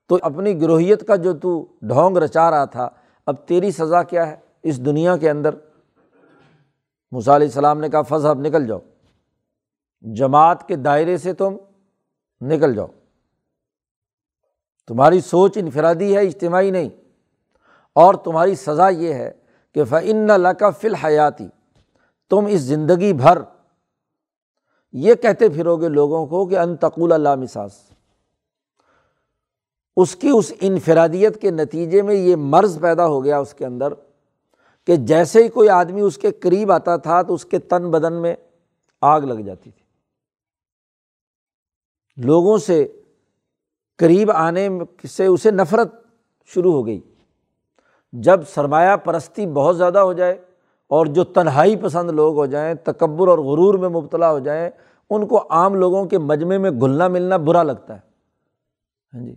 تو 0.09 0.17
اپنی 0.21 0.61
گروہیت 0.61 1.07
کا 1.07 1.15
جو 1.15 1.33
تو 1.33 1.65
ڈھونگ 1.81 2.17
رچا 2.17 2.51
رہا 2.51 2.65
تھا 2.65 2.89
اب 3.25 3.47
تیری 3.47 3.71
سزا 3.71 4.03
کیا 4.03 4.27
ہے 4.27 4.35
اس 4.63 4.85
دنیا 4.85 5.17
کے 5.17 5.29
اندر؟ 5.29 5.55
علیہ 7.11 7.47
السلام 7.47 7.79
نے 7.79 7.89
کہا 7.89 8.01
فض 8.01 8.25
اب 8.25 8.39
نکل 8.39 8.67
جاؤ۔ 8.67 8.79
جماعت 10.01 10.67
کے 10.67 10.75
دائرے 10.75 11.17
سے 11.17 11.33
تم 11.33 11.57
نکل 12.41 12.75
جاؤ۔ 12.75 12.87
تمہاری 14.87 15.19
سوچ 15.19 15.57
انفرادی 15.57 16.15
ہے، 16.15 16.21
اجتماعی 16.21 16.71
نہیں۔ 16.71 16.89
اور 17.95 18.13
تمہاری 18.13 18.55
سزا 18.55 18.89
یہ 18.89 19.13
ہے 19.13 19.31
کہ 19.73 19.83
فن 19.83 20.27
لقا 20.27 20.69
فل 20.69 20.95
حیاتی 20.95 21.47
تم 22.29 22.45
اس 22.49 22.61
زندگی 22.61 23.13
بھر 23.13 23.37
یہ 24.91 25.15
کہتے 25.15 25.49
پھرو 25.49 25.77
گے 25.77 25.87
لوگوں 25.87 26.27
کو 26.27 26.45
کہ 26.45 26.57
انتقول 26.57 27.11
اللہ 27.11 27.35
مساس۔ 27.35 27.91
اس 29.97 30.15
کی 30.15 30.29
اس 30.29 30.53
انفرادیت 30.61 31.41
کے 31.41 31.51
نتیجے 31.51 32.01
میں 32.01 32.15
یہ 32.15 32.35
مرض 32.35 32.81
پیدا 32.81 33.07
ہو 33.07 33.23
گیا 33.23 33.39
اس 33.39 33.53
کے 33.53 33.65
اندر 33.65 33.93
کہ 34.87 34.95
جیسے 34.95 35.43
ہی 35.43 35.47
کوئی 35.47 35.69
آدمی 35.69 36.01
اس 36.01 36.17
کے 36.17 36.31
قریب 36.31 36.71
آتا 36.71 36.97
تھا 36.97 37.21
تو 37.21 37.33
اس 37.33 37.45
کے 37.45 37.59
تن 37.59 37.91
بدن 37.91 38.13
میں 38.13 38.35
آگ 39.01 39.21
لگ 39.21 39.41
جاتی 39.41 39.71
تھی۔ 39.71 39.81
لوگوں 42.25 42.57
سے 42.57 42.87
قریب 43.97 44.31
آنے 44.31 44.69
سے 45.09 45.25
اسے 45.25 45.51
نفرت 45.51 45.93
شروع 46.45 46.73
ہو 46.73 46.85
گئی۔ 46.85 46.99
جب 48.13 48.39
سرمایہ 48.47 48.95
پرستی 48.95 49.47
بہت 49.47 49.77
زیادہ 49.77 49.99
ہو 49.99 50.13
جائے 50.13 50.41
اور 50.87 51.05
جو 51.05 51.23
تنہائی 51.23 51.75
پسند 51.75 52.09
لوگ 52.09 52.35
ہو 52.35 52.45
جائیں، 52.45 52.73
تکبر 52.75 53.27
اور 53.27 53.37
غرور 53.37 53.73
میں 53.73 53.89
مبتلا 53.89 54.31
ہو 54.31 54.39
جائیں، 54.39 54.69
ان 55.09 55.27
کو 55.27 55.47
عام 55.49 55.75
لوگوں 55.75 56.05
کے 56.05 56.17
مجمے 56.17 56.57
میں 56.57 56.71
گھلنا 56.71 57.07
ملنا 57.07 57.37
برا 57.37 57.63
لگتا 57.63 57.95
ہے۔ 57.95 57.99
ہاں 59.13 59.25
جی۔ 59.25 59.35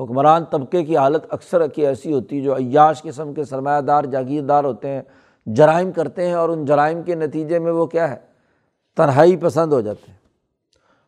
حکمران 0.00 0.44
طبقے 0.44 0.84
کی 0.84 0.96
حالت 0.96 1.24
اکثر 1.30 1.66
کی 1.66 1.86
ایسی 1.86 2.12
ہوتی 2.12 2.38
ہے 2.38 2.42
جو 2.42 2.56
عیاش 2.56 3.02
قسم 3.02 3.34
کے 3.34 3.44
سرمایہ 3.44 3.80
دار 3.80 4.04
جاگیردار 4.04 4.64
ہوتے 4.64 4.88
ہیں، 4.88 5.02
جرائم 5.46 5.92
کرتے 5.92 6.26
ہیں 6.26 6.34
اور 6.34 6.48
ان 6.48 6.64
جرائم 6.64 7.02
کے 7.02 7.14
نتیجے 7.14 7.58
میں 7.58 7.72
وہ 7.72 7.86
کیا 7.86 8.10
ہے؟ 8.10 8.16
تنہائی 8.96 9.36
پسند 9.36 9.72
ہو 9.72 9.80
جاتے 9.80 10.12
ہیں۔ 10.12 10.18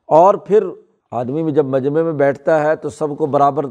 اور 0.06 0.34
پھر 0.34 0.66
آدمی 1.10 1.42
میں 1.42 1.52
جب 1.52 1.64
مجمعے 1.64 2.02
میں 2.02 2.12
بیٹھتا 2.12 2.62
ہے 2.62 2.76
تو 2.76 2.88
سب 2.88 3.08
کو 3.18 3.26
برابر، 3.26 3.64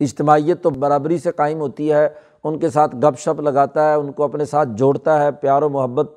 اجتماعیت 0.00 0.62
تو 0.62 0.70
برابری 0.70 1.18
سے 1.18 1.32
قائم 1.32 1.60
ہوتی 1.60 1.92
ہے، 1.92 2.08
ان 2.44 2.58
کے 2.58 2.70
ساتھ 2.70 2.96
گپ 2.96 3.18
شپ 3.18 3.40
لگاتا 3.40 3.88
ہے، 3.88 3.94
ان 3.94 4.12
کو 4.12 4.24
اپنے 4.24 4.44
ساتھ 4.44 4.68
جوڑتا 4.72 5.22
ہے، 5.22 5.32
پیار 5.32 5.62
و 5.62 5.68
محبت۔ 5.68 6.12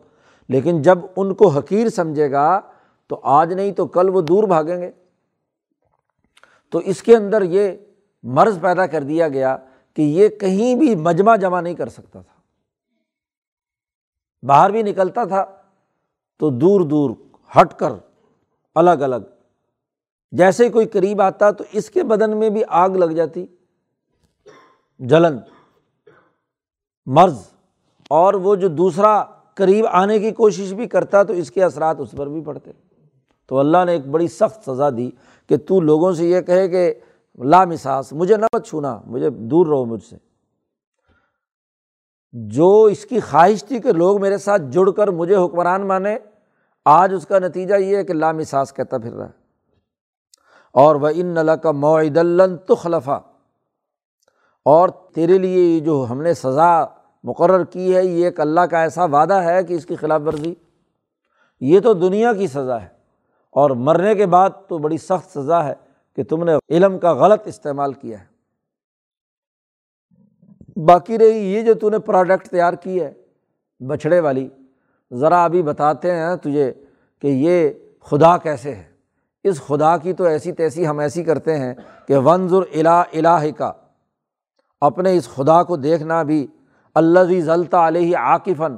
لیکن 0.50 0.82
جب 0.82 0.98
ان 1.16 1.34
کو 1.34 1.48
حقیر 1.48 1.90
سمجھے 1.90 2.32
گا 2.32 2.62
تو 3.08 3.20
آج 3.24 3.54
نہیں 3.54 3.72
تو 3.72 3.88
کل 3.88 4.10
وہ 4.10 4.22
دور 4.22 4.44
بھاگیں 4.44 4.82
گے۔ 4.82 4.92
تو 6.70 6.78
اس 6.78 7.04
کے 7.04 7.16
اندر 7.16 7.42
یہ 7.42 7.72
مرض 8.24 8.60
پیدا 8.62 8.86
کر 8.88 9.04
دیا 9.04 9.28
گیا 9.28 9.58
کہ 9.94 10.02
یہ 10.02 10.30
کہیں 10.30 10.76
بھی 10.76 10.96
مجمع 10.96 11.36
جمع 11.36 11.62
نہیں 11.62 11.74
کر 11.74 11.90
سکتا 11.90 12.22
تھا۔ 12.22 12.40
باہر 14.44 14.70
بھی 14.70 14.84
نکلتا 14.84 15.24
تھا 15.24 15.46
تو 16.40 16.50
دور 16.50 16.82
دور 16.82 17.12
ہٹ 17.56 17.74
کر 17.74 17.92
الگ 18.76 19.02
الگ، 19.02 19.16
جیسے 20.32 20.70
کوئی 20.70 20.86
قریب 20.86 21.22
آتا 21.22 21.52
تو 21.52 21.64
اس 21.72 21.90
کے 21.90 22.04
بدن 22.04 22.38
میں 22.38 22.50
بھی 22.50 22.64
آگ 22.68 22.90
لگ 22.90 23.12
جاتی۔ 23.12 23.46
جلن، 25.00 25.38
مرض، 27.06 27.40
اور 28.10 28.34
وہ 28.34 28.56
جو 28.56 28.68
دوسرا 28.68 29.24
قریب 29.54 29.86
آنے 29.92 30.20
کی 30.20 30.32
کوشش 30.32 30.74
بھی 30.74 30.88
کرتا 30.88 31.24
تو 31.24 31.34
اس 31.34 31.52
کے 31.52 31.64
اثرات 31.64 31.96
اس 32.00 32.12
پر 32.12 32.28
بھی 32.28 32.42
پڑتے۔ 32.42 32.72
تو 33.50 33.60
اللہ 33.60 33.86
نے 33.86 33.92
ایک 33.92 34.06
بڑی 34.06 34.28
سخت 34.28 34.70
سزا 34.70 34.90
دی 34.90 35.10
کہ 35.50 35.58
تو 35.58 35.80
لوگوں 35.82 36.14
سے 36.14 36.30
یہ 36.30 36.42
کہے 36.42 36.68
کہ 36.70 36.94
لامساس 37.38 38.14
مجھے 38.14 38.38
نہ 38.38 38.46
مت 38.54 38.68
چھونا، 38.68 39.02
مجھے 39.06 39.30
دور 39.30 39.68
رہو 39.68 39.86
مجھ 39.86 40.04
سے۔ 40.04 40.18
جو 42.32 42.84
اس 42.84 43.06
کی 43.06 43.20
خواہش 43.20 43.64
تھی 43.64 43.80
کہ 43.80 43.92
لوگ 43.92 44.22
میرے 44.22 44.38
ساتھ 44.38 44.62
جڑ 44.70 44.92
کر 44.92 45.08
مجھے 45.08 45.36
حکمران 45.36 45.88
مانے، 45.88 46.18
آج 46.86 47.14
اس 47.14 47.28
کا 47.28 47.40
نتیجہ 47.40 47.76
یہ 47.76 47.98
ہے 47.98 48.04
کہ 48.04 48.14
لامساس 48.14 48.74
کہتا 48.74 48.98
پھر 48.98 49.14
رہا 49.14 49.26
ہے۔ 49.26 49.42
اور 50.74 50.96
وہ 50.96 51.10
ان 51.16 51.26
نلا 51.26 51.56
کا 51.56 51.72
معد 51.72 52.18
تو 52.68 52.76
اور 54.66 54.90
تیرے 54.90 55.38
لیے 55.38 55.80
جو 55.80 56.06
ہم 56.10 56.22
نے 56.22 56.34
سزا 56.34 56.86
مقرر 57.24 57.64
کی 57.64 57.96
ہے، 57.96 58.06
یہ 58.06 58.26
ایک 58.26 58.40
اللہ 58.40 58.62
کا 58.62 58.82
ایسا 58.82 59.06
وعدہ 59.06 59.34
ہے 59.34 59.64
کہ 59.64 59.74
اس 59.74 59.86
کی 59.86 59.96
خلاف 59.96 60.22
ورزی۔ 60.26 60.54
یہ 61.60 61.80
تو 61.80 61.94
دنیا 61.94 62.34
کی 62.34 62.48
سزا 62.48 62.82
ہے۔ 62.82 62.88
اور 63.52 63.70
مرنے 63.70 64.16
کے 64.16 64.26
بعد 64.26 64.50
تو 64.68 64.78
بڑی 64.78 64.98
سخت 64.98 65.40
سزا 65.40 65.66
ہے۔ 65.66 65.91
کہ 66.22 66.28
تم 66.30 66.44
نے 66.44 66.54
علم 66.70 67.00
کا 67.00 67.14
غلط 67.14 67.42
استعمال 67.46 67.94
کیا 67.94 68.20
ہے۔ 68.20 68.26
باقی 70.86 71.18
رہی 71.18 71.38
یہ 71.54 71.62
جو 71.62 71.74
تو 71.74 71.90
نے 71.90 72.00
پروڈکٹ 72.00 72.48
تیار 72.48 72.74
کی 72.74 73.02
ہے، 73.02 73.14
بچھڑے 73.80 74.20
والی، 74.20 74.48
ذرا 75.14 75.44
ابھی 75.44 75.64
بتاتے 75.64 76.12
ہیں 76.12 76.36
تجھے 76.36 76.74
کہ 77.20 77.28
یہ 77.28 77.70
خدا 78.02 78.38
کیسے 78.38 78.76
ہے۔ 78.76 78.84
اس 79.44 79.62
خدا 79.62 79.98
کی 79.98 80.14
تو 80.14 80.24
ایسی 80.24 80.52
تیسی 80.52 80.88
ہم 80.88 81.00
ایسی 81.00 81.24
کرتے 81.24 81.58
ہیں 81.58 81.74
کہ 82.08 82.18
ونظر 82.18 82.62
الا 82.74 83.02
الہ 83.14 83.52
کا 83.58 83.72
اپنے 84.82 85.16
اس 85.18 85.30
خدا 85.30 85.64
کو 85.64 85.76
دیکھنا 85.76 86.24
بھی 86.24 86.48
اللہ 86.96 87.42
ضلع 87.42 87.88
علیہ 87.88 88.18
عاقفن 88.18 88.78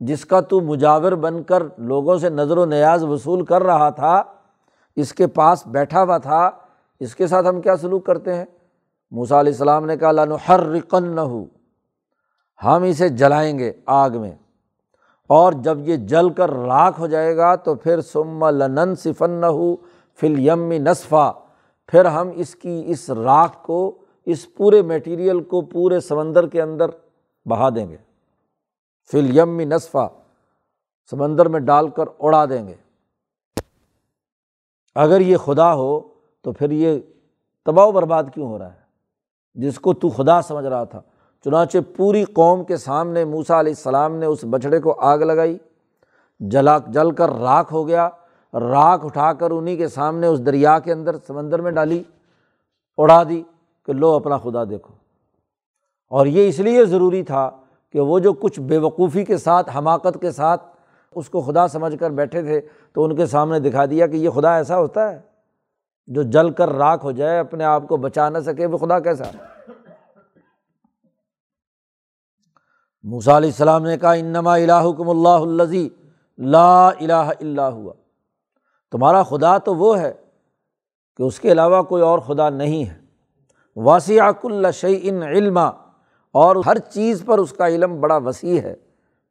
جس 0.00 0.24
کا 0.24 0.40
تو 0.40 0.60
مجاور 0.60 1.12
بن 1.12 1.42
کر 1.42 1.62
لوگوں 1.78 2.18
سے 2.18 2.30
نظر 2.30 2.58
و 2.58 2.64
نیاز 2.64 3.04
وصول 3.04 3.44
کر 3.44 3.62
رہا 3.62 3.90
تھا، 3.90 4.22
اس 4.96 5.12
کے 5.12 5.26
پاس 5.26 5.66
بیٹھا 5.66 6.02
ہوا 6.02 6.18
تھا 6.18 6.50
اس 7.00 7.16
کے 7.16 7.26
ساتھ 7.26 7.46
ہم 7.46 7.60
کیا 7.60 7.76
سلوک 7.76 8.06
کرتے 8.06 8.34
ہیں؟ 8.34 8.44
موسا 9.10 9.40
علیہ 9.40 9.52
السلام 9.52 9.86
نے 9.86 9.96
کہا 9.96 10.12
لانو 10.12 10.36
ہر 10.48 10.60
رقن 10.60 11.18
ہو 11.18 11.44
ہم 12.64 12.82
اسے 12.82 13.08
جلائیں 13.08 13.58
گے 13.58 13.72
آگ 13.86 14.10
میں۔ 14.10 14.32
اور 15.26 15.52
جب 15.52 15.78
یہ 15.88 15.96
جل 15.96 16.30
کر 16.30 16.50
راکھ 16.50 17.00
ہو 17.00 17.06
جائے 17.06 17.36
گا 17.36 17.54
تو 17.54 17.74
پھر 17.74 18.00
سم 18.00 18.48
لنن 18.48 18.94
صفن 18.94 19.44
ہو 19.44 19.76
فل 20.20 20.34
یم 20.38 20.72
نصفہ 20.72 21.32
پھر 21.88 22.04
ہم 22.04 22.30
اس 22.34 22.54
کی 22.54 22.84
اس 22.86 23.10
راکھ 23.10 23.66
کو، 23.66 23.98
اس 24.24 24.54
پورے 24.54 24.82
میٹیریل 24.82 25.42
کو 25.42 25.60
پورے 25.60 26.00
سمندر 26.00 26.46
کے 26.46 26.62
اندر 26.62 26.86
بہا 27.46 27.68
دیں 27.68 27.88
گے۔ 27.88 27.96
فل 29.12 29.38
یم 29.38 29.60
نصفہ 29.60 30.08
سمندر 31.10 31.48
میں 31.48 31.60
ڈال 31.60 31.88
کر 31.88 32.04
اڑا 32.18 32.44
دیں 32.44 32.68
گے۔ 32.68 32.74
اگر 34.94 35.20
یہ 35.20 35.36
خدا 35.36 35.74
ہو 35.74 36.13
تو 36.44 36.52
پھر 36.52 36.70
یہ 36.70 37.00
تباہ 37.64 37.86
و 37.86 37.92
برباد 37.92 38.24
کیوں 38.34 38.48
ہو 38.48 38.58
رہا 38.58 38.72
ہے؟ 38.72 38.78
جس 39.54 39.78
کو 39.78 39.92
تو 39.92 40.08
خدا 40.08 40.42
سمجھ 40.42 40.64
رہا 40.64 40.84
تھا۔ 40.84 41.00
چنانچہ 41.44 41.78
پوری 41.96 42.24
قوم 42.24 42.64
کے 42.64 42.76
سامنے 42.76 43.24
موسا 43.24 43.60
علیہ 43.60 43.72
السلام 43.72 44.16
نے 44.16 44.26
اس 44.26 44.38
بچھڑے 44.50 44.80
کو 44.80 45.00
آگ 45.00 45.18
لگائی۔ 45.18 45.58
جلا 46.40 46.78
جل 46.78 47.10
کر 47.10 47.30
راکھ 47.30 47.72
ہو 47.72 47.88
گیا۔ 47.88 48.08
راکھ 48.54 49.06
اٹھا 49.06 49.32
کر 49.32 49.50
انہیں 49.50 49.76
کے 49.76 49.88
سامنے 49.88 50.26
اس 50.26 50.46
دریا 50.46 50.78
کے 50.78 50.92
اندر 50.92 51.16
سمندر 51.26 51.60
میں 51.60 51.70
ڈالی، 51.70 52.02
اڑا 52.98 53.22
دی 53.28 53.42
کہ 53.86 53.92
لو 53.92 54.10
اپنا 54.10 54.38
خدا 54.38 54.64
دیکھو۔ 54.64 54.94
اور 56.08 56.26
یہ 56.26 56.48
اس 56.48 56.58
لیے 56.58 56.84
ضروری 56.84 57.22
تھا 57.22 57.50
کہ 57.92 58.00
وہ 58.00 58.18
جو 58.18 58.32
کچھ 58.32 58.60
بے 58.60 58.78
وقوفی 58.78 59.24
کے 59.24 59.36
ساتھ، 59.36 59.76
حماقت 59.76 60.18
کے 60.20 60.30
ساتھ 60.30 60.62
اس 61.14 61.28
کو 61.28 61.40
خدا 61.40 61.68
سمجھ 61.68 61.96
کر 62.00 62.10
بیٹھے 62.10 62.42
تھے 62.42 62.60
تو 62.92 63.04
ان 63.04 63.16
کے 63.16 63.26
سامنے 63.26 63.60
دکھا 63.60 63.86
دیا 63.86 64.06
کہ 64.06 64.16
یہ 64.16 64.30
خدا 64.30 64.56
ایسا 64.56 64.78
ہوتا 64.78 65.12
ہے۔ 65.12 65.33
جو 66.06 66.22
جل 66.22 66.50
کر 66.50 66.70
راکھ 66.70 67.04
ہو 67.04 67.12
جائے، 67.12 67.38
اپنے 67.38 67.64
آپ 67.64 67.82
کو 67.88 67.96
بچا 67.96 68.28
نہ 68.28 68.38
سکے، 68.38 68.66
وہ 68.66 68.78
خدا 68.78 69.00
کیسا؟ 69.00 69.24
موسا 73.02 73.36
علیہ 73.36 73.48
السلام 73.48 73.82
نے 73.82 73.98
کہا، 73.98 74.12
انما 74.12 74.54
الہکم 74.54 75.08
اللہ 75.08 75.62
الزی 75.62 75.88
لا 76.38 76.88
الہ 76.88 77.30
اللہ 77.40 77.60
ہوا. 77.60 77.92
تمہارا 78.92 79.22
خدا 79.22 79.58
تو 79.58 79.74
وہ 79.74 79.98
ہے 79.98 80.12
کہ 81.16 81.22
اس 81.22 81.40
کے 81.40 81.52
علاوہ 81.52 81.82
کوئی 81.82 82.02
اور 82.02 82.18
خدا 82.18 82.50
نہیں 82.50 82.90
ہے۔ 82.90 83.00
واسیعق 83.76 84.44
الشعی 84.44 85.00
ان 85.02 85.22
علم 85.22 85.58
اور 86.32 86.56
ہر 86.66 86.78
چیز 86.78 87.22
پر 87.26 87.38
اس 87.38 87.52
کا 87.52 87.68
علم 87.68 88.00
بڑا 88.00 88.16
وسیع 88.16 88.60
ہے۔ 88.60 88.74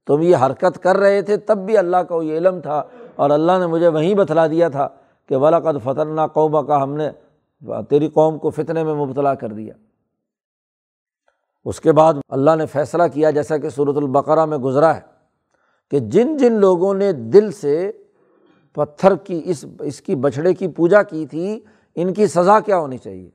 تم 0.08 0.22
یہ 0.22 0.36
حرکت 0.36 0.84
کر 0.84 0.98
رہے 0.98 1.22
تھے، 1.22 1.38
تب 1.38 1.58
بھی 1.58 1.78
اللہ 1.78 1.98
کا 1.98 2.16
یہ 2.22 2.38
علم 2.38 2.62
تھا 2.62 2.84
اور 3.16 3.30
اللہ 3.30 3.52
نے 3.60 3.68
مجھے 3.68 3.88
وہیں 3.88 4.16
بتلا 4.16 4.48
دیا 4.48 4.70
تھا۔ 4.70 4.88
کہ 5.30 5.36
ولاقد 5.36 5.84
فتح 5.84 6.28
قوبہ 6.28 6.62
کا 6.62 6.84
ہم 6.84 6.94
نے 6.94 7.10
تیری 7.90 8.08
قوم 8.08 8.38
کو 8.40 8.50
فتنے 8.50 8.84
میں 8.84 8.94
مبتلا 8.94 9.36
کر 9.36 9.50
دیا۔ 9.50 9.74
اس 11.66 11.82
کے 11.82 11.92
بعد 11.92 12.14
اللہ 12.30 12.56
نے 12.56 12.66
فیصلہ 12.66 13.04
کیا، 13.14 13.32
جیسا 13.32 13.58
کہ 13.58 13.70
صورت 13.70 13.98
البقرہ 13.98 14.46
میں 14.46 14.58
گزرا 14.58 14.96
ہے، 14.96 15.02
کہ 15.92 16.00
جن 16.00 16.38
جن 16.38 16.54
لوگوں 16.54 16.94
نے 16.94 17.12
دل 17.12 17.52
سے 17.52 17.92
پتھر 18.74 19.16
کی، 19.16 19.42
اس 19.46 19.66
اس 19.80 20.02
کی 20.02 20.16
بچھڑے 20.16 20.54
کی 20.54 20.68
پوجا 20.68 21.04
کی 21.04 21.26
تھی، 21.26 21.60
ان 21.96 22.14
کی 22.14 22.28
سزا 22.28 22.60
کیا 22.60 22.78
ہونی 22.78 22.98
چاہیے؟ 22.98 23.30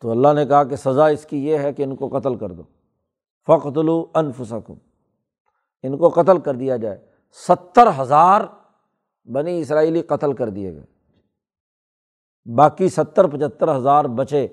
تو 0.00 0.10
اللہ 0.10 0.32
نے 0.32 0.46
کہا 0.46 0.64
کہ 0.64 0.76
سزا 0.76 1.06
اس 1.06 1.26
کی 1.26 1.48
یہ 1.48 1.58
ہے 1.58 1.72
کہ 1.72 1.82
ان 1.82 1.96
کو 1.96 2.08
قتل 2.08 2.34
کر 2.34 2.52
دو۔ 2.52 2.62
فخت 3.46 3.78
انفسکم 4.14 4.74
ان 5.82 5.96
کو 5.96 6.08
قتل 6.08 6.40
کر 6.40 6.54
دیا 6.54 6.76
جائے۔ 6.76 7.06
ستر 7.48 7.88
ہزار 7.98 8.40
بنی 9.32 9.60
اسرائیلی 9.60 10.02
قتل 10.02 10.32
کر 10.32 10.48
دیے 10.48 10.74
گئے۔ 10.74 10.84
باقی 12.54 12.88
ستر 12.88 13.26
پچہتر 13.26 13.76
ہزار 13.76 14.04
بچے۔ 14.04 14.48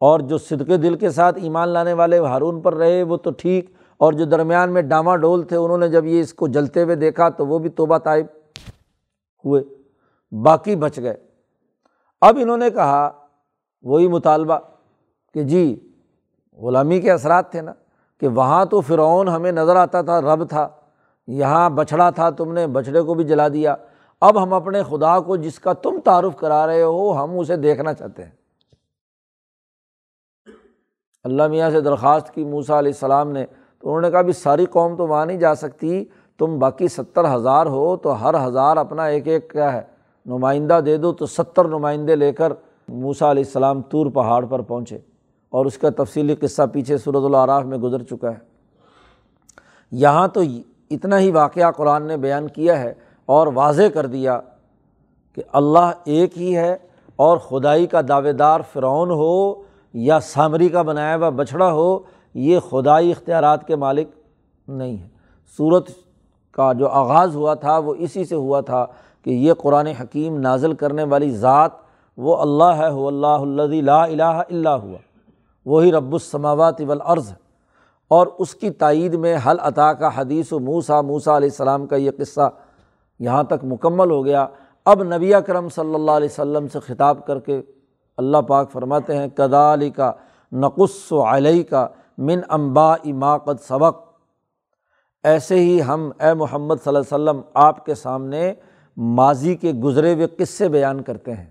اور 0.00 0.20
جو 0.20 0.38
صدقے 0.38 0.76
دل 0.76 0.94
کے 0.94 1.10
ساتھ 1.10 1.38
ایمان 1.42 1.68
لانے 1.68 1.92
والے 1.92 2.18
ہارون 2.18 2.60
پر 2.60 2.74
رہے، 2.74 3.02
وہ 3.02 3.16
تو 3.16 3.30
ٹھیک۔ 3.30 3.70
اور 3.96 4.12
جو 4.12 4.24
درمیان 4.24 4.72
میں 4.72 4.82
ڈاما 4.82 5.16
ڈول 5.16 5.42
تھے، 5.42 5.56
انہوں 5.56 5.78
نے 5.78 5.88
جب 5.88 6.04
یہ 6.04 6.20
اس 6.20 6.34
کو 6.34 6.48
جلتے 6.48 6.82
ہوئے 6.82 6.96
دیکھا، 6.96 7.28
تو 7.28 7.46
وہ 7.46 7.58
بھی 7.58 7.68
توبہ 7.68 7.98
طائب 7.98 8.26
ہوئے۔ 9.44 9.62
باقی 10.42 10.76
بچ 10.76 10.98
گئے۔ 10.98 11.14
اب 12.20 12.38
انہوں 12.40 12.56
نے 12.56 12.70
کہا، 12.70 13.10
وہی 13.82 14.08
مطالبہ 14.08 14.58
کہ 15.34 15.42
جی 15.42 15.92
غلامی 16.52 17.00
کے 17.00 17.12
اثرات 17.12 17.50
تھے 17.50 17.60
نا، 17.60 17.72
کہ 18.20 18.28
وہاں 18.28 18.64
تو 18.64 18.80
فرعون 18.80 19.28
ہمیں 19.28 19.52
نظر 19.52 19.76
آتا 19.76 20.02
تھا، 20.02 20.20
رب 20.20 20.48
تھا۔ 20.48 20.68
یہاں 21.26 21.70
بچھڑا 21.70 22.10
تھا، 22.10 22.30
تم 22.30 22.52
نے 22.52 22.66
بچھڑے 22.66 23.02
کو 23.02 23.14
بھی 23.14 23.24
جلا 23.24 23.48
دیا۔ 23.48 23.74
اب 24.20 24.42
ہم 24.42 24.52
اپنے 24.52 24.82
خدا 24.82 25.20
کو 25.20 25.36
جس 25.36 25.58
کا 25.58 25.72
تم 25.72 26.00
تعارف 26.04 26.36
کرا 26.36 26.66
رہے 26.66 26.82
ہو، 26.82 27.24
ہم 27.24 27.38
اسے 27.38 27.56
دیکھنا 27.56 27.94
چاہتے 27.94 28.24
ہیں۔ 28.24 28.30
اللہ 31.24 31.46
میاں 31.46 31.70
سے 31.70 31.80
درخواست 31.80 32.34
کی 32.34 32.44
موسا 32.44 32.78
علیہ 32.78 32.92
السلام 32.92 33.30
نے، 33.30 33.46
تو 33.78 33.88
انہوں 33.88 34.00
نے 34.00 34.10
کہا 34.10 34.22
بھی 34.22 34.32
ساری 34.32 34.66
قوم 34.66 34.96
تو 34.96 35.06
وہاں 35.06 35.26
نہیں 35.26 35.38
جا 35.38 35.54
سکتی، 35.54 36.04
تم 36.38 36.58
باقی 36.58 36.88
ستر 36.88 37.34
ہزار 37.34 37.66
ہو، 37.66 37.96
تو 37.96 38.24
ہر 38.24 38.46
ہزار 38.46 38.76
اپنا 38.76 39.04
ایک 39.04 39.28
ایک 39.28 39.50
کیا 39.50 39.72
ہے، 39.72 39.82
نمائندہ 40.26 40.80
دے 40.86 40.96
دو۔ 40.96 41.12
تو 41.12 41.26
ستر 41.26 41.68
نمائندے 41.68 42.16
لے 42.16 42.32
کر 42.32 42.52
موسا 42.88 43.30
علیہ 43.30 43.42
السلام 43.46 43.82
طور 43.82 44.06
پہاڑ 44.06 44.46
پر 44.46 44.62
پہنچے۔ 44.62 44.98
اور 45.50 45.66
اس 45.66 45.78
کا 45.78 45.90
تفصیلی 45.90 46.34
قصہ 46.34 46.62
پیچھے 46.72 46.98
صورت 46.98 47.24
العراف 47.24 47.64
میں 47.64 47.78
گزر 47.78 48.02
چکا 48.02 48.30
ہے۔ 48.30 48.38
یہاں 49.90 50.28
تو 50.28 50.42
اتنا 50.94 51.18
ہی 51.18 51.30
واقعہ 51.30 51.70
قرآن 51.70 52.06
نے 52.06 52.16
بیان 52.16 52.48
کیا 52.48 52.78
ہے 52.78 52.92
اور 53.28 53.46
واضح 53.54 53.88
کر 53.94 54.06
دیا 54.06 54.40
کہ 55.36 55.42
اللہ 55.52 55.90
ایک 56.04 56.38
ہی 56.38 56.56
ہے 56.56 56.76
اور 57.16 57.38
خدائی 57.38 57.86
کا 57.86 58.00
دعوے 58.08 58.32
دار 58.32 58.60
فرعون 58.72 59.10
ہو 59.10 59.62
یا 59.94 60.20
سامری 60.20 60.68
کا 60.68 60.82
بنایا 60.82 61.16
ہوا 61.16 61.28
بچھڑا 61.28 61.70
ہو، 61.72 61.98
یہ 62.34 62.58
خدائی 62.70 63.10
اختیارات 63.10 63.66
کے 63.66 63.76
مالک 63.76 64.08
نہیں 64.68 64.96
ہے۔ 64.98 65.08
صورت 65.58 65.88
کا 66.52 66.72
جو 66.72 66.88
آغاز 66.88 67.36
ہوا 67.36 67.54
تھا، 67.54 67.78
وہ 67.78 67.94
اسی 67.98 68.24
سے 68.24 68.34
ہوا 68.34 68.60
تھا 68.60 68.84
کہ 69.24 69.30
یہ 69.30 69.52
قرآن 69.52 69.86
حکیم 69.86 70.40
نازل 70.40 70.74
کرنے 70.74 71.04
والی 71.04 71.30
ذات 71.30 71.72
وہ 72.18 72.36
اللہ 72.36 72.76
ہے 72.76 72.88
ہو 72.90 73.06
اللہ 73.08 73.26
اللہ 73.26 73.80
لا 73.82 74.02
الہ 74.02 74.22
اللہ 74.22 74.68
ہوا۔ 74.68 74.98
وہی 75.66 75.92
رب 75.92 76.12
السماوات 76.12 76.80
والارض 76.80 77.32
اور 78.14 78.26
اس 78.38 78.54
کی 78.54 78.70
تائید 78.70 79.14
میں 79.14 79.36
حل 79.46 79.56
عطا 79.60 79.92
کا 79.92 80.08
حدیث 80.16 80.52
و 80.52 80.58
موسا 80.58 81.00
موسا 81.00 81.36
علیہ 81.36 81.48
السلام 81.48 81.86
کا 81.86 81.96
یہ 81.96 82.10
قصہ 82.18 82.48
یہاں 83.20 83.42
تک 83.42 83.64
مکمل 83.64 84.10
ہو 84.10 84.24
گیا۔ 84.24 84.46
اب 84.84 85.02
نبی 85.02 85.34
اکرم 85.34 85.68
صلی 85.68 85.94
اللہ 85.94 86.10
علیہ 86.10 86.28
وسلم 86.30 86.68
سے 86.68 86.78
خطاب 86.80 87.26
کر 87.26 87.38
کے 87.38 87.60
اللہ 88.18 88.38
پاک 88.48 88.70
فرماتے 88.72 89.16
ہیں 89.16 89.28
کدالی 89.28 89.90
کا 89.90 90.12
نقص 90.52 91.12
و 91.12 91.22
علیہ 91.22 91.62
کا 91.62 91.86
من 92.18 92.40
امبا 92.48 92.92
اماقت 92.92 93.62
سبق. 93.68 94.02
ایسے 95.24 95.54
ہی 95.54 95.82
ہم، 95.82 96.10
اے 96.20 96.34
محمد 96.34 96.74
صلی 96.84 96.96
اللہ 96.96 97.14
علیہ 97.14 97.14
وسلم، 97.14 97.40
آپ 97.54 97.84
کے 97.86 97.94
سامنے 97.94 98.52
ماضی 98.96 99.54
کے 99.54 99.72
گزرے 99.72 100.14
ہوئے 100.14 100.26
قصے 100.26 100.68
بیان 100.68 101.02
کرتے 101.02 101.34
ہیں۔ 101.34 101.50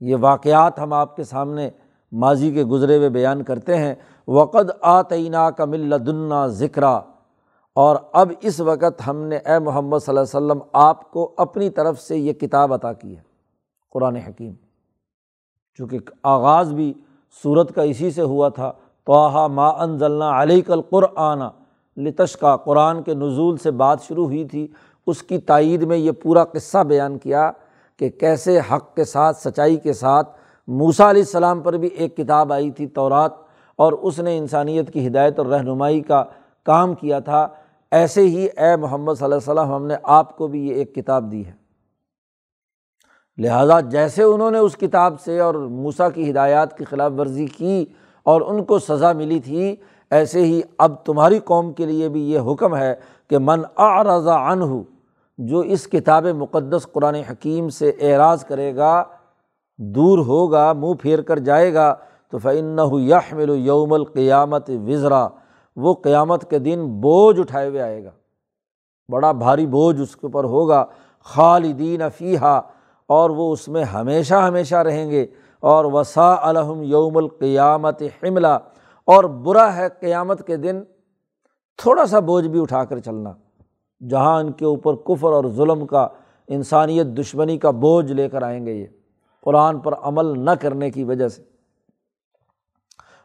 یہ 0.00 0.16
واقعات 0.20 0.78
ہم 0.78 0.92
آپ 0.92 1.16
کے 1.16 1.24
سامنے 1.24 1.70
ماضی 2.12 2.50
کے 2.52 2.64
گزرے 2.64 2.96
ہوئے 2.96 3.08
بیان 3.08 3.42
کرتے 3.42 3.76
ہیں۔ 3.76 3.94
وقد 4.28 4.70
آتعینہ 4.80 5.48
کا 5.56 5.64
ملدنا 5.64 6.46
ذکر 6.46 6.82
اور 7.76 7.96
اب 8.12 8.32
اس 8.40 8.60
وقت 8.60 9.06
ہم 9.06 9.16
نے 9.16 9.36
اے 9.36 9.58
محمد 9.58 9.98
صلی 9.98 10.16
اللہ 10.16 10.20
علیہ 10.20 10.36
وسلم 10.36 10.58
آپ 10.72 11.10
کو 11.10 11.32
اپنی 11.36 11.70
طرف 11.70 12.00
سے 12.00 12.16
یہ 12.16 12.32
کتاب 12.32 12.72
عطا 12.74 12.92
کی 12.92 13.16
ہے، 13.16 13.22
قرآن 13.92 14.16
حکیم۔ 14.16 14.52
چونکہ 15.78 15.98
آغاز 16.22 16.72
بھی 16.72 16.92
صورت 17.42 17.74
کا 17.74 17.82
اسی 17.82 18.10
سے 18.10 18.22
ہوا 18.22 18.48
تھا 18.48 18.72
توحا 19.06 19.46
ما 19.46 19.68
انزلنا 19.68 20.42
علی 20.42 20.60
کل 20.60 20.82
قرآن 20.82 21.42
لتش 21.96 22.36
کا 22.36 22.56
قرآن 22.56 23.02
کے 23.02 23.14
نزول 23.14 23.56
سے 23.56 23.70
بات 23.70 24.02
شروع 24.02 24.24
ہوئی 24.24 24.44
تھی، 24.44 24.66
اس 25.06 25.22
کی 25.22 25.38
تائید 25.38 25.82
میں 25.82 25.96
یہ 25.96 26.12
پورا 26.12 26.44
قصہ 26.44 26.78
بیان 26.78 27.18
کیا 27.18 27.50
کہ 27.96 28.08
کیسے 28.10 28.58
حق 28.72 28.94
کے 28.94 29.04
ساتھ، 29.04 29.36
سچائی 29.36 29.76
کے 29.76 29.92
ساتھ 29.92 30.30
موسا 30.68 31.10
علیہ 31.10 31.22
السلام 31.22 31.60
پر 31.60 31.72
بھی 31.72 31.88
ایک 31.88 32.16
کتاب 32.16 32.52
آئی 32.52 32.70
تھی، 32.70 32.86
تورات۔ 32.86 33.43
اور 33.78 33.92
اس 33.92 34.18
نے 34.18 34.36
انسانیت 34.38 34.92
کی 34.92 35.06
ہدایت 35.06 35.38
اور 35.38 35.46
رہنمائی 35.46 36.00
کا 36.00 36.22
کام 36.66 36.94
کیا 36.94 37.18
تھا، 37.18 37.46
ایسے 37.92 38.22
ہی 38.22 38.44
اے 38.46 38.76
محمد 38.76 39.14
صلی 39.14 39.24
اللہ 39.24 39.34
علیہ 39.34 39.50
وسلم، 39.50 39.74
ہم 39.74 39.86
نے 39.86 39.94
آپ 40.02 40.36
کو 40.36 40.46
بھی 40.46 40.66
یہ 40.68 40.74
ایک 40.74 40.94
کتاب 40.94 41.30
دی 41.32 41.46
ہے۔ 41.46 41.52
لہٰذا 43.38 43.80
جیسے 43.80 44.22
انہوں 44.22 44.50
نے 44.50 44.58
اس 44.58 44.76
کتاب 44.76 45.20
سے 45.20 45.38
اور 45.40 45.54
موسا 45.54 46.08
کی 46.08 46.30
ہدایات 46.30 46.76
کی 46.78 46.84
خلاف 46.84 47.12
ورزی 47.18 47.46
کی 47.46 47.84
اور 48.26 48.40
ان 48.40 48.64
کو 48.64 48.78
سزا 48.78 49.12
ملی 49.12 49.38
تھی، 49.40 49.74
ایسے 50.10 50.42
ہی 50.42 50.60
اب 50.78 51.04
تمہاری 51.04 51.38
قوم 51.38 51.72
کے 51.72 51.86
لیے 51.86 52.08
بھی 52.08 52.30
یہ 52.32 52.52
حکم 52.52 52.76
ہے 52.76 52.94
کہ 53.30 53.38
من 53.38 53.62
آرضا 53.76 54.36
ان 54.50 54.62
ہو 54.62 54.82
جو 55.38 55.60
اس 55.60 55.86
کتاب 55.86 56.26
مقدس 56.36 56.86
قرآن 56.92 57.14
حکیم 57.14 57.68
سے 57.68 57.92
اعراض 58.00 58.44
کرے 58.44 58.74
گا، 58.76 59.02
دور 59.78 60.18
ہوگا، 60.18 60.72
منہ 60.72 60.94
پھیر 61.02 61.22
کر 61.22 61.38
جائے 61.38 61.72
گا 61.74 61.94
تو 62.30 62.38
فعن 62.38 62.78
یحمل 62.92 63.50
یوم 63.50 63.92
القیامت 63.92 64.70
وزرا۔ 64.86 65.28
وہ 65.76 65.94
قیامت 65.94 66.50
کے 66.50 66.58
دن 66.58 67.00
بوجھ 67.00 67.40
اٹھائے 67.40 67.68
ہوئے 67.68 67.80
آئے 67.80 68.04
گا۔ 68.04 68.10
بڑا 69.12 69.32
بھاری 69.32 69.66
بوجھ 69.66 70.00
اس 70.00 70.16
کے 70.16 70.26
اوپر 70.26 70.44
ہوگا۔ 70.44 70.84
خالدین 71.24 72.02
فیحہ 72.18 72.60
اور 73.06 73.30
وہ 73.30 73.52
اس 73.52 73.68
میں 73.68 73.84
ہمیشہ 73.84 74.34
ہمیشہ 74.34 74.74
رہیں 74.74 75.10
گے۔ 75.10 75.26
اور 75.60 75.84
وسا 75.84 76.34
الحم 76.40 76.82
یوم 76.82 77.16
القیامت 77.16 78.02
حملہ 78.02 78.58
اور 79.04 79.24
برا 79.24 79.76
ہے 79.76 79.86
قیامت 80.00 80.46
کے 80.46 80.56
دن 80.56 80.82
تھوڑا 81.76 82.06
سا 82.06 82.18
بوجھ 82.18 82.48
بھی 82.48 82.60
اٹھا 82.60 82.84
کر 82.84 82.98
چلنا۔ 82.98 83.32
جہاں 84.08 84.40
ان 84.40 84.52
کے 84.52 84.64
اوپر 84.64 84.94
کفر 84.94 85.32
اور 85.32 85.44
ظلم 85.48 85.86
کا، 85.86 86.08
انسانیت 86.48 87.06
دشمنی 87.06 87.58
کا 87.58 87.70
بوجھ 87.70 88.12
لے 88.12 88.28
کر 88.28 88.42
آئیں 88.42 88.66
گے 88.66 88.72
یہ۔ 88.72 88.86
قرآن 89.40 89.80
پر 89.80 89.94
عمل 90.02 90.44
نہ 90.44 90.50
کرنے 90.50 90.90
کی 90.90 91.04
وجہ 91.04 91.28
سے۔ 91.28 91.53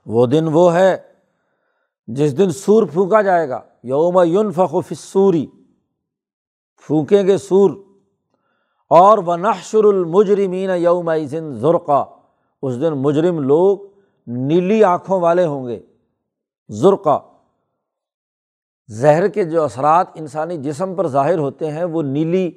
وہ 0.06 0.26
دن 0.26 0.48
وہ 0.52 0.74
ہے 0.74 0.98
جس 2.08 2.38
دن 2.38 2.52
سور 2.52 2.84
پھونکا 2.94 3.22
جائے 3.22 3.50
گا۔ 3.50 3.62
یوم 3.84 4.20
یون 4.26 4.52
فخوفسوری 4.52 5.48
پھونکیں 6.88 7.24
گے 7.24 7.38
سور۔ 7.38 7.72
اور 8.90 9.18
وہ 9.18 9.36
نحشر 9.36 9.84
المجرمین 9.84 10.70
یوم 10.70 11.12
ذرقہ 11.52 12.06
اس 12.62 12.82
دن 12.82 12.94
مجرم 12.94 13.40
لوگ 13.40 13.80
نیلی 14.28 14.84
آنکھوں 14.84 15.22
والے 15.22 15.46
ہوں 15.46 15.68
گے۔ 15.68 15.80
ذرقہ 16.72 17.22
زہر 18.88 19.28
کے 19.28 19.44
جو 19.44 19.64
اثرات 19.64 20.08
انسانی 20.16 20.58
جسم 20.58 20.96
پر 20.96 21.08
ظاہر 21.08 21.38
ہوتے 21.38 21.72
ہیں، 21.72 21.84
وہ 21.84 22.04
نیلی 22.04 22.52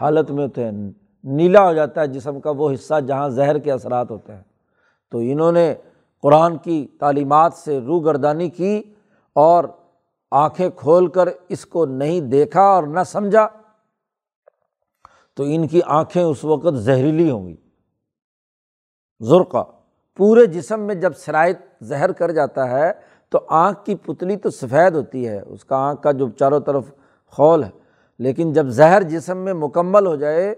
حالت 0.00 0.30
میں 0.30 0.44
ہوتے 0.44 0.64
ہیں۔ 0.64 0.92
نیلا 1.24 1.68
ہو 1.68 1.72
جاتا 1.72 2.00
ہے 2.00 2.06
جسم 2.06 2.40
کا 2.40 2.50
وہ 2.50 2.72
حصہ 2.72 3.00
جہاں 3.00 3.28
زہر 3.28 3.58
کے 3.58 3.72
اثرات 3.72 4.10
ہوتے 4.10 4.34
ہیں۔ 4.34 4.42
تو 5.10 5.18
انہوں 5.18 5.52
نے 5.52 5.74
قرآن 6.22 6.58
کی 6.58 6.86
تعلیمات 7.00 7.54
سے 7.54 7.80
روح 7.80 8.04
گردانی 8.04 8.50
کی 8.50 8.82
اور 9.32 9.64
آنکھیں 10.30 10.68
کھول 10.76 11.06
کر 11.06 11.28
اس 11.48 11.66
کو 11.66 11.86
نہیں 11.86 12.20
دیکھا 12.20 12.62
اور 12.62 12.82
نہ 12.82 13.00
سمجھا، 13.06 13.48
تو 15.36 15.44
ان 15.46 15.68
کی 15.68 15.80
آنکھیں 15.86 16.22
اس 16.22 16.44
وقت 16.44 16.74
زہریلی 16.74 17.30
ہوں 17.30 17.46
گی۔ 17.46 17.56
ذرقہ 19.22 19.64
پورے 20.16 20.46
جسم 20.46 20.80
میں 20.80 20.94
جب 20.94 21.12
شرائط 21.16 21.58
زہر 21.80 22.12
کر 22.12 22.30
جاتا 22.30 22.70
ہے، 22.70 22.92
تو 23.28 23.40
آنکھ 23.48 23.84
کی 23.84 23.94
پتلی 23.94 24.36
تو 24.36 24.50
سفید 24.50 24.94
ہوتی 24.94 25.28
ہے، 25.28 25.40
اس 25.40 25.64
کا 25.64 25.76
آنکھ 25.76 26.02
کا 26.02 26.12
جو 26.12 26.28
چاروں 26.28 26.60
طرف 26.60 26.84
خول 27.26 27.64
ہے۔ 27.64 27.70
لیکن 28.18 28.52
جب 28.52 28.66
زہر 28.66 29.02
جسم 29.02 29.38
میں 29.38 29.54
مکمل 29.54 30.06
ہو 30.06 30.16
جائے، 30.16 30.54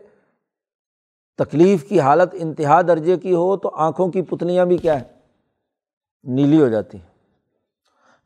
تکلیف 1.37 1.89
کی 1.89 2.01
حالت 2.01 2.29
انتہا 2.33 2.83
درجے 2.83 3.17
کی 3.17 3.35
ہو، 3.35 3.57
تو 3.57 3.71
آنکھوں 3.75 4.09
کی 4.09 4.23
پتلیاں 4.23 4.67
بھی 4.67 4.77
کیا 4.77 5.01
ہے 5.01 5.14
نیلی 6.25 6.63
ہو 6.63 6.69
جاتی 6.69 6.99
ہیں۔ 6.99 7.07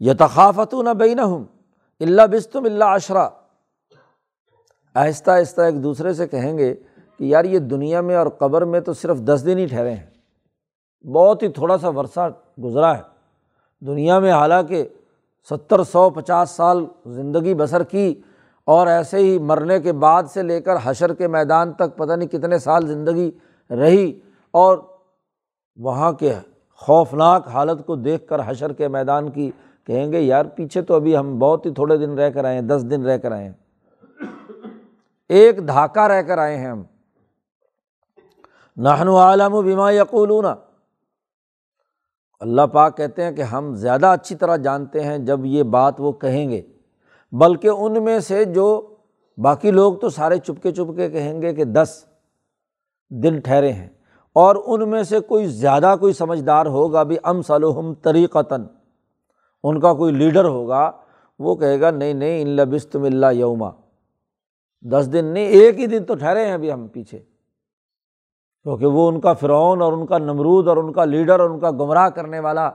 یتخافت 0.00 0.74
نہ 0.74 0.90
بے 0.90 1.14
نہ 1.14 1.20
ہوں 1.20 1.44
اللہ 2.00 2.22
بستم 2.32 2.64
اللہ 2.64 2.84
عشرہ 2.84 3.28
آہستہ 4.94 5.30
آہستہ 5.30 5.60
ایک 5.60 5.82
دوسرے 5.82 6.12
سے 6.12 6.28
کہیں 6.28 6.58
گے 6.58 6.74
کہ 7.16 7.24
یار 7.24 7.44
یہ 7.44 7.58
دنیا 7.58 8.00
میں 8.00 8.16
اور 8.16 8.26
قبر 8.26 8.64
میں 8.64 8.80
تو 8.80 8.92
صرف 8.92 9.18
دس 9.18 9.42
دن 9.46 9.58
ہی 9.58 9.66
ٹھہرے 9.66 9.94
ہیں۔ 9.94 10.06
بہت 11.06 11.42
ہی 11.42 11.48
تھوڑا 11.48 11.78
سا 11.78 11.88
ورثہ 11.88 12.28
گزرا 12.64 12.98
ہے۔ 12.98 13.02
دنیا 13.86 14.18
میں 14.18 14.32
حالانکہ 14.32 14.88
ستر 15.50 15.84
سو 15.84 16.10
پچاس 16.10 16.50
سال 16.50 16.86
زندگی 17.06 17.54
بسر 17.54 17.82
کی 17.82 18.20
اور 18.64 18.86
ایسے 18.86 19.16
ہی 19.16 19.38
مرنے 19.38 19.80
کے 19.80 19.92
بعد 19.92 20.22
سے 20.32 20.42
لے 20.42 20.60
کر 20.60 20.74
حشر 20.82 21.14
کے 21.14 21.28
میدان 21.28 21.72
تک 21.72 21.96
پتہ 21.96 22.12
نہیں 22.12 22.28
کتنے 22.28 22.58
سال 22.58 22.86
زندگی 22.86 23.30
رہی 23.70 24.20
اور 24.50 24.78
وہاں 25.76 26.12
کے 26.12 26.34
خوفناک 26.80 27.48
حالت 27.48 27.86
کو 27.86 27.96
دیکھ 27.96 28.26
کر 28.26 28.40
حشر 28.46 28.72
کے 28.72 28.88
میدان 28.88 29.30
کی 29.30 29.50
کہیں 29.84 30.12
گے، 30.12 30.20
یار 30.20 30.44
پیچھے 30.44 30.82
تو 30.82 30.94
ابھی 30.94 31.16
ہم 31.16 31.38
بہت 31.38 31.66
ہی 31.66 31.74
تھوڑے 31.74 31.96
دن 31.96 32.10
رہ 32.10 32.30
کر 32.30 32.44
آئے 32.44 32.54
ہیں، 32.54 32.62
دس 32.62 32.86
دن 32.90 33.06
رہ 33.06 33.18
کر 33.18 33.32
آئے 33.32 33.44
ہیں۔ 33.44 33.52
ایک 35.28 35.68
دھاکہ 35.68 36.00
رہ 36.00 36.22
کر 36.22 36.38
آئے 36.38 36.56
ہیں 36.56 36.66
ہم۔ 36.66 36.82
نہن 38.76 39.08
عالم 39.08 39.54
و 39.54 39.62
بیما 39.62 39.90
یقولون۔ 39.90 40.44
اللہ 42.40 42.62
پاک 42.72 42.96
کہتے 42.96 43.24
ہیں 43.24 43.32
کہ 43.32 43.42
ہم 43.42 43.74
زیادہ 43.74 44.06
اچھی 44.06 44.36
طرح 44.36 44.56
جانتے 44.56 45.00
ہیں 45.00 45.18
جب 45.18 45.40
یہ 45.44 45.62
بات 45.62 45.94
وہ 45.98 46.12
کہیں 46.12 46.50
گے۔ 46.50 46.62
بلکہ 47.32 47.68
ان 47.68 48.04
میں 48.04 48.18
سے 48.18 48.44
جو 48.44 48.94
باقی 49.38 49.70
لوگ 49.70 49.94
تو 49.94 50.08
سارے 50.08 50.38
چپکے 50.38 50.72
چپکے 50.72 51.10
کہیں 51.10 51.42
گے 51.42 51.54
کہ 51.54 51.64
دس 51.64 52.04
دن 53.10 53.40
ٹھہرے 53.40 53.72
ہیں۔ 53.72 53.88
اور 54.32 54.56
ان 54.66 54.88
میں 54.88 55.02
سے 55.02 55.20
کوئی 55.20 55.46
زیادہ 55.46 55.94
کوئی 56.00 56.12
سمجھدار 56.12 56.66
ہوگا 56.66 57.02
بھی 57.02 57.16
ام 57.22 57.42
سلوہم 57.42 57.94
طریقتاً۔ 57.94 58.64
ان 59.62 59.80
کا 59.80 59.94
کوئی 59.94 60.14
لیڈر 60.14 60.44
ہوگا، 60.44 60.90
وہ 61.38 61.54
کہے 61.54 61.80
گا، 61.80 61.90
نہیں 61.90 62.12
نہیں، 62.12 62.42
ان 62.42 62.48
لبستم 62.48 63.02
اللہ 63.02 63.26
یوما۔ 63.32 63.70
دس 64.80 65.12
دن 65.12 65.24
نہیں، 65.24 65.46
ایک 65.46 65.80
ہی 65.80 65.86
دن 65.86 66.04
تو 66.04 66.14
ٹھہرے 66.14 66.46
ہیں 66.46 66.52
ابھی 66.52 66.72
ہم 66.72 66.88
پیچھے۔ 66.88 67.18
کیونکہ 68.62 68.86
وہ 68.86 69.08
ان 69.08 69.20
کا 69.20 69.32
فرعون 69.32 69.82
اور 69.82 69.92
ان 69.92 70.06
کا 70.06 70.18
نمرود 70.18 70.68
اور 70.68 70.76
ان 70.76 70.92
کا 70.92 71.04
لیڈر 71.04 71.40
اور 71.40 71.50
ان 71.50 71.60
کا 71.60 71.70
گمراہ 71.70 72.08
کرنے 72.08 72.40
والا 72.40 72.70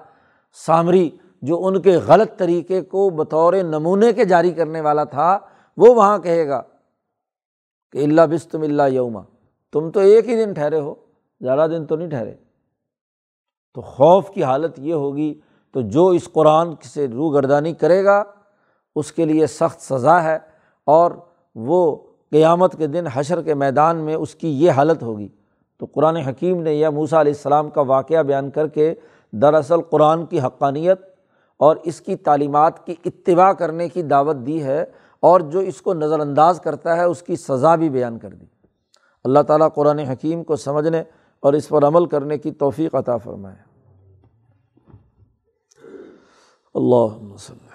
سامری، 0.65 1.09
جو 1.41 1.65
ان 1.65 1.81
کے 1.81 1.97
غلط 2.07 2.37
طریقے 2.37 2.81
کو 2.81 3.09
بطور 3.09 3.53
نمونے 3.53 4.13
کے 4.13 4.25
جاری 4.25 4.51
کرنے 4.51 4.81
والا 4.81 5.03
تھا، 5.03 5.39
وہ 5.77 5.95
وہاں 5.95 6.17
کہے 6.17 6.47
گا 6.47 6.61
کہ 7.91 8.03
اللہ 8.03 8.21
بستم 8.31 8.61
اللہ 8.61 8.83
یوما۔ 8.89 9.21
تم 9.71 9.91
تو 9.91 9.99
ایک 9.99 10.29
ہی 10.29 10.45
دن 10.45 10.53
ٹھہرے 10.53 10.79
ہو۔ 10.79 10.95
زیادہ 11.43 11.69
دن 11.69 11.85
تو 11.85 11.95
نہیں 11.95 12.09
ٹھہرے۔ 12.09 12.33
تو 13.73 13.81
خوف 13.81 14.29
کی 14.29 14.43
حالت 14.43 14.79
یہ 14.79 14.93
ہوگی 14.93 15.39
تو 15.71 15.81
جو 15.81 16.07
اس 16.07 16.29
قرآن 16.33 16.67
سے 16.83 17.07
روح 17.07 17.33
گردانی 17.33 17.73
کرے 17.73 18.03
گا، 18.05 18.23
اس 18.95 19.11
کے 19.11 19.25
لیے 19.25 19.47
سخت 19.47 19.81
سزا 19.81 20.23
ہے 20.23 20.39
اور 20.85 21.11
وہ 21.55 21.97
قیامت 22.31 22.77
کے 22.77 22.87
دن 22.87 23.07
حشر 23.13 23.41
کے 23.41 23.53
میدان 23.53 23.97
میں 23.97 24.15
اس 24.15 24.35
کی 24.35 24.63
یہ 24.63 24.71
حالت 24.71 25.03
ہوگی۔ 25.03 25.27
تو 25.77 25.85
قرآن 25.85 26.15
حکیم 26.15 26.61
نے 26.61 26.73
یا 26.73 26.89
موسا 26.89 27.21
علیہ 27.21 27.31
السلام 27.31 27.69
کا 27.69 27.81
واقعہ 27.81 28.23
بیان 28.23 28.49
کر 28.49 28.67
کے 28.67 28.93
دراصل 29.31 29.81
قرآن 29.81 30.25
کی 30.25 30.39
حقانیت 30.39 31.01
اور 31.57 31.75
اس 31.83 32.01
کی 32.01 32.15
تعلیمات 32.15 32.85
کی 32.85 32.95
اتباع 33.05 33.51
کرنے 33.51 33.89
کی 33.89 34.01
دعوت 34.01 34.35
دی 34.35 34.63
ہے 34.63 34.85
اور 35.19 35.39
جو 35.39 35.59
اس 35.59 35.81
کو 35.81 35.93
نظر 35.93 36.19
انداز 36.19 36.61
کرتا 36.61 36.97
ہے، 36.97 37.03
اس 37.03 37.21
کی 37.21 37.35
سزا 37.35 37.75
بھی 37.75 37.89
بیان 37.89 38.19
کر 38.19 38.29
دی۔ 38.29 38.45
اللہ 39.23 39.39
تعالیٰ 39.39 39.67
قرآن 39.75 39.99
حکیم 39.99 40.43
کو 40.43 40.55
سمجھنے 40.55 41.03
اور 41.43 41.53
اس 41.53 41.69
پر 41.69 41.87
عمل 41.87 42.05
کرنے 42.09 42.37
کی 42.37 42.51
توفیق 42.51 42.95
عطا 42.95 43.17
فرمائے۔ 43.17 43.57
اللہ 46.75 47.33
وسلم 47.33 47.67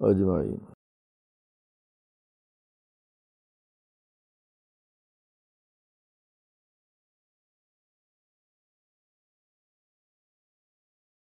اجمعین۔ 0.00 0.77